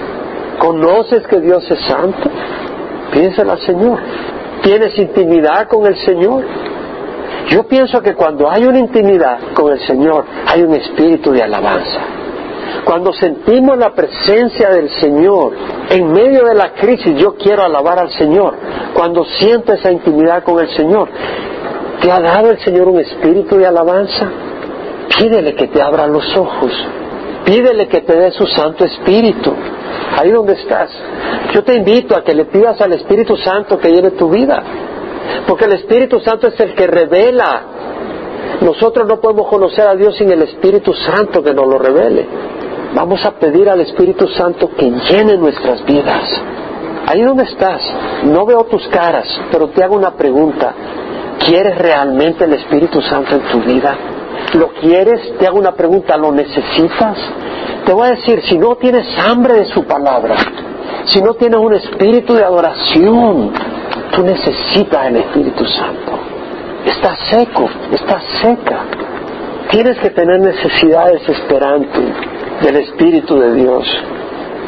¿Conoces 0.59 1.27
que 1.27 1.41
Dios 1.41 1.69
es 1.71 1.81
santo? 1.87 2.29
Piénsala, 3.13 3.57
Señor. 3.59 3.99
¿Tienes 4.63 4.99
intimidad 4.99 5.69
con 5.69 5.87
el 5.87 5.97
Señor? 6.05 6.45
Yo 7.49 7.67
pienso 7.67 8.03
que 8.03 8.15
cuando 8.15 8.49
hay 8.51 8.65
una 8.65 8.79
intimidad 8.79 9.39
con 9.55 9.73
el 9.73 9.81
Señor, 9.87 10.25
hay 10.47 10.63
un 10.63 10.75
espíritu 10.75 11.33
de 11.33 11.43
alabanza. 11.43 12.20
Cuando 12.85 13.13
sentimos 13.13 13.77
la 13.79 13.95
presencia 13.95 14.71
del 14.71 14.91
Señor 15.01 15.53
en 15.91 16.13
medio 16.13 16.45
de 16.45 16.55
la 16.55 16.73
crisis, 16.73 17.17
yo 17.17 17.35
quiero 17.37 17.63
alabar 17.63 17.99
al 17.99 18.11
Señor. 18.13 18.55
Cuando 18.95 19.25
siento 19.25 19.73
esa 19.73 19.91
intimidad 19.91 20.43
con 20.45 20.61
el 20.61 20.69
Señor, 20.77 21.09
¿te 22.01 22.11
ha 22.11 22.21
dado 22.21 22.51
el 22.51 22.59
Señor 22.61 22.89
un 22.89 23.01
espíritu 23.01 23.57
de 23.57 23.67
alabanza? 23.67 24.31
Pídele 25.19 25.55
que 25.55 25.69
te 25.69 25.83
abra 25.83 26.07
los 26.07 26.37
ojos. 26.37 26.73
Pídele 27.45 27.89
que 27.89 28.03
te 28.03 28.17
dé 28.17 28.31
su 28.31 28.47
Santo 28.47 28.85
Espíritu. 28.85 29.53
Ahí 30.17 30.31
donde 30.31 30.55
estás. 30.55 30.91
Yo 31.53 31.65
te 31.65 31.75
invito 31.75 32.17
a 32.17 32.23
que 32.23 32.35
le 32.35 32.45
pidas 32.47 32.81
al 32.81 32.93
Espíritu 32.93 33.37
Santo 33.37 33.79
que 33.79 33.91
llene 33.91 34.13
tu 34.13 34.31
vida. 34.31 34.63
Porque 35.47 35.65
el 35.65 35.73
Espíritu 35.73 36.21
Santo 36.21 36.49
es 36.49 36.61
el 36.61 36.75
que 36.75 36.87
revela. 36.87 37.63
Nosotros 38.61 39.09
no 39.09 39.21
podemos 39.21 39.49
conocer 39.49 39.87
a 39.87 39.95
Dios 39.95 40.17
sin 40.17 40.31
el 40.31 40.43
Espíritu 40.43 40.93
Santo 40.93 41.43
que 41.43 41.55
nos 41.55 41.67
lo 41.67 41.79
revele. 41.79 42.27
Vamos 42.95 43.25
a 43.25 43.33
pedir 43.33 43.69
al 43.69 43.81
Espíritu 43.81 44.27
Santo 44.29 44.71
que 44.77 44.91
llene 44.91 45.37
nuestras 45.37 45.85
vidas. 45.85 46.25
Ahí 47.07 47.23
donde 47.23 47.45
estás, 47.45 47.81
no 48.25 48.45
veo 48.45 48.65
tus 48.65 48.87
caras, 48.89 49.27
pero 49.51 49.69
te 49.69 49.83
hago 49.83 49.97
una 49.97 50.13
pregunta. 50.13 50.75
¿Quieres 51.47 51.77
realmente 51.79 52.45
el 52.45 52.53
Espíritu 52.53 53.01
Santo 53.01 53.37
en 53.37 53.43
tu 53.43 53.61
vida? 53.61 53.97
¿Lo 54.55 54.73
quieres? 54.75 55.39
Te 55.39 55.47
hago 55.47 55.59
una 55.59 55.73
pregunta, 55.73 56.17
¿lo 56.17 56.33
necesitas? 56.33 57.17
Te 57.87 57.93
voy 57.93 58.09
a 58.09 58.11
decir, 58.11 58.43
si 58.49 58.59
no 58.59 58.77
tienes 58.77 59.07
hambre 59.19 59.55
de 59.55 59.65
su 59.67 59.85
palabra, 59.85 60.37
si 61.07 61.23
no 61.23 61.35
tienes 61.35 61.59
un 61.59 61.75
espíritu 61.75 62.35
de 62.35 62.45
adoración, 62.45 63.53
Tú 64.13 64.25
necesitas 64.25 65.07
el 65.07 65.17
Espíritu 65.17 65.65
Santo. 65.67 66.19
Estás 66.85 67.19
seco, 67.31 67.69
estás 67.93 68.23
seca. 68.43 68.81
Tienes 69.71 69.99
que 69.99 70.11
tener 70.11 70.41
necesidad 70.41 71.13
desesperante 71.13 72.01
del 72.63 72.77
Espíritu 72.77 73.39
de 73.39 73.55
Dios. 73.55 73.87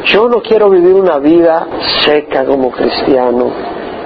Yo 0.05 0.27
no 0.27 0.41
quiero 0.41 0.69
vivir 0.69 0.93
una 0.93 1.17
vida 1.19 1.67
seca 2.01 2.45
como 2.45 2.71
cristiano. 2.71 3.51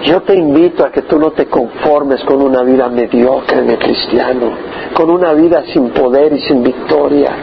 Yo 0.03 0.21
te 0.21 0.35
invito 0.35 0.85
a 0.85 0.91
que 0.91 1.01
tú 1.03 1.17
no 1.17 1.31
te 1.31 1.47
conformes 1.47 2.23
con 2.23 2.41
una 2.41 2.61
vida 2.61 2.87
mediocre 2.87 3.63
de 3.63 3.77
cristiano, 3.77 4.51
con 4.93 5.09
una 5.09 5.33
vida 5.33 5.63
sin 5.73 5.89
poder 5.89 6.33
y 6.33 6.41
sin 6.41 6.63
victoria. 6.63 7.35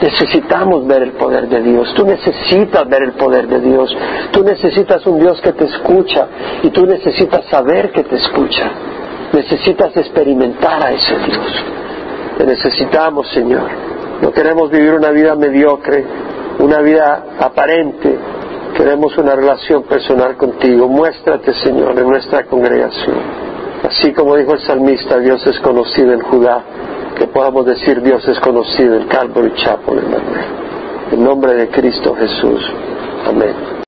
Necesitamos 0.00 0.86
ver 0.86 1.02
el 1.02 1.12
poder 1.12 1.48
de 1.48 1.62
Dios. 1.62 1.92
Tú 1.94 2.04
necesitas 2.06 2.88
ver 2.88 3.02
el 3.02 3.12
poder 3.12 3.46
de 3.46 3.60
Dios. 3.60 3.94
Tú 4.32 4.42
necesitas 4.42 5.06
un 5.06 5.20
Dios 5.20 5.40
que 5.40 5.52
te 5.52 5.64
escucha 5.66 6.26
y 6.62 6.70
tú 6.70 6.86
necesitas 6.86 7.44
saber 7.46 7.92
que 7.92 8.02
te 8.02 8.16
escucha. 8.16 8.70
Necesitas 9.32 9.96
experimentar 9.96 10.82
a 10.82 10.92
ese 10.92 11.18
Dios. 11.18 11.64
Te 12.38 12.44
necesitamos, 12.44 13.28
Señor. 13.28 13.94
No 14.22 14.32
queremos 14.32 14.70
vivir 14.70 14.92
una 14.92 15.10
vida 15.10 15.34
mediocre, 15.34 16.04
una 16.58 16.80
vida 16.80 17.24
aparente. 17.38 18.16
Queremos 18.76 19.16
una 19.18 19.34
relación 19.34 19.84
personal 19.84 20.36
contigo. 20.36 20.88
Muéstrate, 20.88 21.52
Señor, 21.54 21.98
en 21.98 22.08
nuestra 22.08 22.44
congregación. 22.44 23.16
Así 23.88 24.12
como 24.12 24.36
dijo 24.36 24.54
el 24.54 24.60
salmista, 24.60 25.18
Dios 25.18 25.46
es 25.46 25.60
conocido 25.60 26.12
en 26.12 26.20
Judá 26.20 26.64
que 27.14 27.26
podamos 27.28 27.64
decir 27.66 28.02
Dios 28.02 28.26
es 28.26 28.38
conocido 28.40 28.96
en 28.96 29.06
Calvary 29.06 29.52
Chapel 29.54 29.98
en 29.98 31.18
En 31.18 31.24
nombre 31.24 31.54
de 31.54 31.68
Cristo 31.68 32.14
Jesús. 32.14 32.60
Amén. 33.26 33.74